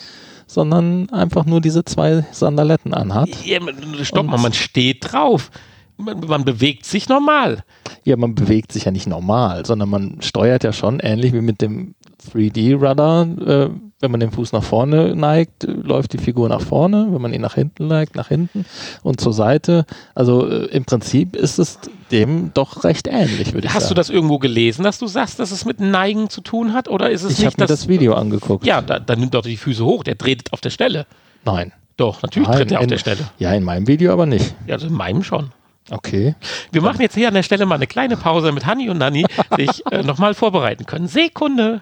sondern 0.47 1.09
einfach 1.11 1.47
nur 1.47 1.61
diese 1.61 1.85
zwei 1.85 2.25
Sandaletten 2.33 2.93
anhat. 2.93 3.29
Ja, 3.45 3.59
stopp 4.03 4.21
Und- 4.21 4.27
mal, 4.27 4.39
man 4.39 4.53
steht 4.53 5.13
drauf. 5.13 5.51
Man, 5.99 6.21
man 6.21 6.45
bewegt 6.45 6.85
sich 6.85 7.09
normal. 7.09 7.65
Ja, 8.05 8.17
man 8.17 8.35
bewegt 8.35 8.73
sich 8.73 8.85
ja 8.85 8.91
nicht 8.91 9.07
normal, 9.07 9.65
sondern 9.65 9.89
man 9.89 10.19
steuert 10.21 10.63
ja 10.65 10.73
schon 10.73 11.01
ähnlich 11.01 11.33
wie 11.33 11.41
mit 11.41 11.61
dem 11.63 11.95
3D-Rudder. 12.33 13.27
Äh, 13.71 13.71
wenn 14.01 14.11
man 14.11 14.21
den 14.21 14.31
Fuß 14.31 14.53
nach 14.53 14.63
vorne 14.63 15.17
neigt, 15.17 15.63
läuft 15.65 16.13
die 16.13 16.19
Figur 16.19 16.49
nach 16.51 16.61
vorne. 16.61 17.09
Wenn 17.11 17.23
man 17.23 17.33
ihn 17.33 17.41
nach 17.41 17.55
hinten 17.55 17.87
neigt, 17.87 18.15
nach 18.15 18.29
hinten 18.29 18.67
und 19.03 19.21
zur 19.21 19.33
Seite. 19.33 19.87
Also 20.15 20.47
äh, 20.47 20.67
im 20.67 20.85
Prinzip 20.85 21.35
ist 21.35 21.59
es 21.59 21.79
dem 22.11 22.51
doch 22.53 22.85
recht 22.85 23.09
ähnlich, 23.09 23.55
würde 23.55 23.67
ich 23.69 23.73
Hast 23.75 23.85
sagen. 23.85 23.89
du 23.91 23.95
das 23.95 24.11
irgendwo 24.11 24.39
gelesen, 24.39 24.85
dass 24.85 24.99
du 24.99 25.07
sagst, 25.07 25.39
dass 25.39 25.51
es 25.51 25.65
mit 25.65 25.81
Neigen 25.81 26.29
zu 26.29 26.43
tun 26.43 26.75
hat? 26.75 26.89
Oder 26.89 27.11
ist 27.11 27.23
es 27.23 27.33
Ich 27.33 27.39
nicht 27.39 27.47
habe 27.47 27.63
mir 27.63 27.67
das 27.67 27.89
Video 27.89 28.13
angeguckt. 28.15 28.67
Ja, 28.67 28.83
da, 28.83 28.99
dann 29.01 29.19
nimmt 29.21 29.33
doch 29.35 29.43
die 29.43 29.57
Füße 29.57 29.85
hoch, 29.85 30.05
der 30.05 30.15
dreht 30.17 30.53
auf 30.53 30.61
der 30.61 30.71
Stelle. 30.71 31.07
Nein. 31.45 31.73
Doch, 31.97 32.21
natürlich 32.21 32.49
Nein, 32.49 32.59
tritt 32.59 32.73
er 32.73 32.79
auf 32.79 32.85
in- 32.85 32.91
der 32.91 32.99
Stelle. 32.99 33.21
Ja, 33.39 33.53
in 33.55 33.65
meinem 33.65 33.87
Video 33.87 34.13
aber 34.13 34.27
nicht. 34.27 34.55
Ja, 34.67 34.75
also 34.75 34.87
in 34.89 34.93
meinem 34.93 35.23
schon. 35.23 35.51
Okay. 35.91 36.35
Wir 36.73 36.83
machen 36.83 37.01
jetzt 37.01 37.15
hier 37.15 37.29
an 37.29 37.35
der 37.35 37.43
Stelle 37.43 37.65
mal 37.65 37.77
eine 37.77 37.87
kleine 37.87 38.17
Pause 38.17 38.53
mit 38.53 38.67
Hanni 38.67 38.91
und 38.91 38.99
Nanni, 38.99 39.25
sich 39.57 39.87
äh, 39.93 40.03
nochmal 40.03 40.35
vorbereiten 40.35 40.85
können. 40.85 41.07
Sekunde. 41.07 41.81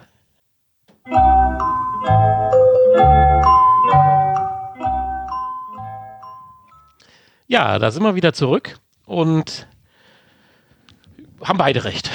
Ja, 7.46 7.78
da 7.78 7.90
sind 7.90 8.02
wir 8.02 8.14
wieder 8.14 8.32
zurück 8.32 8.78
und 9.06 9.66
haben 11.44 11.58
beide 11.58 11.84
recht. 11.84 12.10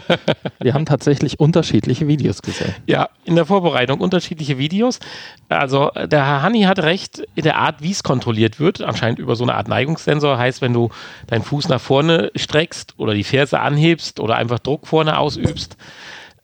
Wir 0.60 0.74
haben 0.74 0.86
tatsächlich 0.86 1.38
unterschiedliche 1.38 2.08
Videos 2.08 2.42
gesehen. 2.42 2.74
Ja, 2.86 3.08
in 3.24 3.36
der 3.36 3.46
Vorbereitung 3.46 4.00
unterschiedliche 4.00 4.58
Videos. 4.58 4.98
Also 5.48 5.90
der 5.94 6.26
Herr 6.26 6.42
Hanni 6.42 6.62
hat 6.62 6.78
recht 6.80 7.22
in 7.34 7.44
der 7.44 7.56
Art, 7.58 7.82
wie 7.82 7.90
es 7.90 8.02
kontrolliert 8.02 8.58
wird. 8.58 8.80
Anscheinend 8.80 9.18
über 9.18 9.36
so 9.36 9.44
eine 9.44 9.54
Art 9.54 9.68
Neigungssensor. 9.68 10.38
Heißt, 10.38 10.62
wenn 10.62 10.72
du 10.72 10.90
deinen 11.26 11.42
Fuß 11.42 11.68
nach 11.68 11.80
vorne 11.80 12.30
streckst 12.34 12.94
oder 12.98 13.14
die 13.14 13.24
Ferse 13.24 13.60
anhebst 13.60 14.20
oder 14.20 14.36
einfach 14.36 14.58
Druck 14.58 14.86
vorne 14.86 15.18
ausübst, 15.18 15.76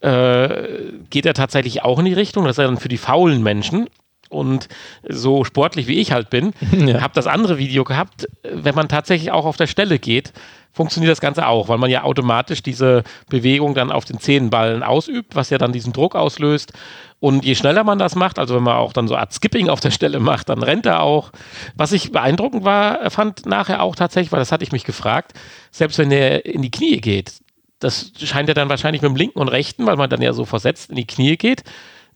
äh, 0.00 0.92
geht 1.10 1.26
er 1.26 1.34
tatsächlich 1.34 1.82
auch 1.82 1.98
in 1.98 2.04
die 2.04 2.14
Richtung. 2.14 2.44
Das 2.44 2.58
ist 2.58 2.64
dann 2.64 2.76
für 2.76 2.88
die 2.88 2.98
faulen 2.98 3.42
Menschen. 3.42 3.88
Und 4.28 4.68
so 5.08 5.44
sportlich 5.44 5.86
wie 5.86 5.98
ich 6.00 6.12
halt 6.12 6.30
bin, 6.30 6.52
Ja. 6.72 7.00
habe 7.00 7.14
das 7.14 7.26
andere 7.26 7.58
Video 7.58 7.84
gehabt, 7.84 8.28
wenn 8.42 8.74
man 8.74 8.88
tatsächlich 8.88 9.30
auch 9.30 9.46
auf 9.46 9.56
der 9.56 9.66
Stelle 9.66 9.98
geht, 9.98 10.32
funktioniert 10.72 11.10
das 11.10 11.20
Ganze 11.20 11.46
auch, 11.48 11.68
weil 11.68 11.78
man 11.78 11.90
ja 11.90 12.04
automatisch 12.04 12.62
diese 12.62 13.02
Bewegung 13.28 13.74
dann 13.74 13.90
auf 13.90 14.04
den 14.04 14.20
Zehenballen 14.20 14.82
ausübt, 14.82 15.34
was 15.34 15.50
ja 15.50 15.58
dann 15.58 15.72
diesen 15.72 15.92
Druck 15.92 16.14
auslöst. 16.14 16.72
Und 17.20 17.44
je 17.44 17.56
schneller 17.56 17.82
man 17.82 17.98
das 17.98 18.14
macht, 18.14 18.38
also 18.38 18.54
wenn 18.54 18.62
man 18.62 18.76
auch 18.76 18.92
dann 18.92 19.08
so 19.08 19.16
Art 19.16 19.32
Skipping 19.32 19.68
auf 19.70 19.80
der 19.80 19.90
Stelle 19.90 20.20
macht, 20.20 20.50
dann 20.50 20.62
rennt 20.62 20.86
er 20.86 21.02
auch. 21.02 21.32
Was 21.74 21.90
ich 21.92 22.12
beeindruckend 22.12 22.64
war, 22.64 23.10
fand 23.10 23.44
nachher 23.46 23.82
auch 23.82 23.96
tatsächlich, 23.96 24.30
weil 24.30 24.38
das 24.38 24.52
hatte 24.52 24.62
ich 24.62 24.70
mich 24.70 24.84
gefragt, 24.84 25.32
selbst 25.72 25.98
wenn 25.98 26.12
er 26.12 26.44
in 26.46 26.62
die 26.62 26.70
Knie 26.70 27.00
geht, 27.00 27.32
das 27.80 28.12
scheint 28.22 28.48
er 28.48 28.54
dann 28.54 28.68
wahrscheinlich 28.68 29.02
mit 29.02 29.10
dem 29.10 29.16
linken 29.16 29.38
und 29.40 29.48
rechten, 29.48 29.86
weil 29.86 29.96
man 29.96 30.10
dann 30.10 30.22
ja 30.22 30.32
so 30.32 30.44
versetzt 30.44 30.90
in 30.90 30.96
die 30.96 31.06
Knie 31.06 31.36
geht, 31.36 31.64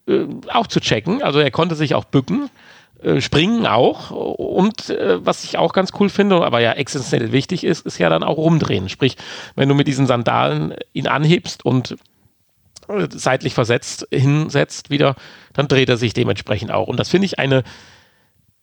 äh, 0.06 0.26
auch 0.48 0.66
zu 0.66 0.80
checken. 0.80 1.22
Also 1.22 1.38
er 1.38 1.50
konnte 1.50 1.74
sich 1.74 1.94
auch 1.94 2.04
bücken, 2.04 2.50
äh, 3.02 3.20
springen 3.20 3.66
auch. 3.66 4.10
Und 4.10 4.90
äh, 4.90 5.24
was 5.24 5.44
ich 5.44 5.58
auch 5.58 5.72
ganz 5.72 5.90
cool 5.98 6.08
finde, 6.08 6.44
aber 6.44 6.60
ja 6.60 6.72
existenziell 6.72 7.32
wichtig 7.32 7.64
ist, 7.64 7.86
ist 7.86 7.98
ja 7.98 8.08
dann 8.08 8.22
auch 8.22 8.36
rumdrehen. 8.36 8.88
Sprich, 8.88 9.16
wenn 9.56 9.68
du 9.68 9.74
mit 9.74 9.88
diesen 9.88 10.06
Sandalen 10.06 10.74
ihn 10.92 11.06
anhebst 11.08 11.64
und 11.64 11.96
äh, 12.88 13.08
seitlich 13.10 13.54
versetzt 13.54 14.06
hinsetzt 14.12 14.90
wieder, 14.90 15.16
dann 15.52 15.68
dreht 15.68 15.88
er 15.88 15.96
sich 15.96 16.14
dementsprechend 16.14 16.70
auch. 16.70 16.88
Und 16.88 16.98
das 16.98 17.08
finde 17.08 17.26
ich 17.26 17.38
eine 17.38 17.64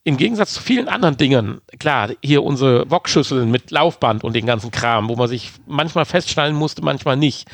im 0.06 0.18
Gegensatz 0.18 0.54
zu 0.54 0.62
vielen 0.62 0.88
anderen 0.88 1.18
Dingen, 1.18 1.62
klar, 1.78 2.10
hier 2.24 2.44
unsere 2.44 2.90
Wokschüsseln 2.90 3.52
mit 3.52 3.70
Laufband 3.70 4.24
und 4.24 4.34
den 4.34 4.46
ganzen 4.46 4.72
Kram, 4.72 5.10
wo 5.10 5.16
man 5.16 5.28
sich 5.28 5.52
manchmal 5.68 6.06
festschnallen 6.06 6.56
musste, 6.56 6.82
manchmal 6.82 7.18
nicht, 7.18 7.48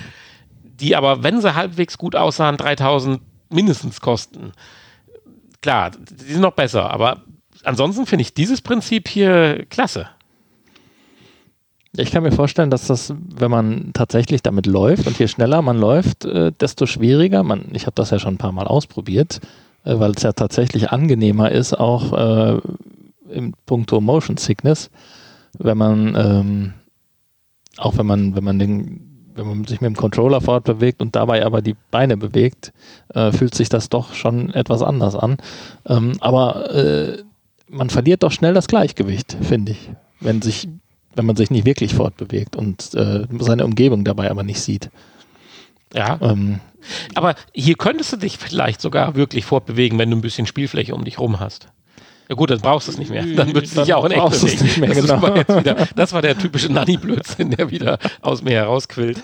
die 0.63 0.95
aber, 0.95 1.23
wenn 1.23 1.41
sie 1.41 1.55
halbwegs 1.55 1.97
gut 1.97 2.15
aussahen, 2.15 2.57
3000 2.57 3.19
mindestens 3.55 4.01
kosten. 4.01 4.51
Klar, 5.61 5.91
die 5.91 6.33
sind 6.33 6.41
noch 6.41 6.53
besser, 6.53 6.91
aber 6.91 7.23
ansonsten 7.63 8.05
finde 8.05 8.21
ich 8.21 8.33
dieses 8.33 8.61
Prinzip 8.61 9.07
hier 9.07 9.65
klasse. 9.69 10.07
Ich 11.97 12.11
kann 12.11 12.23
mir 12.23 12.31
vorstellen, 12.31 12.69
dass 12.69 12.87
das, 12.87 13.13
wenn 13.17 13.49
man 13.49 13.91
tatsächlich 13.93 14.43
damit 14.43 14.65
läuft 14.65 15.07
und 15.07 15.17
je 15.17 15.27
schneller 15.27 15.61
man 15.61 15.79
läuft, 15.79 16.25
äh, 16.25 16.51
desto 16.51 16.85
schwieriger. 16.85 17.43
Man, 17.43 17.65
ich 17.73 17.85
habe 17.85 17.95
das 17.95 18.09
ja 18.09 18.19
schon 18.19 18.35
ein 18.35 18.37
paar 18.37 18.51
Mal 18.51 18.67
ausprobiert, 18.67 19.39
äh, 19.85 19.97
weil 19.97 20.11
es 20.11 20.23
ja 20.23 20.33
tatsächlich 20.33 20.91
angenehmer 20.91 21.51
ist, 21.51 21.73
auch 21.73 22.11
äh, 22.13 22.59
im 23.29 23.53
puncto 23.65 24.01
Motion 24.01 24.37
Sickness, 24.37 24.89
wenn 25.57 25.77
man 25.77 26.15
ähm, 26.15 26.73
auch 27.77 27.97
wenn 27.97 28.05
man 28.05 28.35
wenn 28.35 28.43
man 28.43 28.59
den 28.59 29.04
wenn 29.35 29.47
man 29.47 29.65
sich 29.65 29.81
mit 29.81 29.89
dem 29.89 29.95
Controller 29.95 30.41
fortbewegt 30.41 31.01
und 31.01 31.15
dabei 31.15 31.45
aber 31.45 31.61
die 31.61 31.75
Beine 31.91 32.17
bewegt, 32.17 32.73
äh, 33.13 33.31
fühlt 33.31 33.53
sich 33.53 33.69
das 33.69 33.89
doch 33.89 34.13
schon 34.13 34.53
etwas 34.53 34.81
anders 34.81 35.15
an. 35.15 35.37
Ähm, 35.85 36.13
aber 36.21 36.73
äh, 36.73 37.23
man 37.69 37.89
verliert 37.89 38.23
doch 38.23 38.31
schnell 38.31 38.53
das 38.53 38.67
Gleichgewicht, 38.67 39.37
finde 39.41 39.73
ich, 39.73 39.91
wenn 40.19 40.41
sich 40.41 40.67
wenn 41.15 41.25
man 41.25 41.35
sich 41.37 41.49
nicht 41.49 41.65
wirklich 41.65 41.93
fortbewegt 41.93 42.55
und 42.57 42.93
äh, 42.93 43.25
seine 43.39 43.63
Umgebung 43.65 44.03
dabei 44.03 44.29
aber 44.29 44.43
nicht 44.43 44.59
sieht. 44.59 44.89
Ja, 45.93 46.19
Ähm, 46.21 46.59
aber 47.13 47.35
hier 47.53 47.75
könntest 47.75 48.13
du 48.13 48.17
dich 48.17 48.37
vielleicht 48.37 48.81
sogar 48.81 49.15
wirklich 49.15 49.45
fortbewegen, 49.45 49.97
wenn 49.97 50.11
du 50.11 50.17
ein 50.17 50.21
bisschen 50.21 50.45
Spielfläche 50.45 50.93
um 50.93 51.05
dich 51.05 51.19
rum 51.19 51.39
hast. 51.39 51.69
Ja 52.27 52.35
gut, 52.35 52.49
dann 52.49 52.59
brauchst 52.59 52.87
du 52.87 52.91
es 52.91 52.97
nicht 52.97 53.11
mehr. 53.11 53.25
Dann 53.25 53.53
würdest 53.53 53.77
du 53.77 53.81
dich 53.81 53.93
auch 53.93 54.05
in 54.05 54.11
echt 54.11 54.21
brauchst 54.21 54.41
du 54.41 54.47
es 54.47 54.53
bewegen. 54.55 54.65
nicht 54.65 54.77
mehr, 54.77 54.89
das, 54.89 55.01
genau. 55.05 55.21
war 55.21 55.37
jetzt 55.37 55.55
wieder, 55.55 55.87
das 55.95 56.13
war 56.13 56.21
der 56.21 56.37
typische 56.37 56.71
Nanny-Blödsinn, 56.71 57.51
der 57.51 57.69
wieder 57.69 57.99
aus 58.21 58.41
mir 58.41 58.53
herausquillt. 58.53 59.21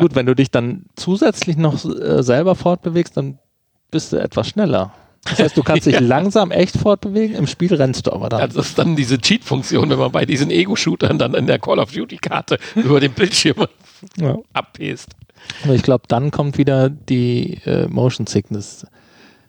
gut, 0.00 0.14
wenn 0.14 0.26
du 0.26 0.34
dich 0.34 0.50
dann 0.50 0.84
zusätzlich 0.96 1.56
noch 1.56 1.84
äh, 1.84 2.22
selber 2.22 2.54
fortbewegst, 2.54 3.16
dann 3.16 3.38
bist 3.90 4.12
du 4.12 4.16
etwas 4.16 4.48
schneller. 4.48 4.92
Das 5.24 5.38
heißt, 5.38 5.56
du 5.56 5.62
kannst 5.62 5.86
dich 5.86 6.00
langsam 6.00 6.50
echt 6.50 6.76
fortbewegen, 6.76 7.36
im 7.36 7.46
Spiel 7.46 7.74
rennst 7.74 8.06
du 8.06 8.12
aber 8.12 8.28
dann. 8.28 8.40
Also 8.40 8.58
das 8.58 8.70
ist 8.70 8.78
dann 8.78 8.96
diese 8.96 9.18
Cheat-Funktion, 9.18 9.90
wenn 9.90 9.98
man 9.98 10.10
bei 10.12 10.24
diesen 10.24 10.50
Ego-Shootern 10.50 11.18
dann 11.18 11.34
in 11.34 11.46
der 11.46 11.58
Call 11.58 11.78
of 11.78 11.92
Duty-Karte 11.92 12.58
über 12.74 13.00
den 13.00 13.12
Bildschirm 13.12 13.66
ja. 14.18 14.36
abpest. 14.52 15.10
Aber 15.64 15.74
ich 15.74 15.82
glaube, 15.82 16.04
dann 16.08 16.30
kommt 16.30 16.58
wieder 16.58 16.88
die 16.88 17.58
äh, 17.64 17.86
Motion 17.88 18.26
Sickness 18.26 18.86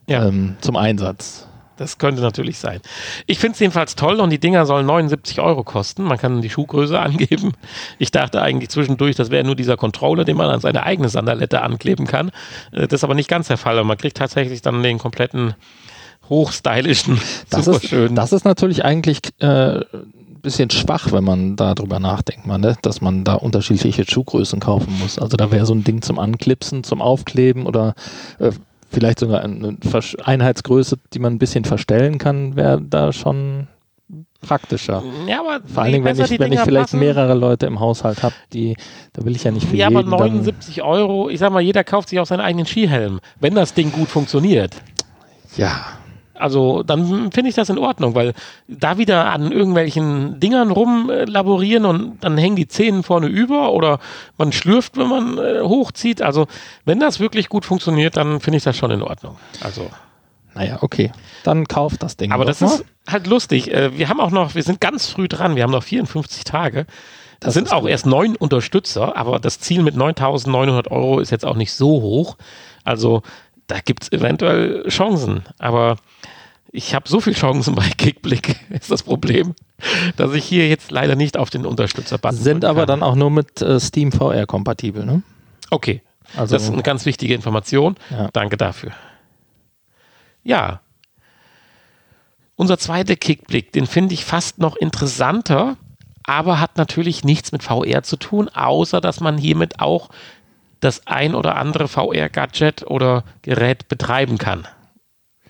Ja. 0.08 0.28
ähm, 0.28 0.58
zum 0.62 0.76
Einsatz. 0.76 1.48
Das 1.78 1.98
könnte 1.98 2.22
natürlich 2.22 2.60
sein. 2.60 2.82
Ich 3.26 3.40
finde 3.40 3.54
es 3.54 3.60
jedenfalls 3.60 3.96
toll 3.96 4.20
und 4.20 4.30
die 4.30 4.40
Dinger 4.40 4.66
sollen 4.66 4.86
79 4.86 5.40
Euro 5.42 5.64
kosten. 5.64 6.04
Man 6.04 6.18
kann 6.20 6.42
die 6.42 6.50
Schuhgröße 6.50 7.00
angeben. 7.00 7.54
Ich 7.98 8.12
dachte 8.12 8.42
eigentlich 8.42 8.70
zwischendurch, 8.70 9.16
das 9.16 9.32
wäre 9.32 9.44
nur 9.44 9.56
dieser 9.56 9.76
Controller, 9.78 10.24
den 10.24 10.38
man 10.38 10.50
an 10.50 10.60
seine 10.60 10.84
eigene 10.84 11.10
Sandalette 11.10 11.62
ankleben 11.62 12.06
kann. 12.06 12.30
Äh, 12.72 12.88
Das 12.88 12.94
ist 13.00 13.04
aber 13.04 13.16
nicht 13.16 13.30
ganz 13.30 13.48
der 13.48 13.58
Fall. 13.58 13.80
Und 13.80 13.88
man 13.88 13.98
kriegt 13.98 14.18
tatsächlich 14.18 14.62
dann 14.62 14.84
den 14.84 15.00
kompletten 15.00 15.56
hochstylischen, 16.30 17.20
Das 17.50 17.66
super 17.66 17.78
ist, 17.78 17.88
schön. 17.90 18.16
das 18.16 18.32
ist 18.34 18.46
natürlich 18.46 18.86
eigentlich 18.86 19.20
äh, 19.40 19.80
ein 19.82 20.42
bisschen 20.42 20.70
schwach, 20.70 21.12
wenn 21.12 21.24
man 21.24 21.56
darüber 21.56 22.00
nachdenkt, 22.00 22.46
man, 22.46 22.62
ne? 22.62 22.78
dass 22.82 23.02
man 23.02 23.24
da 23.24 23.34
unterschiedliche 23.36 24.06
Schuhgrößen 24.10 24.60
kaufen 24.60 24.98
muss. 25.00 25.18
Also 25.20 25.38
da 25.38 25.52
wäre 25.52 25.66
so 25.66 25.74
ein 25.74 25.84
Ding 25.84 26.02
zum 26.02 26.20
Anklipsen, 26.20 26.84
zum 26.84 27.02
Aufkleben 27.02 27.66
oder 27.66 27.94
äh, 28.40 28.52
vielleicht 28.94 29.20
sogar 29.20 29.42
eine 29.42 29.78
Einheitsgröße, 30.24 30.98
die 31.14 31.20
man 31.20 31.34
ein 31.34 31.40
bisschen 31.40 31.66
verstellen 31.66 32.18
kann, 32.18 32.56
wäre 32.56 32.82
da 32.82 33.12
schon 33.12 33.68
praktischer. 34.42 35.02
ja, 35.28 35.40
aber 35.40 35.62
Vor 35.66 35.84
allen 35.84 35.94
Dingen, 35.94 36.06
wenn 36.06 36.20
ich, 36.20 36.40
wenn 36.40 36.52
ich 36.52 36.60
vielleicht 36.60 36.88
passen- 36.88 37.00
mehrere 37.00 37.34
Leute 37.34 37.66
im 37.66 37.80
Haushalt 37.80 38.22
habe, 38.24 38.36
die, 38.52 38.76
da 39.14 39.24
will 39.26 39.36
ich 39.36 39.44
ja 39.44 39.52
nicht 39.52 39.68
für 39.68 39.76
Ja, 39.78 39.88
aber 39.88 40.00
jeden 40.00 40.12
dann, 40.12 40.20
79 40.20 40.84
Euro, 40.84 41.30
ich 41.30 41.40
sag 41.40 41.52
mal, 41.52 41.62
jeder 41.62 41.84
kauft 41.84 42.10
sich 42.10 42.20
auch 42.20 42.26
seinen 42.26 42.42
eigenen 42.42 42.66
Skihelm, 42.66 43.20
wenn 43.40 43.56
das 43.56 43.74
Ding 43.74 43.92
gut 43.92 44.10
funktioniert. 44.10 44.76
Ja, 45.56 45.86
Also 46.44 46.84
dann 46.84 47.32
finde 47.32 47.50
ich 47.50 47.56
das 47.56 47.70
in 47.70 47.78
Ordnung, 47.78 48.16
weil 48.16 48.34
da 48.68 48.98
wieder 48.98 49.32
an 49.32 49.54
irgendwelchen 49.54 50.42
Dingern 50.42 50.72
rumlaborieren 50.72 51.86
und 51.86 52.18
dann 52.22 52.38
hängen 52.38 52.58
die 52.58 52.68
Zähne 52.68 53.02
vorne 53.02 53.28
über 53.28 53.72
oder 53.72 54.00
man 54.38 54.52
schlürft, 54.52 54.98
wenn 54.98 55.08
man 55.08 55.38
äh, 55.38 55.62
hochzieht. 55.62 56.22
Also 56.22 56.48
wenn 56.84 57.00
das 57.00 57.22
wirklich 57.22 57.48
gut 57.48 57.64
funktioniert, 57.64 58.18
dann 58.18 58.42
finde 58.42 58.58
ich 58.58 58.64
das 58.66 58.76
schon 58.76 58.92
in 58.92 59.02
Ordnung. 59.02 59.38
Also, 59.62 59.90
naja, 60.54 60.80
okay. 60.82 61.14
Dann 61.46 61.66
kauft 61.66 62.04
das 62.04 62.18
Ding. 62.18 62.34
aber 62.34 62.44
das 62.44 62.60
mal. 62.60 62.68
ist 62.74 62.84
halt 63.08 63.26
lustig. 63.28 63.74
Äh, 63.74 63.98
wir 63.98 64.10
haben 64.10 64.20
auch 64.20 64.32
noch, 64.32 64.54
wir 64.54 64.64
sind 64.64 64.82
ganz 64.82 65.08
früh 65.08 65.30
dran. 65.30 65.56
Wir 65.56 65.64
haben 65.64 65.72
noch 65.72 65.84
54 65.84 66.44
Tage. 66.44 66.88
Da 67.40 67.48
Das 67.48 67.54
sind 67.54 67.72
auch 67.72 67.84
gut. 67.84 67.90
erst 67.90 68.06
neun 68.06 68.36
Unterstützer, 68.36 69.16
aber 69.16 69.40
das 69.40 69.62
Ziel 69.62 69.82
mit 69.82 69.96
9.900 69.96 70.92
Euro 70.92 71.22
ist 71.22 71.30
jetzt 71.32 71.46
auch 71.46 71.56
nicht 71.56 71.72
so 71.72 72.02
hoch. 72.02 72.36
Also 72.84 73.22
da 73.68 73.80
gibt 73.80 74.04
es 74.04 74.12
eventuell 74.12 74.86
Chancen. 74.90 75.44
Aber 75.58 75.96
ich 76.74 76.96
habe 76.96 77.08
so 77.08 77.22
viele 77.22 77.36
Chancen 77.36 77.76
bei 77.76 77.88
Kickblick, 77.98 78.56
ist 78.72 78.92
das 78.92 79.04
Problem, 79.04 79.54
dass 80.18 80.34
ich 80.34 80.44
hier 80.44 80.68
jetzt 80.68 80.92
leider 80.92 81.16
nicht 81.16 81.38
auf 81.38 81.50
den 81.50 81.66
Unterstützer-Button 81.66 82.38
Sind 82.38 82.66
aber 82.66 82.86
dann 82.86 83.04
auch 83.04 83.16
nur 83.16 83.30
mit 83.30 83.62
äh, 83.62 83.80
Steam 83.80 84.12
VR 84.12 84.46
kompatibel, 84.48 85.06
ne? 85.06 85.22
Okay, 85.70 86.02
Also, 86.36 86.56
das 86.56 86.64
ist 86.64 86.74
eine 86.74 86.84
ganz 86.84 87.06
wichtige 87.06 87.34
Information. 87.36 87.96
Ja. 88.10 88.30
Danke 88.34 88.58
dafür. 88.58 88.92
Ja. 90.44 90.82
Unser 92.56 92.78
zweiter 92.78 93.16
Kickblick, 93.16 93.72
den 93.72 93.86
finde 93.86 94.14
ich 94.16 94.26
fast 94.26 94.58
noch 94.58 94.76
interessanter, 94.76 95.78
aber 96.24 96.60
hat 96.60 96.78
natürlich 96.78 97.24
nichts 97.24 97.52
mit 97.52 97.64
VR 97.64 98.04
zu 98.04 98.18
tun, 98.18 98.50
außer 98.50 99.00
dass 99.00 99.20
man 99.20 99.38
hiermit 99.38 99.80
auch 99.80 100.10
das 100.80 101.06
ein 101.08 101.36
oder 101.36 101.56
andere 101.56 101.88
VR-Gadget 101.88 102.86
oder 102.88 103.24
Gerät 103.42 103.88
betreiben 103.88 104.38
kann. 104.38 104.68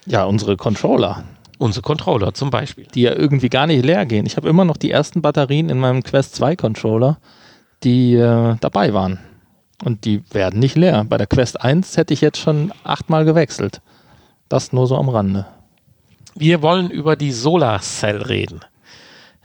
Ja, 0.05 0.25
unsere 0.25 0.57
Controller. 0.57 1.23
Unsere 1.59 1.83
Controller 1.83 2.33
zum 2.33 2.49
Beispiel. 2.49 2.87
Die 2.93 3.01
ja 3.01 3.13
irgendwie 3.13 3.49
gar 3.49 3.67
nicht 3.67 3.85
leer 3.85 4.05
gehen. 4.05 4.25
Ich 4.25 4.35
habe 4.37 4.49
immer 4.49 4.65
noch 4.65 4.77
die 4.77 4.91
ersten 4.91 5.21
Batterien 5.21 5.69
in 5.69 5.79
meinem 5.79 6.03
Quest 6.03 6.35
2 6.35 6.55
Controller, 6.55 7.17
die 7.83 8.15
äh, 8.15 8.55
dabei 8.59 8.93
waren. 8.93 9.19
Und 9.83 10.05
die 10.05 10.23
werden 10.31 10.59
nicht 10.59 10.75
leer. 10.75 11.05
Bei 11.07 11.17
der 11.17 11.27
Quest 11.27 11.61
1 11.61 11.97
hätte 11.97 12.13
ich 12.13 12.21
jetzt 12.21 12.39
schon 12.39 12.73
achtmal 12.83 13.25
gewechselt. 13.25 13.81
Das 14.49 14.73
nur 14.73 14.87
so 14.87 14.97
am 14.97 15.09
Rande. 15.09 15.45
Wir 16.35 16.61
wollen 16.61 16.89
über 16.89 17.15
die 17.15 17.31
Solar 17.31 17.79
Cell 17.81 18.21
reden. 18.21 18.61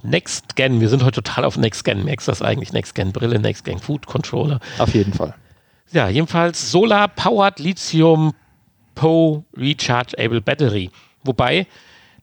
Next 0.02 0.54
Gen, 0.56 0.80
wir 0.80 0.88
sind 0.88 1.04
heute 1.04 1.22
total 1.22 1.44
auf 1.44 1.56
Next 1.56 1.84
Gen. 1.84 2.04
Merkst 2.04 2.28
du 2.28 2.32
das 2.32 2.42
eigentlich? 2.42 2.72
Next 2.72 2.94
Gen 2.94 3.12
Brille, 3.12 3.38
Next 3.38 3.64
Gen 3.64 3.78
Food 3.78 4.06
Controller. 4.06 4.60
Auf 4.78 4.94
jeden 4.94 5.12
Fall. 5.12 5.34
Ja, 5.92 6.08
jedenfalls 6.08 6.70
Solar 6.70 7.08
Powered 7.08 7.58
Lithium 7.58 8.32
Po 8.98 9.44
Rechargeable 9.56 10.40
Battery. 10.40 10.90
Wobei 11.22 11.68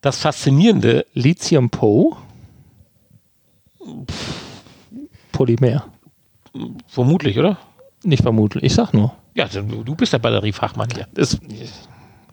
das 0.02 0.18
faszinierende 0.18 1.06
Lithium 1.14 1.70
Po? 1.70 2.18
Polymer. 5.32 5.86
Vermutlich, 6.86 7.38
oder? 7.38 7.56
Nicht 8.04 8.22
vermutlich, 8.22 8.64
ich 8.64 8.74
sag 8.74 8.92
nur. 8.92 9.14
Ja, 9.32 9.48
du, 9.48 9.94
bist 9.94 10.12
der 10.12 10.18
Batteriefachmann 10.18 10.88
hier. 10.94 11.08
Das, 11.14 11.40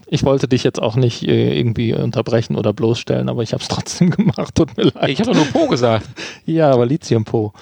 ich 0.07 0.23
wollte 0.25 0.49
dich 0.49 0.65
jetzt 0.65 0.81
auch 0.81 0.97
nicht 0.97 1.23
äh, 1.23 1.57
irgendwie 1.57 1.93
unterbrechen 1.93 2.57
oder 2.57 2.73
bloßstellen, 2.73 3.29
aber 3.29 3.43
ich 3.43 3.53
habe 3.53 3.63
es 3.63 3.67
trotzdem 3.69 4.09
gemacht. 4.09 4.55
Tut 4.55 4.75
mir 4.75 4.91
leid. 4.93 5.09
Ich 5.09 5.21
habe 5.21 5.33
nur 5.33 5.45
Po 5.45 5.67
gesagt. 5.67 6.09
Ja, 6.45 6.69
aber 6.71 6.85
Lithium-Po. 6.85 7.53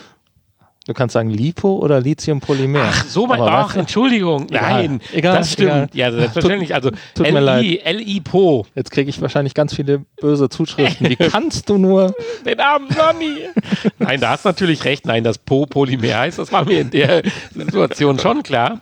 Du 0.91 0.97
kannst 0.97 1.13
sagen 1.13 1.29
Lipo 1.29 1.77
oder 1.77 2.01
Lithiumpolymer. 2.01 2.81
Ach, 2.83 3.05
so 3.05 3.23
Aber 3.23 3.39
ach, 3.49 3.67
weißt 3.67 3.75
du, 3.75 3.79
Entschuldigung. 3.79 4.47
Egal. 4.49 4.61
Nein, 4.87 5.01
Egal, 5.13 5.37
das 5.37 5.53
stimmt. 5.53 5.69
egal. 5.69 5.89
Ja, 5.93 6.11
selbstverständlich. 6.11 6.75
Also 6.75 6.91
tut 7.15 7.31
mir 7.31 7.39
leid. 7.39 7.63
LI, 7.63 7.81
LI 7.85 8.19
Po. 8.19 8.65
Jetzt 8.75 8.91
kriege 8.91 9.09
ich 9.09 9.21
wahrscheinlich 9.21 9.53
ganz 9.53 9.73
viele 9.73 9.99
böse 10.19 10.49
Zuschriften. 10.49 11.07
Wie 11.09 11.15
kannst 11.15 11.69
du 11.69 11.77
nur? 11.77 12.13
Den 12.45 12.59
armen 12.59 12.89
Sonny. 12.89 13.37
Nein, 13.99 14.19
da 14.19 14.31
hast 14.31 14.43
du 14.43 14.49
natürlich 14.49 14.83
recht. 14.83 15.05
Nein, 15.05 15.23
dass 15.23 15.37
Po 15.37 15.65
Polymer 15.65 16.17
heißt, 16.19 16.39
das 16.39 16.51
war 16.51 16.65
mir 16.65 16.81
in 16.81 16.89
der 16.91 17.23
Situation 17.55 18.19
schon 18.19 18.43
klar. 18.43 18.81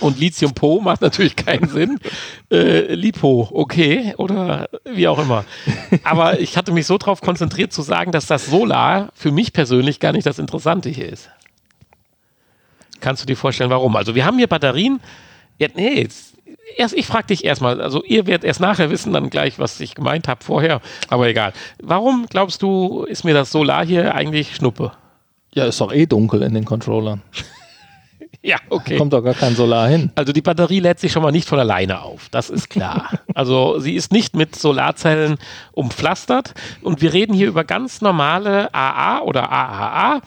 Und 0.00 0.18
Lithium 0.18 0.54
Po 0.54 0.80
macht 0.80 1.00
natürlich 1.00 1.36
keinen 1.36 1.68
Sinn. 1.68 1.98
Äh, 2.50 2.94
Lipo, 2.94 3.48
okay, 3.52 4.14
oder 4.16 4.68
wie 4.84 5.08
auch 5.08 5.18
immer. 5.18 5.44
Aber 6.04 6.40
ich 6.40 6.56
hatte 6.56 6.72
mich 6.72 6.86
so 6.86 6.98
darauf 6.98 7.20
konzentriert 7.20 7.72
zu 7.72 7.82
sagen, 7.82 8.12
dass 8.12 8.26
das 8.26 8.46
Solar 8.46 9.10
für 9.14 9.32
mich 9.32 9.52
persönlich 9.52 10.00
gar 10.00 10.12
nicht 10.12 10.26
das 10.26 10.38
Interessante 10.38 10.88
hier 10.88 11.08
ist. 11.12 11.30
Kannst 13.00 13.22
du 13.22 13.26
dir 13.26 13.36
vorstellen, 13.36 13.70
warum? 13.70 13.96
Also 13.96 14.14
wir 14.14 14.24
haben 14.24 14.38
hier 14.38 14.46
Batterien. 14.46 15.00
Ja, 15.58 15.68
nee, 15.74 16.00
jetzt, 16.00 16.34
erst, 16.76 16.94
ich 16.94 17.06
frage 17.06 17.28
dich 17.28 17.44
erstmal, 17.44 17.80
also 17.80 18.02
ihr 18.04 18.26
werdet 18.26 18.44
erst 18.44 18.60
nachher 18.60 18.90
wissen, 18.90 19.12
dann 19.12 19.30
gleich, 19.30 19.58
was 19.58 19.80
ich 19.80 19.94
gemeint 19.94 20.28
habe 20.28 20.44
vorher, 20.44 20.80
aber 21.08 21.28
egal. 21.28 21.52
Warum 21.82 22.26
glaubst 22.28 22.62
du, 22.62 23.04
ist 23.04 23.24
mir 23.24 23.34
das 23.34 23.52
Solar 23.52 23.84
hier 23.84 24.14
eigentlich 24.14 24.56
Schnuppe? 24.56 24.92
Ja, 25.54 25.66
ist 25.66 25.80
doch 25.80 25.92
eh 25.92 26.06
dunkel 26.06 26.42
in 26.42 26.54
den 26.54 26.64
Controllern. 26.64 27.22
Ja, 28.42 28.56
okay. 28.68 28.96
Kommt 28.98 29.12
doch 29.12 29.22
gar 29.22 29.34
kein 29.34 29.54
Solar 29.56 29.88
hin. 29.88 30.10
Also 30.14 30.32
die 30.32 30.42
Batterie 30.42 30.80
lädt 30.80 31.00
sich 31.00 31.12
schon 31.12 31.22
mal 31.22 31.32
nicht 31.32 31.48
von 31.48 31.58
alleine 31.58 32.02
auf, 32.02 32.28
das 32.30 32.50
ist 32.50 32.68
klar. 32.68 33.10
Also 33.34 33.78
sie 33.78 33.94
ist 33.94 34.12
nicht 34.12 34.36
mit 34.36 34.56
Solarzellen 34.56 35.36
umpflastert 35.72 36.54
und 36.82 37.00
wir 37.00 37.12
reden 37.12 37.34
hier 37.34 37.48
über 37.48 37.64
ganz 37.64 38.00
normale 38.00 38.72
AA 38.74 39.20
oder 39.22 39.50
AAA 39.50 40.20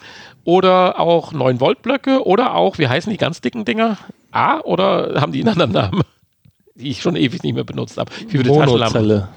oder 0.43 0.99
auch 0.99 1.31
9 1.31 1.59
Volt 1.59 1.81
Blöcke 1.81 2.25
oder 2.25 2.55
auch, 2.55 2.77
wie 2.77 2.87
heißen 2.87 3.11
die 3.11 3.17
ganz 3.17 3.41
dicken 3.41 3.65
Dinger? 3.65 3.97
A 4.31 4.59
oder 4.61 5.21
haben 5.21 5.31
die 5.31 5.41
einen 5.41 5.49
anderen 5.49 5.71
Namen, 5.71 6.03
die 6.75 6.89
ich 6.89 7.01
schon 7.01 7.15
ewig 7.15 7.43
nicht 7.43 7.53
mehr 7.53 7.63
benutzt 7.63 7.97
habe? 7.97 8.11
Wie? 8.29 8.37
Monozelle. 8.37 9.29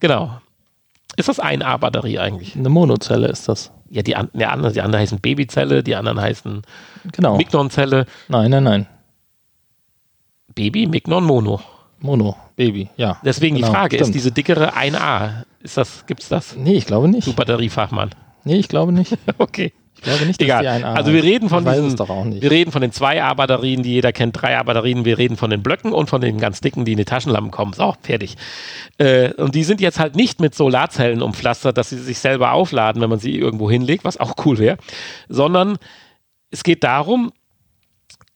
Genau. 0.00 0.38
Ist 1.16 1.28
das 1.28 1.40
eine 1.40 1.66
A-Batterie 1.66 2.18
eigentlich? 2.18 2.56
Eine 2.56 2.68
Monozelle 2.68 3.28
ist 3.28 3.48
das. 3.48 3.70
Ja, 3.94 4.02
die, 4.02 4.16
an, 4.16 4.28
die, 4.32 4.44
anderen, 4.44 4.74
die 4.74 4.80
anderen 4.80 5.02
heißen 5.02 5.20
Babyzelle, 5.20 5.84
die 5.84 5.94
anderen 5.94 6.20
heißen 6.20 6.62
Genau. 7.12 7.36
Mignon-Zelle. 7.36 8.06
Nein, 8.28 8.50
nein, 8.50 8.64
nein. 8.64 8.86
Baby, 10.54 10.86
Mignon, 10.86 11.24
Mono. 11.24 11.60
Mono, 12.00 12.36
Baby, 12.56 12.90
ja. 12.96 13.18
Deswegen 13.24 13.54
Genau, 13.56 13.68
die 13.68 13.72
Frage, 13.72 13.96
stimmt. 13.96 14.08
ist 14.08 14.14
diese 14.14 14.32
dickere 14.32 14.74
1A, 14.76 15.44
ist 15.60 15.76
das, 15.76 16.04
gibt's 16.06 16.28
das? 16.28 16.56
Nee, 16.56 16.74
ich 16.74 16.86
glaube 16.86 17.08
nicht. 17.08 17.26
Du 17.26 17.32
Batteriefachmann. 17.34 18.10
Nee, 18.44 18.56
ich 18.56 18.68
glaube 18.68 18.92
nicht. 18.92 19.16
Okay. 19.38 19.72
Ich 19.96 20.02
glaube 20.02 20.26
nicht, 20.26 20.40
dass 20.40 20.46
Egal. 20.46 20.62
die 20.62 20.68
ein 20.68 20.84
A 20.84 20.94
Also 20.94 21.12
wir 21.12 21.22
reden 21.22 21.48
von 21.48 21.64
diesen, 21.64 21.98
wir 21.98 22.50
reden 22.50 22.72
von 22.72 22.82
den 22.82 22.90
2A-Batterien, 22.90 23.82
die 23.82 23.92
jeder 23.92 24.12
kennt, 24.12 24.36
3A-Batterien, 24.36 25.04
wir 25.04 25.18
reden 25.18 25.36
von 25.36 25.50
den 25.50 25.62
Blöcken 25.62 25.92
und 25.92 26.10
von 26.10 26.20
den 26.20 26.38
ganz 26.38 26.60
dicken, 26.60 26.84
die 26.84 26.92
in 26.92 26.98
die 26.98 27.04
Taschenlampen 27.04 27.50
kommen. 27.50 27.72
So, 27.72 27.94
fertig. 28.02 28.36
Äh, 28.98 29.32
und 29.34 29.54
die 29.54 29.64
sind 29.64 29.80
jetzt 29.80 29.98
halt 29.98 30.16
nicht 30.16 30.40
mit 30.40 30.54
Solarzellen 30.54 31.22
umpflastert, 31.22 31.78
dass 31.78 31.90
sie 31.90 31.98
sich 31.98 32.18
selber 32.18 32.52
aufladen, 32.52 33.00
wenn 33.00 33.10
man 33.10 33.18
sie 33.18 33.38
irgendwo 33.38 33.70
hinlegt, 33.70 34.04
was 34.04 34.18
auch 34.18 34.34
cool 34.44 34.58
wäre, 34.58 34.78
sondern 35.28 35.78
es 36.50 36.64
geht 36.64 36.84
darum, 36.84 37.32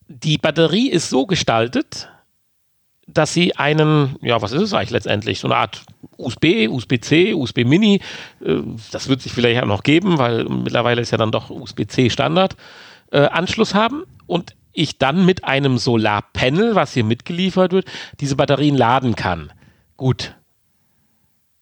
die 0.09 0.39
Batterie 0.39 0.89
ist 0.89 1.11
so 1.11 1.27
gestaltet, 1.27 2.09
dass 3.09 3.33
sie 3.33 3.57
einen, 3.57 4.17
ja, 4.21 4.41
was 4.41 4.53
ist 4.53 4.63
es 4.63 4.75
eigentlich 4.75 4.91
letztendlich? 4.91 5.41
So 5.41 5.49
eine 5.49 5.57
Art 5.57 5.83
USB, 6.19 6.69
USB-C, 6.69 7.35
USB-Mini. 7.35 8.01
Äh, 8.45 8.57
das 8.93 9.09
wird 9.09 9.23
sich 9.23 9.33
vielleicht 9.33 9.63
auch 9.63 9.67
noch 9.67 9.83
geben, 9.83 10.19
weil 10.19 10.45
mittlerweile 10.45 11.01
ist 11.01 11.11
ja 11.11 11.19
dann 11.19 11.33
doch 11.33 11.51
USB-C 11.51 12.11
Standard. 12.11 12.57
Äh, 13.11 13.21
Anschluss 13.21 13.75
haben 13.75 14.05
und 14.27 14.55
ich 14.73 14.99
dann 14.99 15.25
mit 15.25 15.45
einem 15.45 15.79
Solarpanel, 15.79 16.75
was 16.75 16.93
hier 16.93 17.05
mitgeliefert 17.05 17.73
wird, 17.73 17.87
diese 18.21 18.37
Batterien 18.37 18.77
laden 18.77 19.17
kann. 19.17 19.53
Gut. 19.97 20.35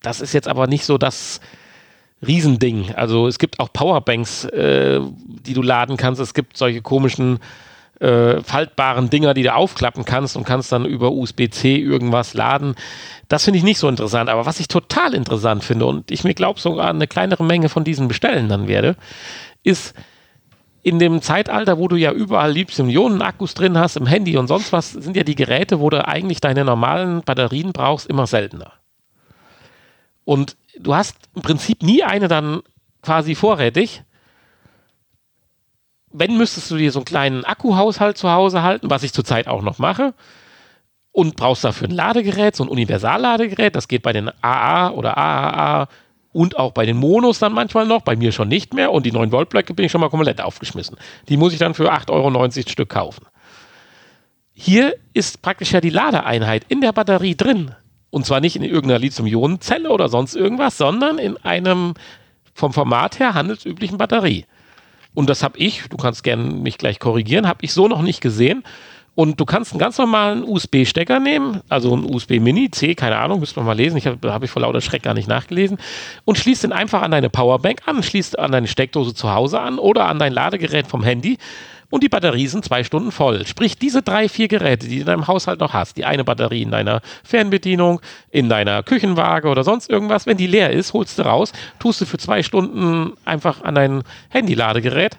Das 0.02 0.20
ist 0.20 0.34
jetzt 0.34 0.48
aber 0.48 0.66
nicht 0.66 0.84
so 0.84 0.98
das 0.98 1.40
Riesending. 2.26 2.94
Also 2.94 3.28
es 3.28 3.38
gibt 3.38 3.60
auch 3.60 3.72
Powerbanks, 3.72 4.44
äh, 4.46 5.00
die 5.00 5.54
du 5.54 5.62
laden 5.62 5.96
kannst. 5.96 6.20
Es 6.20 6.34
gibt 6.34 6.56
solche 6.56 6.82
komischen 6.82 7.38
äh, 8.00 8.42
faltbaren 8.42 9.10
Dinger, 9.10 9.34
die 9.34 9.42
du 9.42 9.54
aufklappen 9.54 10.04
kannst 10.04 10.36
und 10.36 10.44
kannst 10.44 10.72
dann 10.72 10.84
über 10.84 11.12
USB-C 11.12 11.76
irgendwas 11.76 12.34
laden. 12.34 12.74
Das 13.28 13.44
finde 13.44 13.58
ich 13.58 13.64
nicht 13.64 13.78
so 13.78 13.88
interessant. 13.88 14.28
Aber 14.30 14.46
was 14.46 14.60
ich 14.60 14.68
total 14.68 15.14
interessant 15.14 15.64
finde 15.64 15.86
und 15.86 16.10
ich 16.10 16.24
mir 16.24 16.34
glaube 16.34 16.60
sogar 16.60 16.90
eine 16.90 17.06
kleinere 17.06 17.44
Menge 17.44 17.68
von 17.68 17.84
diesen 17.84 18.08
bestellen 18.08 18.48
dann 18.48 18.68
werde, 18.68 18.96
ist 19.62 19.94
in 20.82 21.00
dem 21.00 21.20
Zeitalter, 21.20 21.78
wo 21.78 21.88
du 21.88 21.96
ja 21.96 22.12
überall 22.12 22.52
Lithium-Ionen-Akkus 22.52 23.54
drin 23.54 23.76
hast, 23.76 23.96
im 23.96 24.06
Handy 24.06 24.36
und 24.36 24.46
sonst 24.46 24.72
was, 24.72 24.92
sind 24.92 25.16
ja 25.16 25.24
die 25.24 25.34
Geräte, 25.34 25.80
wo 25.80 25.90
du 25.90 26.06
eigentlich 26.06 26.40
deine 26.40 26.64
normalen 26.64 27.22
Batterien 27.22 27.72
brauchst, 27.72 28.06
immer 28.06 28.28
seltener. 28.28 28.72
Und 30.24 30.56
du 30.78 30.94
hast 30.94 31.16
im 31.34 31.42
Prinzip 31.42 31.82
nie 31.82 32.04
eine 32.04 32.28
dann 32.28 32.60
quasi 33.02 33.34
vorrätig. 33.34 34.04
Wenn 36.12 36.36
müsstest 36.36 36.70
du 36.70 36.76
dir 36.76 36.92
so 36.92 37.00
einen 37.00 37.04
kleinen 37.04 37.44
Akkuhaushalt 37.44 38.16
zu 38.16 38.30
Hause 38.30 38.62
halten, 38.62 38.90
was 38.90 39.02
ich 39.02 39.12
zurzeit 39.12 39.48
auch 39.48 39.62
noch 39.62 39.78
mache, 39.78 40.14
und 41.12 41.36
brauchst 41.36 41.64
dafür 41.64 41.88
ein 41.88 41.94
Ladegerät, 41.94 42.54
so 42.54 42.64
ein 42.64 42.68
Universalladegerät, 42.68 43.74
das 43.74 43.88
geht 43.88 44.02
bei 44.02 44.12
den 44.12 44.30
AA 44.42 44.90
oder 44.90 45.16
AAA 45.16 45.88
und 46.32 46.58
auch 46.58 46.72
bei 46.72 46.84
den 46.84 46.98
Monos 46.98 47.38
dann 47.38 47.54
manchmal 47.54 47.86
noch, 47.86 48.02
bei 48.02 48.14
mir 48.14 48.32
schon 48.32 48.48
nicht 48.48 48.74
mehr 48.74 48.92
und 48.92 49.06
die 49.06 49.12
9 49.12 49.32
Volt 49.32 49.48
Blöcke 49.48 49.72
bin 49.72 49.86
ich 49.86 49.92
schon 49.92 50.02
mal 50.02 50.10
komplett 50.10 50.42
aufgeschmissen. 50.42 50.98
Die 51.30 51.38
muss 51.38 51.54
ich 51.54 51.58
dann 51.58 51.72
für 51.72 51.90
8,90 51.90 52.10
Euro 52.10 52.68
Stück 52.68 52.90
kaufen. 52.90 53.24
Hier 54.52 54.94
ist 55.14 55.40
praktisch 55.40 55.72
ja 55.72 55.80
die 55.80 55.90
Ladeeinheit 55.90 56.64
in 56.68 56.82
der 56.82 56.92
Batterie 56.92 57.34
drin. 57.34 57.74
Und 58.10 58.26
zwar 58.26 58.40
nicht 58.40 58.56
in 58.56 58.62
irgendeiner 58.62 58.98
Lithium-Ionen-Zelle 58.98 59.90
oder 59.90 60.08
sonst 60.08 60.36
irgendwas, 60.36 60.76
sondern 60.76 61.18
in 61.18 61.38
einem 61.38 61.94
vom 62.54 62.74
Format 62.74 63.18
her 63.18 63.32
handelsüblichen 63.32 63.96
Batterie. 63.96 64.44
Und 65.16 65.30
das 65.30 65.42
habe 65.42 65.58
ich, 65.58 65.88
du 65.88 65.96
kannst 65.96 66.22
gerne 66.24 66.42
mich 66.42 66.76
gleich 66.76 66.98
korrigieren, 66.98 67.48
habe 67.48 67.60
ich 67.62 67.72
so 67.72 67.88
noch 67.88 68.02
nicht 68.02 68.20
gesehen. 68.20 68.62
Und 69.14 69.40
du 69.40 69.46
kannst 69.46 69.72
einen 69.72 69.80
ganz 69.80 69.96
normalen 69.96 70.44
USB-Stecker 70.44 71.20
nehmen, 71.20 71.62
also 71.70 71.94
einen 71.94 72.04
USB-Mini, 72.04 72.70
C, 72.70 72.94
keine 72.94 73.16
Ahnung, 73.16 73.40
müsste 73.40 73.58
man 73.58 73.66
mal 73.66 73.72
lesen, 73.76 73.96
ich 73.96 74.06
habe 74.06 74.30
hab 74.30 74.44
ich 74.44 74.50
vor 74.50 74.60
lauter 74.60 74.82
Schreck 74.82 75.02
gar 75.02 75.14
nicht 75.14 75.26
nachgelesen, 75.26 75.78
und 76.26 76.36
schließt 76.36 76.64
den 76.64 76.72
einfach 76.72 77.00
an 77.00 77.12
deine 77.12 77.30
Powerbank 77.30 77.80
an, 77.86 78.02
schließt 78.02 78.38
an 78.38 78.52
deine 78.52 78.66
Steckdose 78.66 79.14
zu 79.14 79.32
Hause 79.32 79.58
an 79.58 79.78
oder 79.78 80.06
an 80.06 80.18
dein 80.18 80.34
Ladegerät 80.34 80.86
vom 80.86 81.02
Handy 81.02 81.38
und 81.90 82.02
die 82.02 82.08
Batterie 82.08 82.46
sind 82.46 82.64
zwei 82.64 82.84
Stunden 82.84 83.12
voll. 83.12 83.46
Sprich, 83.46 83.78
diese 83.78 84.02
drei, 84.02 84.28
vier 84.28 84.48
Geräte, 84.48 84.88
die 84.88 84.96
du 84.96 85.00
in 85.02 85.06
deinem 85.06 85.26
Haushalt 85.26 85.60
noch 85.60 85.72
hast, 85.72 85.96
die 85.96 86.04
eine 86.04 86.24
Batterie 86.24 86.62
in 86.62 86.70
deiner 86.70 87.00
Fernbedienung, 87.22 88.00
in 88.30 88.48
deiner 88.48 88.82
Küchenwaage 88.82 89.48
oder 89.48 89.64
sonst 89.64 89.88
irgendwas, 89.88 90.26
wenn 90.26 90.36
die 90.36 90.46
leer 90.46 90.70
ist, 90.70 90.92
holst 90.92 91.18
du 91.18 91.22
raus, 91.22 91.52
tust 91.78 92.00
du 92.00 92.06
für 92.06 92.18
zwei 92.18 92.42
Stunden 92.42 93.12
einfach 93.24 93.62
an 93.62 93.74
dein 93.74 94.02
Handy-Ladegerät 94.30 95.18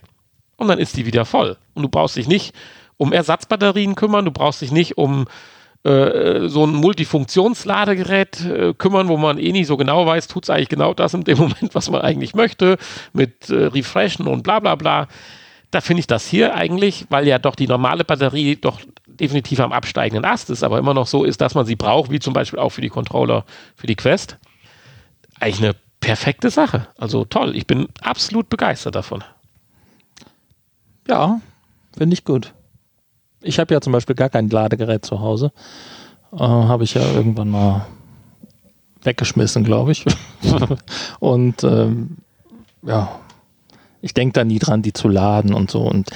und 0.57 0.67
dann 0.67 0.79
ist 0.79 0.97
die 0.97 1.05
wieder 1.05 1.25
voll. 1.25 1.57
Und 1.73 1.83
du 1.83 1.89
brauchst 1.89 2.17
dich 2.17 2.27
nicht 2.27 2.53
um 2.97 3.13
Ersatzbatterien 3.13 3.95
kümmern, 3.95 4.25
du 4.25 4.31
brauchst 4.31 4.61
dich 4.61 4.71
nicht 4.71 4.97
um 4.97 5.25
äh, 5.83 6.49
so 6.49 6.65
ein 6.65 6.73
Multifunktionsladegerät 6.73 8.41
äh, 8.45 8.73
kümmern, 8.73 9.07
wo 9.07 9.15
man 9.15 9.37
eh 9.37 9.51
nicht 9.51 9.67
so 9.67 9.77
genau 9.77 10.05
weiß, 10.05 10.27
tut 10.27 10.43
es 10.43 10.49
eigentlich 10.49 10.69
genau 10.69 10.93
das 10.93 11.13
in 11.13 11.23
dem 11.23 11.37
Moment, 11.37 11.73
was 11.73 11.89
man 11.89 12.01
eigentlich 12.01 12.33
möchte, 12.33 12.77
mit 13.13 13.49
äh, 13.49 13.67
Refreshen 13.67 14.27
und 14.27 14.43
bla 14.43 14.59
bla 14.59 14.75
bla. 14.75 15.07
Da 15.71 15.81
finde 15.81 15.99
ich 15.99 16.07
das 16.07 16.25
hier 16.25 16.55
eigentlich, 16.55 17.05
weil 17.09 17.27
ja 17.27 17.39
doch 17.39 17.55
die 17.55 17.67
normale 17.67 18.05
Batterie 18.05 18.55
doch 18.55 18.79
definitiv 19.05 19.59
am 19.59 19.73
absteigenden 19.73 20.23
Ast 20.23 20.49
ist, 20.49 20.63
aber 20.63 20.79
immer 20.79 20.93
noch 20.93 21.07
so 21.07 21.23
ist, 21.23 21.41
dass 21.41 21.55
man 21.55 21.65
sie 21.65 21.75
braucht, 21.75 22.11
wie 22.11 22.19
zum 22.19 22.33
Beispiel 22.33 22.59
auch 22.59 22.69
für 22.69 22.81
die 22.81 22.89
Controller, 22.89 23.45
für 23.75 23.87
die 23.87 23.95
Quest, 23.95 24.37
eigentlich 25.39 25.63
eine 25.63 25.75
perfekte 25.99 26.49
Sache. 26.49 26.87
Also 26.97 27.25
toll, 27.25 27.55
ich 27.55 27.67
bin 27.67 27.87
absolut 28.01 28.49
begeistert 28.49 28.95
davon. 28.95 29.23
Ja, 31.07 31.41
finde 31.97 32.13
ich 32.13 32.23
gut. 32.23 32.53
Ich 33.41 33.59
habe 33.59 33.73
ja 33.73 33.81
zum 33.81 33.93
Beispiel 33.93 34.15
gar 34.15 34.29
kein 34.29 34.49
Ladegerät 34.49 35.05
zu 35.05 35.19
Hause. 35.19 35.51
Äh, 36.33 36.39
habe 36.39 36.83
ich 36.83 36.93
ja 36.93 37.01
irgendwann 37.01 37.49
mal 37.49 37.87
weggeschmissen, 39.03 39.63
glaube 39.63 39.91
ich. 39.91 40.05
und 41.19 41.63
ähm, 41.63 42.17
ja, 42.83 43.19
ich 44.07 44.13
denke 44.13 44.33
da 44.33 44.45
nie 44.45 44.57
dran, 44.57 44.81
die 44.81 44.93
zu 44.93 45.09
laden 45.09 45.53
und 45.53 45.69
so. 45.69 45.81
Und 45.81 46.09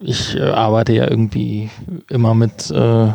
ich 0.00 0.34
äh, 0.36 0.50
arbeite 0.50 0.92
ja 0.92 1.08
irgendwie 1.08 1.70
immer 2.10 2.34
mit 2.34 2.72
äh, 2.72 3.12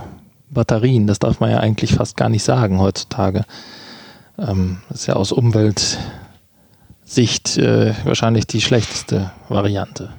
Batterien. 0.50 1.06
Das 1.06 1.20
darf 1.20 1.42
man 1.42 1.52
ja 1.52 1.60
eigentlich 1.60 1.94
fast 1.94 2.16
gar 2.16 2.30
nicht 2.30 2.44
sagen 2.44 2.80
heutzutage. 2.80 3.44
Ähm, 4.40 4.78
das 4.88 5.02
ist 5.02 5.08
ja 5.08 5.16
aus 5.16 5.34
Umweltsicht 5.34 6.00
äh, 7.58 7.94
wahrscheinlich 8.06 8.48
die 8.48 8.62
schlechteste 8.62 9.32
Variante. 9.50 10.12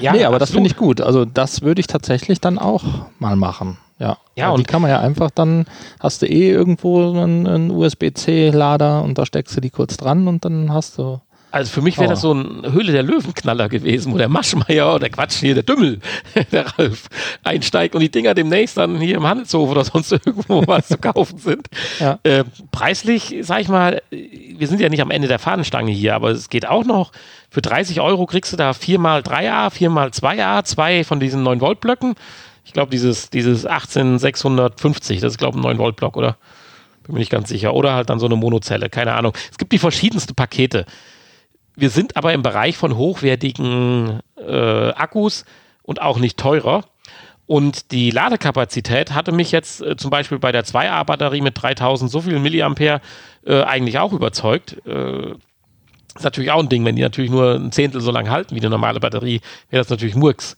Ja, 0.00 0.12
nee, 0.12 0.24
aber 0.24 0.36
absolut. 0.36 0.42
das 0.42 0.50
finde 0.52 0.70
ich 0.70 0.76
gut. 0.76 1.00
Also 1.00 1.24
das 1.24 1.62
würde 1.62 1.80
ich 1.80 1.88
tatsächlich 1.88 2.40
dann 2.40 2.58
auch 2.58 2.84
mal 3.18 3.34
machen. 3.34 3.76
Ja, 3.98 4.18
ja 4.36 4.50
und 4.50 4.60
die 4.60 4.64
kann 4.64 4.82
man 4.82 4.90
ja 4.92 5.00
einfach 5.00 5.32
dann, 5.32 5.64
hast 5.98 6.22
du 6.22 6.26
eh 6.26 6.48
irgendwo 6.48 7.10
einen, 7.10 7.48
einen 7.48 7.72
USB-C-Lader 7.72 9.02
und 9.02 9.18
da 9.18 9.26
steckst 9.26 9.56
du 9.56 9.60
die 9.60 9.70
kurz 9.70 9.96
dran 9.96 10.28
und 10.28 10.44
dann 10.44 10.72
hast 10.72 10.98
du 10.98 11.20
also 11.52 11.70
für 11.70 11.82
mich 11.82 11.98
wäre 11.98 12.08
das 12.08 12.22
so 12.22 12.32
ein 12.32 12.62
Höhle 12.72 12.92
der 12.92 13.02
Löwenknaller 13.02 13.68
gewesen, 13.68 14.12
wo 14.12 14.18
der 14.18 14.28
Maschmeier 14.28 14.94
oder 14.94 15.10
Quatsch 15.10 15.34
hier, 15.34 15.54
der 15.54 15.62
Dümmel, 15.62 16.00
der 16.52 16.66
Ralf, 16.78 17.08
einsteigt 17.44 17.94
und 17.94 18.00
die 18.00 18.10
Dinger 18.10 18.34
demnächst 18.34 18.78
dann 18.78 18.98
hier 18.98 19.16
im 19.16 19.26
Handelshof 19.26 19.70
oder 19.70 19.84
sonst 19.84 20.12
irgendwo 20.12 20.62
was 20.66 20.88
zu 20.88 20.96
kaufen 20.96 21.38
sind. 21.38 21.68
Ja. 22.00 22.18
Äh, 22.22 22.44
preislich, 22.70 23.36
sag 23.42 23.60
ich 23.60 23.68
mal, 23.68 24.02
wir 24.10 24.66
sind 24.66 24.80
ja 24.80 24.88
nicht 24.88 25.02
am 25.02 25.10
Ende 25.10 25.28
der 25.28 25.38
Fahnenstange 25.38 25.92
hier, 25.92 26.14
aber 26.14 26.30
es 26.30 26.48
geht 26.48 26.66
auch 26.66 26.84
noch. 26.84 27.12
Für 27.50 27.60
30 27.60 28.00
Euro 28.00 28.24
kriegst 28.24 28.52
du 28.54 28.56
da 28.56 28.70
4x3A, 28.70 29.70
4x2A, 29.70 30.64
zwei 30.64 31.04
von 31.04 31.20
diesen 31.20 31.46
9-Volt-Blöcken. 31.46 32.14
Ich 32.64 32.72
glaube, 32.72 32.90
dieses, 32.90 33.28
dieses 33.28 33.66
18650, 33.66 35.20
das 35.20 35.34
ist, 35.34 35.38
glaube 35.38 35.58
ich, 35.58 35.64
ein 35.66 35.76
9-Volt-Block, 35.76 36.16
oder? 36.16 36.38
Bin 37.02 37.14
mir 37.14 37.18
nicht 37.18 37.30
ganz 37.30 37.48
sicher. 37.50 37.74
Oder 37.74 37.94
halt 37.94 38.08
dann 38.08 38.18
so 38.18 38.26
eine 38.26 38.36
Monozelle, 38.36 38.88
keine 38.88 39.12
Ahnung. 39.14 39.34
Es 39.50 39.58
gibt 39.58 39.72
die 39.72 39.78
verschiedensten 39.78 40.34
Pakete. 40.34 40.86
Wir 41.74 41.90
sind 41.90 42.16
aber 42.16 42.32
im 42.32 42.42
Bereich 42.42 42.76
von 42.76 42.96
hochwertigen 42.96 44.20
äh, 44.36 44.90
Akkus 44.90 45.44
und 45.82 46.00
auch 46.00 46.18
nicht 46.18 46.38
teurer. 46.38 46.84
Und 47.46 47.90
die 47.92 48.10
Ladekapazität 48.10 49.12
hatte 49.14 49.32
mich 49.32 49.52
jetzt 49.52 49.82
äh, 49.82 49.96
zum 49.96 50.10
Beispiel 50.10 50.38
bei 50.38 50.52
der 50.52 50.64
2A-Batterie 50.64 51.40
mit 51.40 51.60
3000 51.60 52.10
so 52.10 52.20
viel 52.20 52.38
Milliampere 52.38 53.00
äh, 53.44 53.62
eigentlich 53.62 53.98
auch 53.98 54.12
überzeugt. 54.12 54.76
Äh, 54.86 55.32
ist 56.14 56.24
natürlich 56.24 56.50
auch 56.50 56.60
ein 56.60 56.68
Ding, 56.68 56.84
wenn 56.84 56.96
die 56.96 57.02
natürlich 57.02 57.30
nur 57.30 57.54
ein 57.54 57.72
Zehntel 57.72 58.00
so 58.00 58.10
lang 58.10 58.28
halten 58.30 58.54
wie 58.54 58.60
eine 58.60 58.70
normale 58.70 59.00
Batterie, 59.00 59.40
wäre 59.70 59.82
das 59.82 59.90
natürlich 59.90 60.14
Murks. 60.14 60.56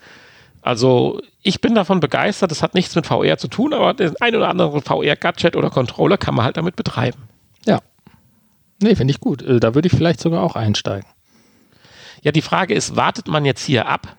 Also 0.62 1.20
ich 1.42 1.60
bin 1.60 1.74
davon 1.74 2.00
begeistert, 2.00 2.50
das 2.50 2.62
hat 2.62 2.74
nichts 2.74 2.94
mit 2.96 3.06
VR 3.06 3.38
zu 3.38 3.48
tun, 3.48 3.72
aber 3.72 3.94
den 3.94 4.14
ein 4.20 4.34
oder 4.34 4.48
anderen 4.48 4.80
VR-Gadget 4.80 5.56
oder 5.56 5.70
Controller 5.70 6.16
kann 6.16 6.34
man 6.34 6.44
halt 6.44 6.56
damit 6.56 6.74
betreiben. 6.74 7.28
Nee, 8.84 8.96
finde 8.96 9.12
ich 9.12 9.20
gut. 9.20 9.40
Äh, 9.40 9.60
da 9.60 9.74
würde 9.74 9.88
ich 9.88 9.94
vielleicht 9.94 10.20
sogar 10.20 10.42
auch 10.42 10.56
einsteigen. 10.56 11.08
Ja, 12.22 12.32
die 12.32 12.42
Frage 12.42 12.74
ist, 12.74 12.96
wartet 12.96 13.28
man 13.28 13.46
jetzt 13.46 13.64
hier 13.64 13.88
ab, 13.88 14.14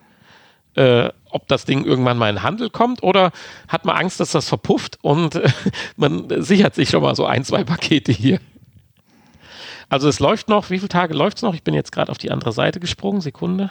äh, 0.74 1.08
ob 1.30 1.46
das 1.46 1.66
Ding 1.66 1.84
irgendwann 1.84 2.18
mal 2.18 2.30
in 2.30 2.42
Handel 2.42 2.68
kommt 2.68 3.04
oder 3.04 3.30
hat 3.68 3.84
man 3.84 3.96
Angst, 3.96 4.18
dass 4.18 4.32
das 4.32 4.48
verpufft 4.48 4.98
und 5.02 5.36
äh, 5.36 5.48
man 5.96 6.42
sichert 6.42 6.74
sich 6.74 6.90
schon 6.90 7.00
mal 7.00 7.14
so 7.14 7.26
ein, 7.26 7.44
zwei 7.44 7.62
Pakete 7.62 8.10
hier? 8.10 8.40
Also 9.88 10.08
es 10.08 10.18
läuft 10.18 10.48
noch, 10.48 10.68
wie 10.70 10.78
viele 10.78 10.88
Tage 10.88 11.14
läuft 11.14 11.36
es 11.36 11.42
noch? 11.44 11.54
Ich 11.54 11.62
bin 11.62 11.72
jetzt 11.72 11.92
gerade 11.92 12.10
auf 12.10 12.18
die 12.18 12.32
andere 12.32 12.50
Seite 12.50 12.80
gesprungen, 12.80 13.20
Sekunde. 13.20 13.70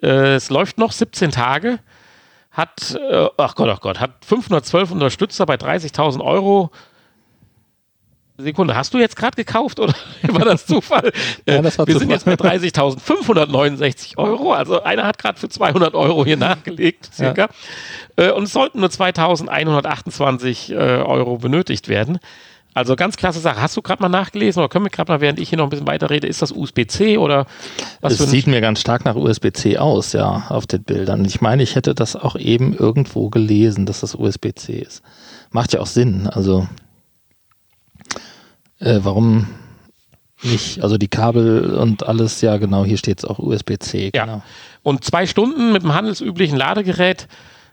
Äh, 0.00 0.36
es 0.36 0.48
läuft 0.48 0.78
noch 0.78 0.92
17 0.92 1.32
Tage, 1.32 1.80
hat, 2.52 2.96
äh, 3.10 3.26
ach 3.36 3.56
Gott, 3.56 3.68
ach 3.68 3.80
Gott, 3.80 3.98
hat 3.98 4.24
512 4.24 4.92
Unterstützer 4.92 5.44
bei 5.44 5.56
30.000 5.56 6.20
Euro 6.20 6.70
Sekunde, 8.36 8.74
hast 8.74 8.92
du 8.92 8.98
jetzt 8.98 9.14
gerade 9.16 9.36
gekauft 9.36 9.78
oder 9.78 9.94
war 10.28 10.44
das 10.44 10.66
Zufall? 10.66 11.12
ja, 11.46 11.62
das 11.62 11.78
war 11.78 11.86
Wir 11.86 11.94
Zufall. 11.94 12.00
sind 12.00 12.10
jetzt 12.10 12.24
bei 12.24 12.34
30.569 12.34 14.18
Euro, 14.18 14.52
also 14.52 14.82
einer 14.82 15.04
hat 15.06 15.18
gerade 15.18 15.38
für 15.38 15.48
200 15.48 15.94
Euro 15.94 16.24
hier 16.24 16.36
nachgelegt, 16.36 17.10
circa. 17.14 17.48
Ja. 18.18 18.24
Äh, 18.24 18.32
und 18.32 18.44
es 18.44 18.52
sollten 18.52 18.80
nur 18.80 18.88
2.128 18.88 20.72
äh, 20.72 20.76
Euro 21.02 21.38
benötigt 21.38 21.88
werden. 21.88 22.18
Also 22.76 22.96
ganz 22.96 23.16
klasse 23.16 23.38
Sache. 23.38 23.60
Hast 23.62 23.76
du 23.76 23.82
gerade 23.82 24.02
mal 24.02 24.08
nachgelesen 24.08 24.58
oder 24.60 24.68
können 24.68 24.84
wir 24.86 24.90
gerade 24.90 25.12
mal, 25.12 25.20
während 25.20 25.38
ich 25.38 25.48
hier 25.48 25.58
noch 25.58 25.66
ein 25.66 25.70
bisschen 25.70 25.86
weiterrede, 25.86 26.26
ist 26.26 26.42
das 26.42 26.50
USB-C 26.50 27.18
oder 27.18 27.46
was? 28.00 28.18
Es 28.18 28.28
sieht 28.28 28.48
mir 28.48 28.60
ganz 28.60 28.80
stark 28.80 29.04
nach 29.04 29.14
USB-C 29.14 29.78
aus, 29.78 30.12
ja, 30.12 30.46
auf 30.48 30.66
den 30.66 30.82
Bildern. 30.82 31.24
Ich 31.24 31.40
meine, 31.40 31.62
ich 31.62 31.76
hätte 31.76 31.94
das 31.94 32.16
auch 32.16 32.34
eben 32.34 32.74
irgendwo 32.74 33.30
gelesen, 33.30 33.86
dass 33.86 34.00
das 34.00 34.16
USB-C 34.16 34.72
ist. 34.72 35.04
Macht 35.52 35.72
ja 35.72 35.78
auch 35.78 35.86
Sinn. 35.86 36.26
Also 36.26 36.66
äh, 38.84 39.00
warum 39.02 39.46
nicht? 40.42 40.82
Also 40.82 40.98
die 40.98 41.08
Kabel 41.08 41.74
und 41.74 42.06
alles, 42.06 42.40
ja 42.40 42.58
genau, 42.58 42.84
hier 42.84 42.98
steht 42.98 43.18
es 43.18 43.24
auch 43.24 43.38
USB-C. 43.38 44.10
Ja. 44.14 44.24
Genau. 44.24 44.42
Und 44.82 45.04
zwei 45.04 45.26
Stunden 45.26 45.72
mit 45.72 45.82
dem 45.82 45.94
handelsüblichen 45.94 46.56
Ladegerät, 46.56 47.28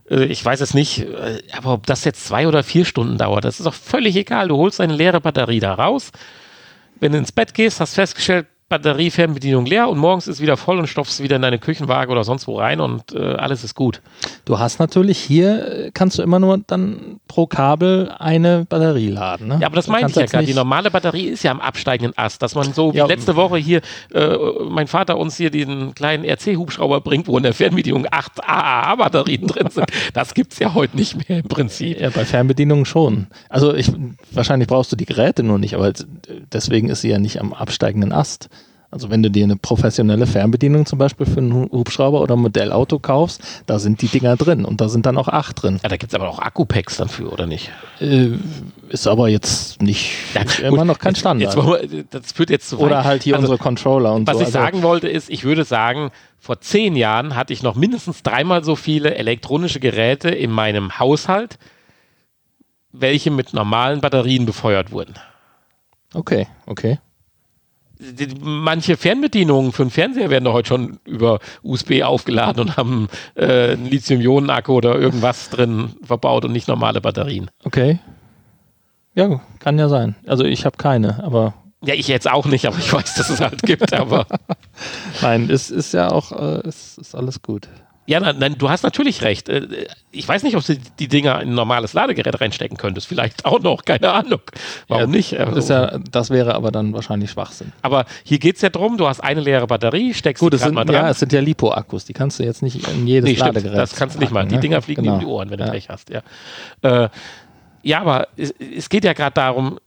äh, 0.09 0.23
ich 0.23 0.43
weiß 0.43 0.61
es 0.61 0.73
nicht, 0.73 0.99
äh, 0.99 1.41
aber 1.55 1.73
ob 1.73 1.85
das 1.85 2.05
jetzt 2.05 2.25
zwei 2.25 2.47
oder 2.47 2.63
vier 2.63 2.85
Stunden 2.85 3.17
dauert, 3.17 3.43
das 3.43 3.59
ist 3.59 3.67
auch 3.67 3.73
völlig 3.73 4.15
egal. 4.15 4.47
Du 4.47 4.57
holst 4.57 4.79
eine 4.79 4.95
leere 4.95 5.19
Batterie 5.19 5.59
da 5.59 5.73
raus. 5.73 6.11
Wenn 6.99 7.11
du 7.11 7.17
ins 7.17 7.31
Bett 7.31 7.53
gehst, 7.53 7.79
hast 7.79 7.95
festgestellt, 7.95 8.47
Batteriefernbedienung 8.71 9.65
leer 9.65 9.89
und 9.89 9.97
morgens 9.97 10.29
ist 10.29 10.39
wieder 10.39 10.55
voll 10.55 10.79
und 10.79 10.87
stopfst 10.87 11.21
wieder 11.21 11.35
in 11.35 11.41
deine 11.41 11.59
Küchenwaage 11.59 12.09
oder 12.09 12.23
sonst 12.23 12.47
wo 12.47 12.57
rein 12.57 12.79
und 12.79 13.13
äh, 13.13 13.19
alles 13.19 13.65
ist 13.65 13.75
gut. 13.75 14.01
Du 14.45 14.59
hast 14.59 14.79
natürlich 14.79 15.17
hier, 15.17 15.87
äh, 15.87 15.91
kannst 15.93 16.17
du 16.17 16.23
immer 16.23 16.39
nur 16.39 16.57
dann 16.65 17.19
pro 17.27 17.47
Kabel 17.47 18.13
eine 18.17 18.65
Batterie 18.69 19.09
laden. 19.09 19.49
Ne? 19.49 19.57
Ja, 19.59 19.67
aber 19.67 19.75
das 19.75 19.87
meine 19.87 20.09
ich 20.09 20.15
ja 20.15 20.25
gerade. 20.25 20.45
Die 20.45 20.53
normale 20.53 20.89
Batterie 20.89 21.25
ist 21.25 21.43
ja 21.43 21.51
am 21.51 21.59
absteigenden 21.59 22.17
Ast, 22.17 22.41
dass 22.41 22.55
man 22.55 22.71
so 22.71 22.93
wie 22.93 22.99
ja. 22.99 23.05
letzte 23.07 23.35
Woche 23.35 23.57
hier, 23.57 23.81
äh, 24.13 24.37
mein 24.69 24.87
Vater 24.87 25.17
uns 25.17 25.35
hier 25.35 25.51
diesen 25.51 25.93
kleinen 25.93 26.23
RC-Hubschrauber 26.23 27.01
bringt, 27.01 27.27
wo 27.27 27.35
in 27.35 27.43
der 27.43 27.53
Fernbedienung 27.53 28.07
acht 28.09 28.41
AAA-Batterien 28.41 29.47
drin 29.47 29.69
sind. 29.69 29.87
Das 30.13 30.33
gibt 30.33 30.53
es 30.53 30.59
ja 30.59 30.73
heute 30.73 30.95
nicht 30.95 31.27
mehr 31.27 31.39
im 31.39 31.47
Prinzip. 31.49 31.99
Ja, 31.99 32.09
bei 32.09 32.23
Fernbedienungen 32.23 32.85
schon. 32.85 33.27
Also 33.49 33.73
ich, 33.73 33.91
wahrscheinlich 34.31 34.69
brauchst 34.69 34.93
du 34.93 34.95
die 34.95 35.05
Geräte 35.05 35.43
nur 35.43 35.59
nicht, 35.59 35.75
aber 35.75 35.91
deswegen 36.53 36.87
ist 36.87 37.01
sie 37.01 37.09
ja 37.09 37.19
nicht 37.19 37.41
am 37.41 37.51
absteigenden 37.51 38.13
Ast. 38.13 38.47
Also 38.93 39.09
wenn 39.09 39.23
du 39.23 39.31
dir 39.31 39.45
eine 39.45 39.55
professionelle 39.55 40.27
Fernbedienung 40.27 40.85
zum 40.85 40.99
Beispiel 40.99 41.25
für 41.25 41.37
einen 41.37 41.71
Hubschrauber 41.71 42.19
oder 42.19 42.35
ein 42.35 42.41
Modellauto 42.41 42.99
kaufst, 42.99 43.63
da 43.65 43.79
sind 43.79 44.01
die 44.01 44.09
Dinger 44.09 44.35
drin 44.35 44.65
und 44.65 44.81
da 44.81 44.89
sind 44.89 45.05
dann 45.05 45.17
auch 45.17 45.29
acht 45.29 45.63
drin. 45.63 45.79
Ja, 45.81 45.87
da 45.87 45.95
gibt 45.95 46.11
es 46.11 46.19
aber 46.19 46.27
auch 46.27 46.39
Akku-Packs 46.39 46.97
dafür, 46.97 47.31
oder 47.31 47.47
nicht? 47.47 47.71
Äh, 48.01 48.31
ist 48.89 49.07
aber 49.07 49.29
jetzt 49.29 49.81
nicht 49.81 50.11
ja, 50.35 50.41
immer 50.67 50.79
gut, 50.79 50.87
noch 50.87 50.99
kein 50.99 51.15
Standard. 51.15 51.55
Jetzt, 51.55 51.93
jetzt, 51.93 52.13
das 52.13 52.31
führt 52.33 52.49
jetzt 52.49 52.67
zu 52.67 52.79
weit. 52.79 52.85
Oder 52.87 53.05
halt 53.05 53.23
hier 53.23 53.35
also, 53.35 53.45
unsere 53.45 53.63
Controller 53.63 54.13
und 54.13 54.27
was 54.27 54.35
so. 54.35 54.41
Was 54.41 54.49
ich 54.49 54.55
also, 54.55 54.65
sagen 54.65 54.83
wollte 54.83 55.07
ist, 55.07 55.29
ich 55.29 55.45
würde 55.45 55.63
sagen, 55.63 56.11
vor 56.37 56.59
zehn 56.59 56.97
Jahren 56.97 57.37
hatte 57.37 57.53
ich 57.53 57.63
noch 57.63 57.75
mindestens 57.75 58.23
dreimal 58.23 58.65
so 58.65 58.75
viele 58.75 59.15
elektronische 59.15 59.79
Geräte 59.79 60.29
in 60.29 60.51
meinem 60.51 60.99
Haushalt, 60.99 61.59
welche 62.91 63.31
mit 63.31 63.53
normalen 63.53 64.01
Batterien 64.01 64.45
befeuert 64.45 64.91
wurden. 64.91 65.13
Okay, 66.13 66.47
okay 66.65 66.99
manche 68.41 68.97
Fernbedienungen 68.97 69.71
für 69.71 69.83
einen 69.83 69.91
Fernseher 69.91 70.29
werden 70.29 70.45
doch 70.45 70.53
heute 70.53 70.69
schon 70.69 70.99
über 71.05 71.39
USB 71.63 72.01
aufgeladen 72.03 72.61
und 72.61 72.77
haben 72.77 73.07
äh, 73.35 73.73
einen 73.73 73.85
Lithium-Ionen-Akku 73.85 74.73
oder 74.73 74.97
irgendwas 74.97 75.49
drin 75.49 75.95
verbaut 76.03 76.45
und 76.45 76.51
nicht 76.51 76.67
normale 76.67 77.01
Batterien. 77.01 77.49
Okay. 77.63 77.99
Ja, 79.13 79.41
kann 79.59 79.77
ja 79.77 79.89
sein. 79.89 80.15
Also 80.25 80.43
ich 80.43 80.65
habe 80.65 80.77
keine, 80.77 81.23
aber. 81.23 81.53
Ja, 81.83 81.95
ich 81.95 82.07
jetzt 82.07 82.29
auch 82.29 82.45
nicht, 82.45 82.65
aber 82.65 82.77
ich 82.77 82.93
weiß, 82.93 83.15
dass 83.15 83.29
es 83.29 83.41
halt 83.41 83.61
gibt, 83.63 83.93
aber. 83.93 84.25
Nein, 85.21 85.49
es 85.49 85.69
ist 85.69 85.93
ja 85.93 86.11
auch, 86.11 86.31
äh, 86.31 86.67
es 86.67 86.97
ist 86.97 87.15
alles 87.15 87.41
gut. 87.41 87.67
Ja, 88.07 88.19
nein, 88.19 88.55
du 88.57 88.69
hast 88.69 88.83
natürlich 88.83 89.21
recht. 89.21 89.47
Äh, 89.47 89.85
ich 90.11 90.27
weiß 90.27 90.43
nicht, 90.43 90.57
ob 90.57 90.65
du 90.65 90.75
die 90.99 91.07
Dinger 91.07 91.39
in 91.41 91.49
ein 91.49 91.55
normales 91.55 91.93
Ladegerät 91.93 92.41
reinstecken 92.41 92.77
könntest. 92.77 93.07
Vielleicht 93.07 93.45
auch 93.45 93.59
noch, 93.59 93.85
keine 93.85 94.11
Ahnung. 94.11 94.41
Warum 94.87 95.03
ja, 95.03 95.07
nicht? 95.07 95.39
Also, 95.39 95.55
das, 95.55 95.69
ja, 95.69 95.99
das, 96.09 96.29
wäre 96.31 96.55
aber 96.55 96.71
dann 96.71 96.93
wahrscheinlich 96.93 97.31
Schwachsinn. 97.31 97.71
Aber 97.81 98.05
hier 98.23 98.39
geht 98.39 98.55
es 98.55 98.61
ja 98.63 98.69
darum, 98.69 98.97
du 98.97 99.07
hast 99.07 99.21
eine 99.21 99.41
leere 99.41 99.67
Batterie, 99.67 100.13
steckst 100.13 100.41
Gut, 100.41 100.53
die 100.53 100.57
sind, 100.57 100.73
mal 100.73 100.83
dran. 100.83 100.95
Ja, 100.95 101.09
es 101.09 101.19
sind 101.19 101.31
ja 101.31 101.39
Lipo-Akkus, 101.39 102.05
die 102.05 102.13
kannst 102.13 102.39
du 102.39 102.43
jetzt 102.43 102.63
nicht 102.63 102.87
in 102.87 103.05
jedes 103.05 103.29
nee, 103.29 103.35
Ladegerät 103.35 103.61
stimmt, 103.61 103.77
Das 103.77 103.95
kannst 103.95 104.15
du 104.15 104.19
nicht 104.19 104.31
mal. 104.31 104.47
Die 104.47 104.55
ne? 104.55 104.61
Dinger 104.61 104.81
fliegen 104.81 105.03
genau. 105.03 105.15
um 105.15 105.19
die 105.19 105.25
Ohren, 105.27 105.49
wenn 105.51 105.59
du 105.59 105.65
ja. 105.65 105.71
Pech 105.71 105.89
hast. 105.89 106.09
Ja, 106.09 106.21
äh, 106.81 107.09
ja 107.83 108.01
aber 108.01 108.29
es, 108.35 108.51
es 108.51 108.89
geht 108.89 109.03
ja 109.03 109.13
gerade 109.13 109.35
darum, 109.35 109.79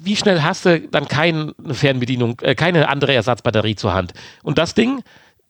wie 0.00 0.16
schnell 0.16 0.42
hast 0.42 0.64
du 0.64 0.80
dann 0.80 1.08
keine 1.08 1.52
Fernbedienung, 1.70 2.40
äh, 2.42 2.54
keine 2.54 2.88
andere 2.88 3.12
Ersatzbatterie 3.12 3.74
zur 3.74 3.92
Hand? 3.92 4.12
Und 4.42 4.56
das 4.56 4.74
Ding 4.74 5.02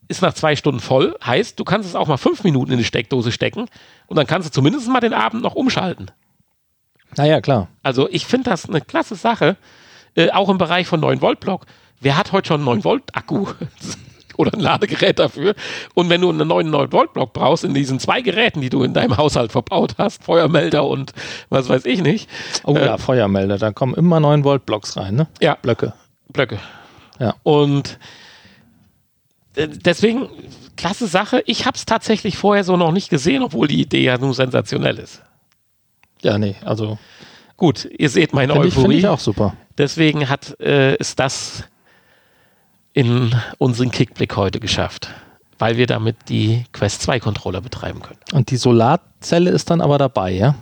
ist 0.08 0.22
nach 0.22 0.34
zwei 0.34 0.56
Stunden 0.56 0.80
voll. 0.80 1.16
Heißt, 1.24 1.58
du 1.60 1.64
kannst 1.64 1.88
es 1.88 1.94
auch 1.94 2.08
mal 2.08 2.16
fünf 2.16 2.44
Minuten 2.44 2.72
in 2.72 2.78
die 2.78 2.84
Steckdose 2.84 3.30
stecken 3.32 3.66
und 4.06 4.16
dann 4.16 4.26
kannst 4.26 4.48
du 4.48 4.52
zumindest 4.52 4.88
mal 4.88 5.00
den 5.00 5.12
Abend 5.14 5.42
noch 5.42 5.54
umschalten. 5.54 6.10
Naja, 7.16 7.40
klar. 7.40 7.68
Also 7.82 8.08
ich 8.10 8.26
finde 8.26 8.50
das 8.50 8.68
eine 8.68 8.80
klasse 8.80 9.14
Sache. 9.14 9.56
Äh, 10.14 10.30
auch 10.30 10.48
im 10.48 10.58
Bereich 10.58 10.86
von 10.86 11.00
9-Volt-Block. 11.00 11.66
Wer 12.00 12.16
hat 12.16 12.32
heute 12.32 12.48
schon 12.48 12.66
einen 12.66 12.80
9-Volt-Akku? 12.80 13.46
oder 14.38 14.54
ein 14.54 14.60
Ladegerät 14.60 15.18
dafür. 15.18 15.54
Und 15.94 16.08
wenn 16.08 16.20
du 16.20 16.30
einen 16.30 16.48
neuen 16.48 16.72
9-Volt-Block 16.72 17.32
brauchst 17.32 17.64
in 17.64 17.74
diesen 17.74 17.98
zwei 17.98 18.22
Geräten, 18.22 18.60
die 18.60 18.70
du 18.70 18.82
in 18.84 18.94
deinem 18.94 19.16
Haushalt 19.16 19.52
verbaut 19.52 19.96
hast, 19.98 20.24
Feuermelder 20.24 20.86
und 20.86 21.12
was 21.50 21.68
weiß 21.68 21.84
ich 21.84 22.02
nicht. 22.02 22.30
Oh 22.64 22.74
äh, 22.74 22.86
ja, 22.86 22.98
Feuermelder, 22.98 23.58
da 23.58 23.72
kommen 23.72 23.94
immer 23.94 24.18
9-Volt-Blocks 24.18 24.96
rein, 24.96 25.16
ne? 25.16 25.26
Ja. 25.40 25.56
Blöcke. 25.60 25.92
Blöcke. 26.28 26.58
Ja. 27.18 27.34
Und 27.42 27.98
deswegen, 29.66 30.28
klasse 30.76 31.06
Sache. 31.06 31.42
Ich 31.46 31.66
habe 31.66 31.76
es 31.76 31.84
tatsächlich 31.84 32.36
vorher 32.36 32.64
so 32.64 32.76
noch 32.76 32.92
nicht 32.92 33.10
gesehen, 33.10 33.42
obwohl 33.42 33.68
die 33.68 33.80
Idee 33.80 34.04
ja 34.04 34.18
nun 34.18 34.32
sensationell 34.32 34.98
ist. 34.98 35.22
Ja, 36.22 36.38
nee, 36.38 36.56
also. 36.64 36.98
Gut, 37.56 37.88
ihr 37.98 38.08
seht 38.08 38.32
meine 38.32 38.52
Finde 38.52 38.68
ich, 38.68 38.74
find 38.74 38.84
Euphorie. 38.84 38.98
ich 38.98 39.08
auch 39.08 39.18
super. 39.18 39.56
Deswegen 39.76 40.28
hat 40.28 40.58
äh, 40.60 40.96
es 40.96 41.16
das 41.16 41.64
in 42.92 43.34
unseren 43.58 43.90
Kickblick 43.90 44.36
heute 44.36 44.60
geschafft, 44.60 45.08
weil 45.58 45.76
wir 45.76 45.86
damit 45.86 46.16
die 46.28 46.64
Quest 46.72 47.02
2 47.02 47.20
Controller 47.20 47.60
betreiben 47.60 48.00
können. 48.00 48.20
Und 48.32 48.50
die 48.50 48.56
Solarzelle 48.56 49.50
ist 49.50 49.70
dann 49.70 49.80
aber 49.80 49.98
dabei, 49.98 50.32
ja? 50.32 50.54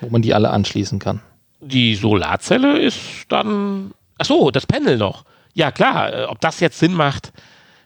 Wo 0.00 0.10
man 0.10 0.22
die 0.22 0.34
alle 0.34 0.50
anschließen 0.50 0.98
kann. 0.98 1.20
Die 1.60 1.94
Solarzelle 1.94 2.78
ist 2.78 2.98
dann. 3.28 3.92
Ach 4.18 4.26
so, 4.26 4.50
das 4.50 4.66
Panel 4.66 4.96
noch. 4.96 5.24
Ja, 5.54 5.70
klar, 5.70 6.12
äh, 6.12 6.24
ob 6.24 6.40
das 6.40 6.60
jetzt 6.60 6.78
Sinn 6.78 6.94
macht, 6.94 7.32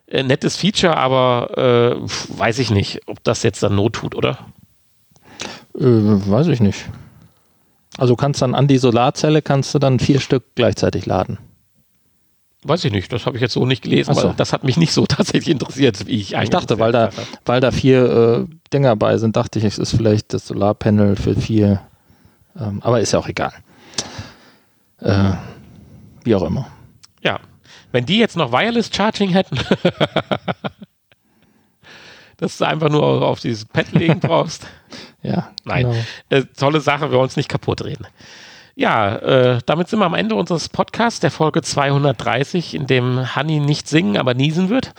äh, 0.06 0.22
nettes 0.22 0.56
Feature, 0.56 0.96
aber 0.96 1.98
äh, 1.98 2.38
weiß 2.38 2.58
ich 2.60 2.70
nicht, 2.70 3.00
ob 3.06 3.22
das 3.24 3.42
jetzt 3.42 3.62
dann 3.62 3.74
Not 3.74 3.94
tut, 3.94 4.14
oder? 4.14 4.38
Äh, 5.74 5.82
weiß 5.82 6.48
ich 6.48 6.60
nicht. 6.60 6.86
Also 7.98 8.14
kannst 8.14 8.42
dann 8.42 8.54
an 8.54 8.68
die 8.68 8.78
Solarzelle 8.78 9.42
kannst 9.42 9.74
du 9.74 9.78
dann 9.78 9.98
vier 9.98 10.20
Stück 10.20 10.44
gleichzeitig 10.54 11.06
laden. 11.06 11.38
Weiß 12.62 12.84
ich 12.84 12.92
nicht, 12.92 13.12
das 13.12 13.26
habe 13.26 13.36
ich 13.36 13.42
jetzt 13.42 13.52
so 13.52 13.64
nicht 13.64 13.82
gelesen, 13.82 14.14
so. 14.14 14.22
weil 14.24 14.34
das 14.34 14.52
hat 14.52 14.64
mich 14.64 14.76
nicht 14.76 14.92
so 14.92 15.06
tatsächlich 15.08 15.50
interessiert, 15.50 16.06
wie 16.06 16.20
ich 16.20 16.36
eigentlich. 16.36 16.44
Ich 16.44 16.50
dachte, 16.50 16.78
weil 16.78 16.92
da, 16.92 17.10
weil 17.44 17.60
da 17.60 17.70
vier 17.70 18.46
äh, 18.48 18.54
Dinger 18.72 18.96
bei 18.96 19.18
sind, 19.18 19.36
dachte 19.36 19.58
ich, 19.58 19.64
es 19.64 19.78
ist 19.78 19.96
vielleicht 19.96 20.34
das 20.34 20.46
Solarpanel 20.46 21.16
für 21.16 21.34
vier. 21.34 21.82
Ähm, 22.58 22.80
aber 22.82 23.00
ist 23.00 23.12
ja 23.12 23.18
auch 23.18 23.28
egal. 23.28 23.52
Äh, 25.00 25.32
wie 26.24 26.34
auch 26.34 26.42
immer. 26.42 26.66
Wenn 27.96 28.04
die 28.04 28.18
jetzt 28.18 28.36
noch 28.36 28.52
Wireless 28.52 28.90
Charging 28.94 29.30
hätten, 29.30 29.58
dass 32.36 32.58
du 32.58 32.66
einfach 32.66 32.90
nur 32.90 33.26
auf 33.26 33.40
dieses 33.40 33.64
Pad 33.64 33.92
legen 33.92 34.20
brauchst. 34.20 34.66
Ja, 35.22 35.48
Nein. 35.64 35.86
genau. 35.86 35.96
Äh, 36.28 36.44
tolle 36.58 36.82
Sache, 36.82 37.06
wir 37.06 37.12
wollen 37.12 37.22
uns 37.22 37.38
nicht 37.38 37.48
kaputt 37.48 37.82
reden. 37.82 38.06
Ja, 38.74 39.16
äh, 39.16 39.60
damit 39.64 39.88
sind 39.88 40.00
wir 40.00 40.04
am 40.04 40.12
Ende 40.12 40.34
unseres 40.34 40.68
Podcasts, 40.68 41.20
der 41.20 41.30
Folge 41.30 41.62
230, 41.62 42.74
in 42.74 42.86
dem 42.86 43.34
Hanni 43.34 43.60
nicht 43.60 43.88
singen, 43.88 44.18
aber 44.18 44.34
niesen 44.34 44.68
wird. 44.68 44.92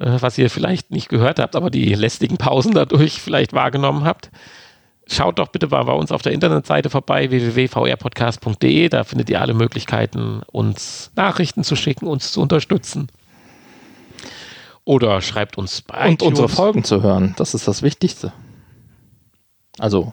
Äh, 0.00 0.16
was 0.18 0.36
ihr 0.36 0.50
vielleicht 0.50 0.90
nicht 0.90 1.08
gehört 1.08 1.38
habt, 1.38 1.54
aber 1.54 1.70
die 1.70 1.94
lästigen 1.94 2.38
Pausen 2.38 2.74
dadurch 2.74 3.22
vielleicht 3.22 3.52
wahrgenommen 3.52 4.02
habt. 4.02 4.30
Schaut 5.06 5.38
doch 5.38 5.48
bitte 5.48 5.66
mal 5.68 5.84
bei 5.84 5.92
uns 5.92 6.10
auf 6.12 6.22
der 6.22 6.32
Internetseite 6.32 6.88
vorbei, 6.88 7.30
www.vrpodcast.de. 7.30 8.88
Da 8.88 9.04
findet 9.04 9.28
ihr 9.28 9.40
alle 9.40 9.52
Möglichkeiten, 9.54 10.40
uns 10.50 11.10
Nachrichten 11.14 11.62
zu 11.62 11.76
schicken, 11.76 12.06
uns 12.06 12.32
zu 12.32 12.40
unterstützen. 12.40 13.08
Oder 14.84 15.20
schreibt 15.20 15.58
uns 15.58 15.82
bei 15.82 16.06
Und 16.06 16.14
iTunes. 16.14 16.30
unsere 16.30 16.48
Folgen 16.48 16.84
zu 16.84 17.02
hören, 17.02 17.34
das 17.36 17.54
ist 17.54 17.68
das 17.68 17.82
Wichtigste. 17.82 18.32
Also, 19.78 20.12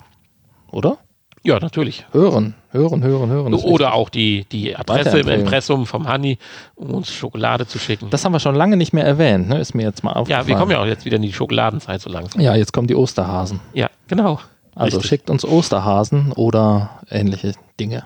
oder? 0.71 0.97
Ja, 1.43 1.59
natürlich. 1.59 2.05
Hören, 2.11 2.53
hören, 2.69 3.03
hören, 3.03 3.29
hören. 3.29 3.53
Oder 3.55 3.93
auch 3.95 4.09
die, 4.09 4.45
die 4.51 4.75
Adresse 4.75 5.19
im. 5.19 5.27
Impressum 5.27 5.87
vom 5.87 6.07
Hanni, 6.07 6.37
um 6.75 6.91
uns 6.91 7.11
Schokolade 7.11 7.65
zu 7.65 7.79
schicken. 7.79 8.09
Das 8.11 8.23
haben 8.23 8.31
wir 8.31 8.39
schon 8.39 8.53
lange 8.55 8.77
nicht 8.77 8.93
mehr 8.93 9.05
erwähnt, 9.05 9.49
ne? 9.49 9.59
ist 9.59 9.73
mir 9.73 9.83
jetzt 9.83 10.03
mal 10.03 10.13
aufgefallen. 10.13 10.43
ja, 10.43 10.47
wir 10.47 10.55
kommen 10.55 10.71
ja 10.71 10.79
auch 10.79 10.85
jetzt 10.85 11.03
wieder 11.03 11.15
in 11.15 11.23
die 11.23 11.33
Schokoladenzeit 11.33 11.99
so 11.99 12.11
langsam. 12.11 12.41
Ja, 12.41 12.55
jetzt 12.55 12.73
kommen 12.73 12.87
die 12.87 12.95
Osterhasen. 12.95 13.59
Ja, 13.73 13.89
genau. 14.07 14.39
Also 14.75 14.97
Richtig. 14.97 15.09
schickt 15.09 15.29
uns 15.29 15.45
Osterhasen 15.45 16.31
oder 16.31 17.01
ähnliche 17.09 17.53
Dinge. 17.79 18.05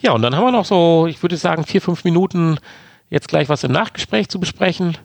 Ja, 0.00 0.12
und 0.12 0.22
dann 0.22 0.34
haben 0.36 0.44
wir 0.44 0.52
noch 0.52 0.64
so, 0.64 1.06
ich 1.08 1.22
würde 1.22 1.36
sagen, 1.36 1.64
vier, 1.64 1.80
fünf 1.80 2.04
Minuten 2.04 2.58
jetzt 3.10 3.28
gleich 3.28 3.48
was 3.48 3.64
im 3.64 3.72
Nachgespräch 3.72 4.28
zu 4.28 4.38
besprechen. 4.38 4.96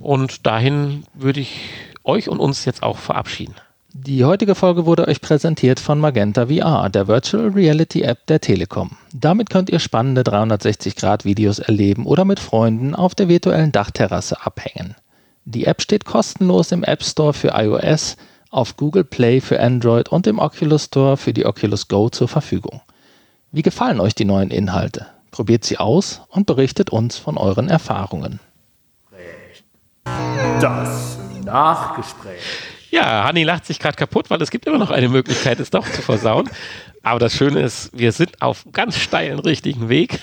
Und 0.00 0.46
dahin 0.46 1.04
würde 1.14 1.40
ich 1.40 1.60
euch 2.04 2.28
und 2.28 2.40
uns 2.40 2.64
jetzt 2.64 2.82
auch 2.82 2.96
verabschieden. 2.96 3.54
Die 3.92 4.24
heutige 4.24 4.54
Folge 4.54 4.86
wurde 4.86 5.08
euch 5.08 5.20
präsentiert 5.20 5.80
von 5.80 5.98
Magenta 5.98 6.46
VR, 6.46 6.88
der 6.90 7.08
Virtual 7.08 7.48
Reality 7.48 8.02
App 8.02 8.24
der 8.28 8.40
Telekom. 8.40 8.92
Damit 9.12 9.50
könnt 9.50 9.68
ihr 9.68 9.80
spannende 9.80 10.22
360-Grad-Videos 10.22 11.58
erleben 11.58 12.06
oder 12.06 12.24
mit 12.24 12.38
Freunden 12.38 12.94
auf 12.94 13.16
der 13.16 13.28
virtuellen 13.28 13.72
Dachterrasse 13.72 14.46
abhängen. 14.46 14.94
Die 15.44 15.64
App 15.64 15.82
steht 15.82 16.04
kostenlos 16.04 16.70
im 16.70 16.84
App 16.84 17.02
Store 17.02 17.32
für 17.32 17.48
iOS, 17.48 18.16
auf 18.50 18.76
Google 18.76 19.04
Play 19.04 19.40
für 19.40 19.60
Android 19.60 20.08
und 20.08 20.26
im 20.26 20.38
Oculus 20.38 20.84
Store 20.84 21.16
für 21.16 21.32
die 21.32 21.46
Oculus 21.46 21.88
Go 21.88 22.08
zur 22.08 22.28
Verfügung. 22.28 22.80
Wie 23.52 23.62
gefallen 23.62 24.00
euch 24.00 24.14
die 24.14 24.24
neuen 24.24 24.50
Inhalte? 24.50 25.06
Probiert 25.30 25.64
sie 25.64 25.78
aus 25.78 26.22
und 26.28 26.46
berichtet 26.46 26.90
uns 26.90 27.16
von 27.16 27.38
euren 27.38 27.68
Erfahrungen. 27.68 28.40
Das 30.60 31.18
Nachgespräch. 31.44 32.42
Ja, 32.90 33.24
Hanni 33.24 33.44
lacht 33.44 33.66
sich 33.66 33.78
gerade 33.78 33.96
kaputt, 33.96 34.30
weil 34.30 34.42
es 34.42 34.50
gibt 34.50 34.66
immer 34.66 34.78
noch 34.78 34.90
eine 34.90 35.08
Möglichkeit, 35.08 35.60
es 35.60 35.70
doch 35.70 35.88
zu 35.88 36.02
versauen. 36.02 36.50
Aber 37.02 37.20
das 37.20 37.32
Schöne 37.34 37.60
ist, 37.60 37.96
wir 37.96 38.12
sind 38.12 38.42
auf 38.42 38.66
ganz 38.72 38.96
steilen 38.96 39.38
richtigen 39.38 39.88
Weg. 39.88 40.20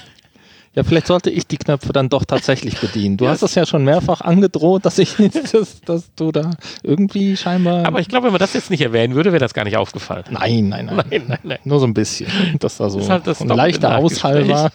Ja, 0.77 0.83
vielleicht 0.83 1.07
sollte 1.07 1.31
ich 1.31 1.47
die 1.47 1.57
Knöpfe 1.57 1.91
dann 1.91 2.07
doch 2.07 2.23
tatsächlich 2.23 2.79
bedienen. 2.79 3.17
Du 3.17 3.25
Ja, 3.25 3.31
hast 3.31 3.41
das 3.41 3.55
ja 3.55 3.65
schon 3.65 3.83
mehrfach 3.83 4.21
angedroht, 4.21 4.85
dass 4.85 4.99
ich 4.99 5.15
dass, 5.51 5.81
dass 5.81 6.13
du 6.15 6.31
da 6.31 6.51
irgendwie 6.83 7.35
scheinbar. 7.35 7.83
Aber 7.87 7.99
ich 7.99 8.07
glaube, 8.07 8.25
wenn 8.25 8.31
man 8.33 8.39
das 8.39 8.53
jetzt 8.53 8.69
nicht 8.69 8.81
erwähnen 8.81 9.15
würde, 9.15 9.31
wäre 9.31 9.39
das 9.39 9.55
gar 9.55 9.63
nicht 9.63 9.75
aufgefallen. 9.75 10.25
nein, 10.29 10.69
nein, 10.69 10.85
nein, 10.85 10.95
Nein, 11.09 11.23
nein, 11.27 11.39
nein. 11.41 11.59
Nur 11.63 11.79
so 11.79 11.87
ein 11.87 11.95
bisschen. 11.95 12.29
Dass 12.59 12.77
da 12.77 12.91
so 12.91 12.99
ist 12.99 13.09
halt 13.09 13.25
das 13.25 13.41
ein 13.41 13.47
leichter 13.47 13.97
Aushall 13.97 14.47
war 14.47 14.71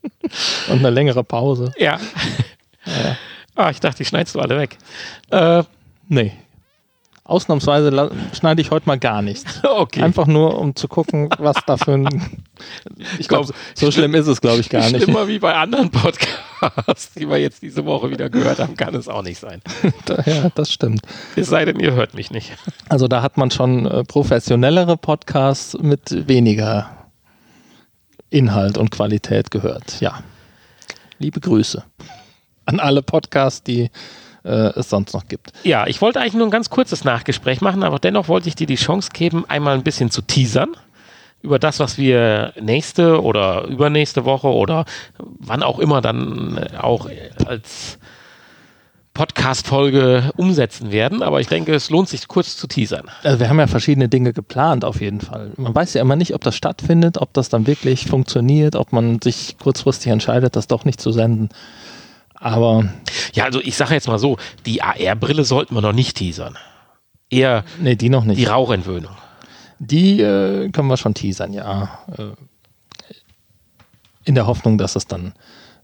und 0.68 0.78
eine 0.78 0.90
längere 0.90 1.24
Pause. 1.24 1.72
Ja. 1.76 1.98
Ah, 3.56 3.70
ich 3.70 3.80
dachte, 3.80 3.98
die 3.98 4.04
schneidest 4.04 4.36
du 4.36 4.40
alle 4.40 4.56
weg. 4.58 4.78
Äh, 5.30 5.64
Nee. 6.08 6.32
Ausnahmsweise 7.24 8.10
schneide 8.32 8.60
ich 8.60 8.72
heute 8.72 8.86
mal 8.86 8.98
gar 8.98 9.22
nichts. 9.22 9.62
okay. 9.64 10.02
Einfach 10.02 10.26
nur, 10.26 10.58
um 10.58 10.74
zu 10.74 10.88
gucken, 10.88 11.30
was 11.38 11.56
da 11.66 11.76
für 11.76 11.92
ein. 11.92 12.08
Ich 13.18 13.26
glaube, 13.26 13.46
glaub, 13.46 13.56
so 13.74 13.90
schlimm 13.90 14.14
ist 14.14 14.28
es, 14.28 14.40
glaube 14.40 14.60
ich, 14.60 14.68
gar 14.68 14.88
nicht. 14.88 15.02
Schlimmer 15.02 15.26
wie 15.26 15.40
bei 15.40 15.52
anderen 15.52 15.90
Podcasts, 15.90 17.12
die 17.14 17.28
wir 17.28 17.38
jetzt 17.38 17.60
diese 17.62 17.84
Woche 17.84 18.10
wieder 18.10 18.30
gehört 18.30 18.60
haben, 18.60 18.76
kann 18.76 18.94
es 18.94 19.08
auch 19.08 19.22
nicht 19.22 19.40
sein. 19.40 19.60
ja, 20.26 20.48
das 20.54 20.72
stimmt. 20.72 21.02
Es 21.34 21.48
sei 21.48 21.64
denn, 21.64 21.80
ihr 21.80 21.94
hört 21.94 22.14
mich 22.14 22.30
nicht. 22.30 22.52
Also 22.88 23.08
da 23.08 23.20
hat 23.20 23.36
man 23.38 23.50
schon 23.50 23.86
äh, 23.86 24.04
professionellere 24.04 24.96
Podcasts 24.96 25.76
mit 25.80 26.28
weniger 26.28 27.08
Inhalt 28.30 28.78
und 28.78 28.92
Qualität 28.92 29.50
gehört. 29.50 30.00
Ja. 30.00 30.22
Liebe 31.18 31.40
Grüße 31.40 31.82
an 32.66 32.80
alle 32.80 33.02
Podcasts, 33.02 33.62
die 33.62 33.90
äh, 34.44 34.78
es 34.78 34.90
sonst 34.90 35.14
noch 35.14 35.26
gibt. 35.28 35.52
Ja, 35.64 35.86
ich 35.86 36.00
wollte 36.00 36.20
eigentlich 36.20 36.34
nur 36.34 36.46
ein 36.46 36.50
ganz 36.50 36.70
kurzes 36.70 37.04
Nachgespräch 37.04 37.60
machen, 37.60 37.82
aber 37.82 37.98
dennoch 37.98 38.28
wollte 38.28 38.48
ich 38.48 38.54
dir 38.54 38.66
die 38.66 38.76
Chance 38.76 39.10
geben, 39.12 39.44
einmal 39.48 39.74
ein 39.74 39.82
bisschen 39.82 40.10
zu 40.10 40.22
teasern 40.22 40.76
über 41.42 41.58
das, 41.58 41.80
was 41.80 41.98
wir 41.98 42.52
nächste 42.60 43.20
oder 43.20 43.64
übernächste 43.64 44.24
Woche 44.24 44.48
oder 44.48 44.84
wann 45.18 45.62
auch 45.62 45.78
immer 45.78 46.00
dann 46.00 46.56
äh, 46.56 46.76
auch 46.76 47.08
als 47.46 47.98
Podcast-Folge 49.14 50.32
umsetzen 50.36 50.90
werden. 50.90 51.22
Aber 51.22 51.40
ich 51.40 51.46
denke, 51.46 51.74
es 51.74 51.90
lohnt 51.90 52.08
sich 52.08 52.28
kurz 52.28 52.56
zu 52.56 52.66
teasern. 52.66 53.10
Also 53.22 53.40
wir 53.40 53.48
haben 53.48 53.58
ja 53.58 53.66
verschiedene 53.66 54.08
Dinge 54.08 54.32
geplant 54.32 54.84
auf 54.84 55.00
jeden 55.00 55.20
Fall. 55.20 55.52
Man 55.56 55.74
weiß 55.74 55.94
ja 55.94 56.00
immer 56.00 56.16
nicht, 56.16 56.34
ob 56.34 56.42
das 56.42 56.56
stattfindet, 56.56 57.18
ob 57.18 57.32
das 57.34 57.48
dann 57.48 57.66
wirklich 57.66 58.06
funktioniert, 58.06 58.74
ob 58.74 58.92
man 58.92 59.20
sich 59.20 59.56
kurzfristig 59.58 60.10
entscheidet, 60.12 60.56
das 60.56 60.66
doch 60.66 60.84
nicht 60.84 61.00
zu 61.00 61.12
senden. 61.12 61.50
Aber 62.42 62.84
Ja, 63.34 63.44
also 63.44 63.60
ich 63.60 63.76
sage 63.76 63.94
jetzt 63.94 64.08
mal 64.08 64.18
so, 64.18 64.36
die 64.66 64.82
AR-Brille 64.82 65.44
sollten 65.44 65.74
wir 65.74 65.80
noch 65.80 65.92
nicht 65.92 66.16
teasern. 66.16 66.58
Eher 67.30 67.64
nee, 67.80 67.96
die 67.96 68.10
noch 68.10 68.24
nicht. 68.24 68.38
die 68.38 68.44
Rauchentwöhnung. 68.44 69.12
Die 69.78 70.20
äh, 70.20 70.68
können 70.70 70.88
wir 70.88 70.96
schon 70.96 71.14
teasern, 71.14 71.52
ja. 71.52 71.98
Äh, 72.18 72.34
in 74.24 74.34
der 74.34 74.46
Hoffnung, 74.46 74.76
dass 74.76 74.96
es 74.96 75.06
dann 75.06 75.32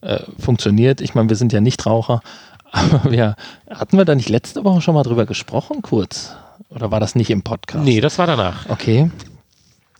äh, 0.01 0.21
funktioniert. 0.39 1.01
Ich 1.01 1.15
meine, 1.15 1.29
wir 1.29 1.37
sind 1.37 1.53
ja 1.53 1.61
nicht 1.61 1.87
Raucher, 1.87 2.21
aber 2.73 3.11
wir 3.11 3.37
hatten 3.71 3.97
wir 3.97 4.05
da 4.05 4.15
nicht 4.15 4.29
letzte 4.29 4.65
Woche 4.65 4.81
schon 4.81 4.95
mal 4.95 5.03
drüber 5.05 5.27
gesprochen, 5.27 5.83
kurz? 5.83 6.37
Oder 6.71 6.91
war 6.91 7.01
das 7.01 7.15
nicht 7.15 7.31
im 7.31 7.43
Podcast? 7.43 7.85
Nee, 7.85 8.01
das 8.01 8.19
war 8.19 8.27
danach. 8.27 8.69
Okay. 8.69 9.11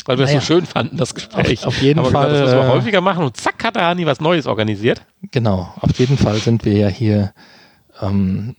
Weil 0.09 0.17
wir 0.17 0.25
es 0.25 0.31
Naja. 0.31 0.41
so 0.41 0.47
schön 0.47 0.65
fanden, 0.65 0.97
das 0.97 1.15
Gespräch. 1.15 1.61
Auf- 1.61 1.67
auf 1.67 1.83
jeden 1.83 2.03
Fall, 2.03 2.31
Gesagt, 2.31 2.33
das 2.33 2.41
müssen 2.41 2.57
wir 2.57 2.65
äh, 2.65 2.69
häufiger 2.79 3.01
machen 3.03 3.25
und 3.25 3.37
zack 3.37 3.63
hat 3.63 3.77
der 3.77 3.87
Hani 3.89 4.07
was 4.07 4.21
Neues 4.21 4.47
organisiert. 4.47 5.03
Genau. 5.33 5.71
Auf 5.83 5.99
jeden 5.99 6.17
Fall 6.17 6.37
sind 6.37 6.65
wir 6.65 6.73
ja 6.73 6.89
hier 6.89 7.35
ähm, 8.01 8.55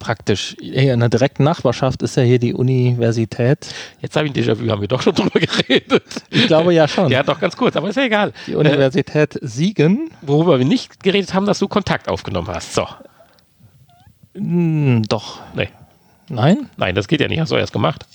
praktisch 0.00 0.56
eher 0.60 0.94
in 0.94 0.98
der 1.00 1.08
direkten 1.08 1.44
Nachbarschaft 1.44 2.02
ist 2.02 2.16
ja 2.16 2.24
hier 2.24 2.40
die 2.40 2.54
Universität. 2.54 3.68
Jetzt 4.00 4.16
habe 4.16 4.26
ich 4.26 4.32
ein 4.34 4.42
Déjà-vu, 4.42 4.68
haben 4.68 4.80
wir 4.80 4.88
doch 4.88 5.00
schon 5.02 5.14
drüber 5.14 5.38
geredet. 5.38 6.02
Ich 6.30 6.48
glaube 6.48 6.74
ja 6.74 6.88
schon. 6.88 7.08
Ja, 7.12 7.22
doch 7.22 7.38
ganz 7.38 7.56
kurz, 7.56 7.76
aber 7.76 7.88
ist 7.90 7.96
ja 7.96 8.02
egal. 8.06 8.32
Die 8.48 8.56
Universität 8.56 9.38
Siegen. 9.42 10.10
Worüber 10.22 10.58
wir 10.58 10.66
nicht 10.66 11.04
geredet 11.04 11.34
haben, 11.34 11.46
dass 11.46 11.60
du 11.60 11.68
Kontakt 11.68 12.08
aufgenommen 12.08 12.48
hast. 12.48 12.74
So. 12.74 12.88
Hm, 14.34 15.04
doch. 15.08 15.38
Nee. 15.54 15.68
Nein? 16.28 16.68
Nein, 16.76 16.96
das 16.96 17.06
geht 17.06 17.20
ja 17.20 17.28
nicht. 17.28 17.38
Hast 17.38 17.52
du 17.52 17.56
erst 17.56 17.72
gemacht. 17.72 18.06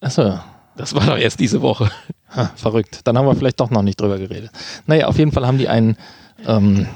Achso. 0.00 0.38
Das 0.78 0.94
war 0.94 1.04
doch 1.04 1.18
erst 1.18 1.40
diese 1.40 1.60
Woche. 1.60 1.90
Ha, 2.34 2.50
verrückt. 2.56 3.00
Dann 3.04 3.18
haben 3.18 3.26
wir 3.26 3.34
vielleicht 3.34 3.60
doch 3.60 3.70
noch 3.70 3.82
nicht 3.82 4.00
drüber 4.00 4.18
geredet. 4.18 4.50
Naja, 4.86 5.08
auf 5.08 5.18
jeden 5.18 5.32
Fall 5.32 5.46
haben 5.46 5.58
die 5.58 5.68
einen 5.68 5.96
ähm, 6.46 6.86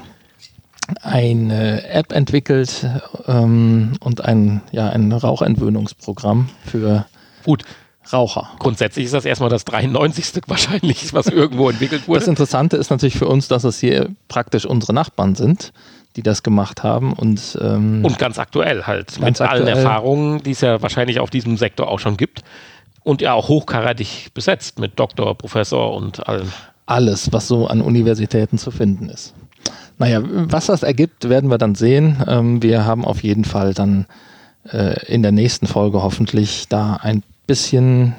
eine 1.01 1.87
App 1.87 2.11
entwickelt 2.11 2.87
ähm, 3.27 3.93
und 3.99 4.23
ein, 4.23 4.61
ja, 4.71 4.89
ein 4.89 5.11
Rauchentwöhnungsprogramm 5.11 6.49
für 6.65 7.05
Gut. 7.43 7.63
Raucher. 8.11 8.49
Grundsätzlich 8.59 9.05
ist 9.05 9.13
das 9.13 9.23
erstmal 9.23 9.49
das 9.49 9.63
93. 9.63 10.41
wahrscheinlich, 10.47 11.13
was 11.13 11.27
irgendwo 11.27 11.69
entwickelt 11.69 12.07
wurde. 12.07 12.19
Das 12.19 12.27
Interessante 12.27 12.75
ist 12.75 12.89
natürlich 12.89 13.17
für 13.17 13.27
uns, 13.27 13.47
dass 13.47 13.63
es 13.63 13.79
hier 13.79 14.09
praktisch 14.27 14.65
unsere 14.65 14.93
Nachbarn 14.93 15.35
sind, 15.35 15.71
die 16.17 16.21
das 16.21 16.43
gemacht 16.43 16.83
haben 16.83 17.13
und, 17.13 17.57
ähm, 17.61 18.03
und 18.03 18.19
ganz 18.19 18.39
aktuell 18.39 18.83
halt. 18.83 19.19
Ganz 19.19 19.39
mit 19.39 19.49
allen 19.49 19.61
aktuell. 19.63 19.77
Erfahrungen, 19.77 20.43
die 20.43 20.51
es 20.51 20.59
ja 20.59 20.81
wahrscheinlich 20.81 21.21
auf 21.21 21.29
diesem 21.29 21.55
Sektor 21.55 21.87
auch 21.87 21.99
schon 21.99 22.17
gibt. 22.17 22.43
Und 23.03 23.21
ja 23.21 23.33
auch 23.33 23.49
hochkarätig 23.49 24.31
besetzt 24.33 24.79
mit 24.79 24.99
Doktor, 24.99 25.37
Professor 25.37 25.93
und 25.93 26.27
allem. 26.27 26.51
alles, 26.85 27.31
was 27.33 27.47
so 27.47 27.67
an 27.67 27.81
Universitäten 27.81 28.57
zu 28.57 28.71
finden 28.71 29.09
ist. 29.09 29.33
Naja, 29.97 30.21
was 30.23 30.67
das 30.67 30.83
ergibt, 30.83 31.29
werden 31.29 31.49
wir 31.49 31.57
dann 31.57 31.75
sehen. 31.75 32.23
Ähm, 32.27 32.63
wir 32.63 32.85
haben 32.85 33.05
auf 33.05 33.23
jeden 33.23 33.45
Fall 33.45 33.73
dann 33.73 34.05
äh, 34.71 35.05
in 35.05 35.21
der 35.21 35.31
nächsten 35.31 35.67
Folge 35.67 36.01
hoffentlich 36.01 36.67
da 36.69 36.95
ein 36.95 37.23
bisschen 37.45 38.15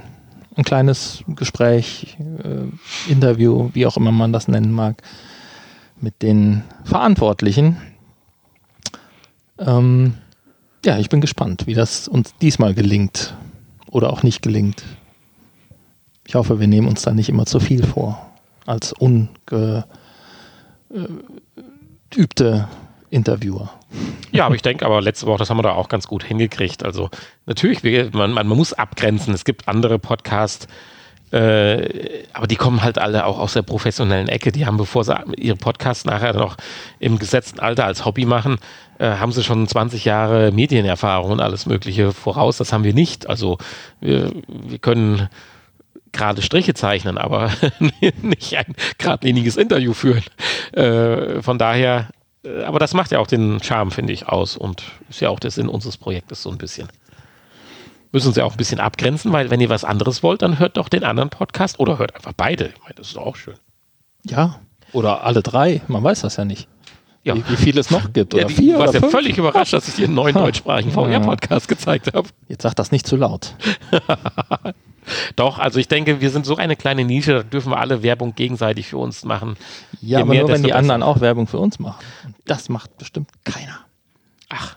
ein 0.56 0.64
kleines 0.64 1.24
Gespräch, 1.28 2.16
äh, 2.42 3.10
Interview, 3.10 3.70
wie 3.72 3.86
auch 3.86 3.96
immer 3.96 4.12
man 4.12 4.32
das 4.32 4.48
nennen 4.48 4.70
mag, 4.70 5.02
mit 6.00 6.22
den 6.22 6.62
Verantwortlichen. 6.84 7.76
Ähm, 9.58 10.14
ja, 10.84 10.98
ich 10.98 11.08
bin 11.08 11.20
gespannt, 11.20 11.66
wie 11.66 11.74
das 11.74 12.08
uns 12.08 12.34
diesmal 12.40 12.74
gelingt 12.74 13.34
oder 13.94 14.12
auch 14.12 14.22
nicht 14.24 14.42
gelingt. 14.42 14.84
Ich 16.26 16.34
hoffe, 16.34 16.58
wir 16.58 16.66
nehmen 16.66 16.88
uns 16.88 17.02
da 17.02 17.12
nicht 17.12 17.28
immer 17.28 17.46
zu 17.46 17.60
viel 17.60 17.86
vor 17.86 18.30
als 18.66 18.92
ungeübte 18.92 19.86
Interviewer. 23.10 23.70
Ja, 24.32 24.46
aber 24.46 24.56
ich 24.56 24.62
denke, 24.62 24.84
aber 24.84 25.00
letzte 25.00 25.26
Woche, 25.26 25.38
das 25.38 25.50
haben 25.50 25.58
wir 25.58 25.62
da 25.62 25.72
auch 25.72 25.88
ganz 25.88 26.08
gut 26.08 26.24
hingekriegt. 26.24 26.82
Also 26.84 27.08
natürlich, 27.46 27.84
man, 28.12 28.32
man, 28.32 28.48
man 28.48 28.56
muss 28.56 28.72
abgrenzen. 28.72 29.32
Es 29.32 29.44
gibt 29.44 29.68
andere 29.68 30.00
Podcasts, 30.00 30.66
äh, 31.34 32.22
aber 32.32 32.46
die 32.46 32.54
kommen 32.54 32.84
halt 32.84 32.98
alle 32.98 33.26
auch 33.26 33.40
aus 33.40 33.54
der 33.54 33.62
professionellen 33.62 34.28
Ecke. 34.28 34.52
Die 34.52 34.66
haben, 34.66 34.76
bevor 34.76 35.02
sie 35.02 35.16
ihre 35.36 35.56
Podcasts 35.56 36.04
nachher 36.04 36.32
noch 36.32 36.56
im 37.00 37.18
gesetzten 37.18 37.58
Alter 37.58 37.86
als 37.86 38.04
Hobby 38.04 38.24
machen, 38.24 38.58
äh, 38.98 39.16
haben 39.16 39.32
sie 39.32 39.42
schon 39.42 39.66
20 39.66 40.04
Jahre 40.04 40.52
Medienerfahrung 40.52 41.32
und 41.32 41.40
alles 41.40 41.66
Mögliche 41.66 42.12
voraus. 42.12 42.58
Das 42.58 42.72
haben 42.72 42.84
wir 42.84 42.94
nicht. 42.94 43.28
Also 43.28 43.58
wir, 44.00 44.30
wir 44.46 44.78
können 44.78 45.28
gerade 46.12 46.40
Striche 46.40 46.74
zeichnen, 46.74 47.18
aber 47.18 47.50
nicht 48.22 48.56
ein 48.56 48.76
geradliniges 48.98 49.56
Interview 49.56 49.92
führen. 49.92 50.22
Äh, 50.70 51.42
von 51.42 51.58
daher, 51.58 52.10
äh, 52.44 52.62
aber 52.62 52.78
das 52.78 52.94
macht 52.94 53.10
ja 53.10 53.18
auch 53.18 53.26
den 53.26 53.60
Charme, 53.60 53.90
finde 53.90 54.12
ich, 54.12 54.28
aus 54.28 54.56
und 54.56 54.84
ist 55.10 55.20
ja 55.20 55.30
auch 55.30 55.40
der 55.40 55.50
Sinn 55.50 55.68
unseres 55.68 55.96
Projektes 55.96 56.44
so 56.44 56.50
ein 56.50 56.58
bisschen. 56.58 56.86
Müssen 58.14 58.28
uns 58.28 58.36
ja 58.36 58.44
auch 58.44 58.52
ein 58.52 58.56
bisschen 58.56 58.78
abgrenzen, 58.80 59.32
weil 59.32 59.50
wenn 59.50 59.60
ihr 59.60 59.68
was 59.68 59.84
anderes 59.84 60.22
wollt, 60.22 60.40
dann 60.42 60.58
hört 60.58 60.76
doch 60.76 60.88
den 60.88 61.02
anderen 61.04 61.30
Podcast 61.30 61.80
oder 61.80 61.98
hört 61.98 62.14
einfach 62.14 62.32
beide. 62.34 62.66
Ich 62.66 62.80
meine, 62.82 62.94
das 62.94 63.08
ist 63.08 63.16
doch 63.16 63.26
auch 63.26 63.36
schön. 63.36 63.54
Ja. 64.24 64.60
Oder 64.92 65.24
alle 65.24 65.42
drei, 65.42 65.82
man 65.88 66.02
weiß 66.04 66.20
das 66.22 66.36
ja 66.36 66.44
nicht. 66.44 66.68
Ja. 67.24 67.34
Wie, 67.34 67.42
wie 67.48 67.56
viel 67.56 67.76
es 67.76 67.90
noch 67.90 68.12
gibt. 68.12 68.32
Oder 68.34 68.42
Ja, 68.44 68.48
die- 68.48 68.54
vier 68.54 68.74
du 68.74 68.78
warst 68.78 68.90
oder 68.90 68.98
ja 68.98 69.00
fünf. 69.00 69.12
völlig 69.12 69.36
überrascht, 69.36 69.72
dass 69.72 69.88
ich 69.88 69.94
dir 69.96 70.04
einen 70.04 70.14
neuen 70.14 70.36
Ha. 70.36 70.40
deutschsprachigen. 70.42 70.92
VR-Podcast 70.92 71.66
gezeigt 71.68 72.14
habe. 72.14 72.28
Jetzt 72.48 72.62
sag 72.62 72.74
das 72.74 72.92
nicht 72.92 73.06
zu 73.06 73.16
laut. 73.16 73.54
Doch, 75.36 75.58
also 75.58 75.78
ich 75.78 75.88
denke, 75.88 76.20
wir 76.20 76.30
sind 76.30 76.46
so 76.46 76.56
eine 76.56 76.76
kleine 76.76 77.04
Nische, 77.04 77.32
da 77.34 77.42
dürfen 77.42 77.70
wir 77.72 77.78
alle 77.78 78.02
Werbung 78.02 78.34
gegenseitig 78.34 78.86
für 78.86 78.96
uns 78.98 79.24
machen. 79.24 79.56
Ja, 80.00 80.18
Je 80.18 80.22
aber 80.22 80.26
mehr, 80.30 80.40
nur 80.42 80.50
wenn 80.50 80.62
die 80.62 80.68
besser. 80.68 80.78
anderen 80.78 81.02
auch 81.02 81.20
Werbung 81.20 81.46
für 81.46 81.58
uns 81.58 81.78
machen. 81.78 82.02
Und 82.24 82.36
das 82.46 82.68
macht 82.70 82.96
bestimmt 82.96 83.28
keiner. 83.44 83.80
Ach, 84.48 84.76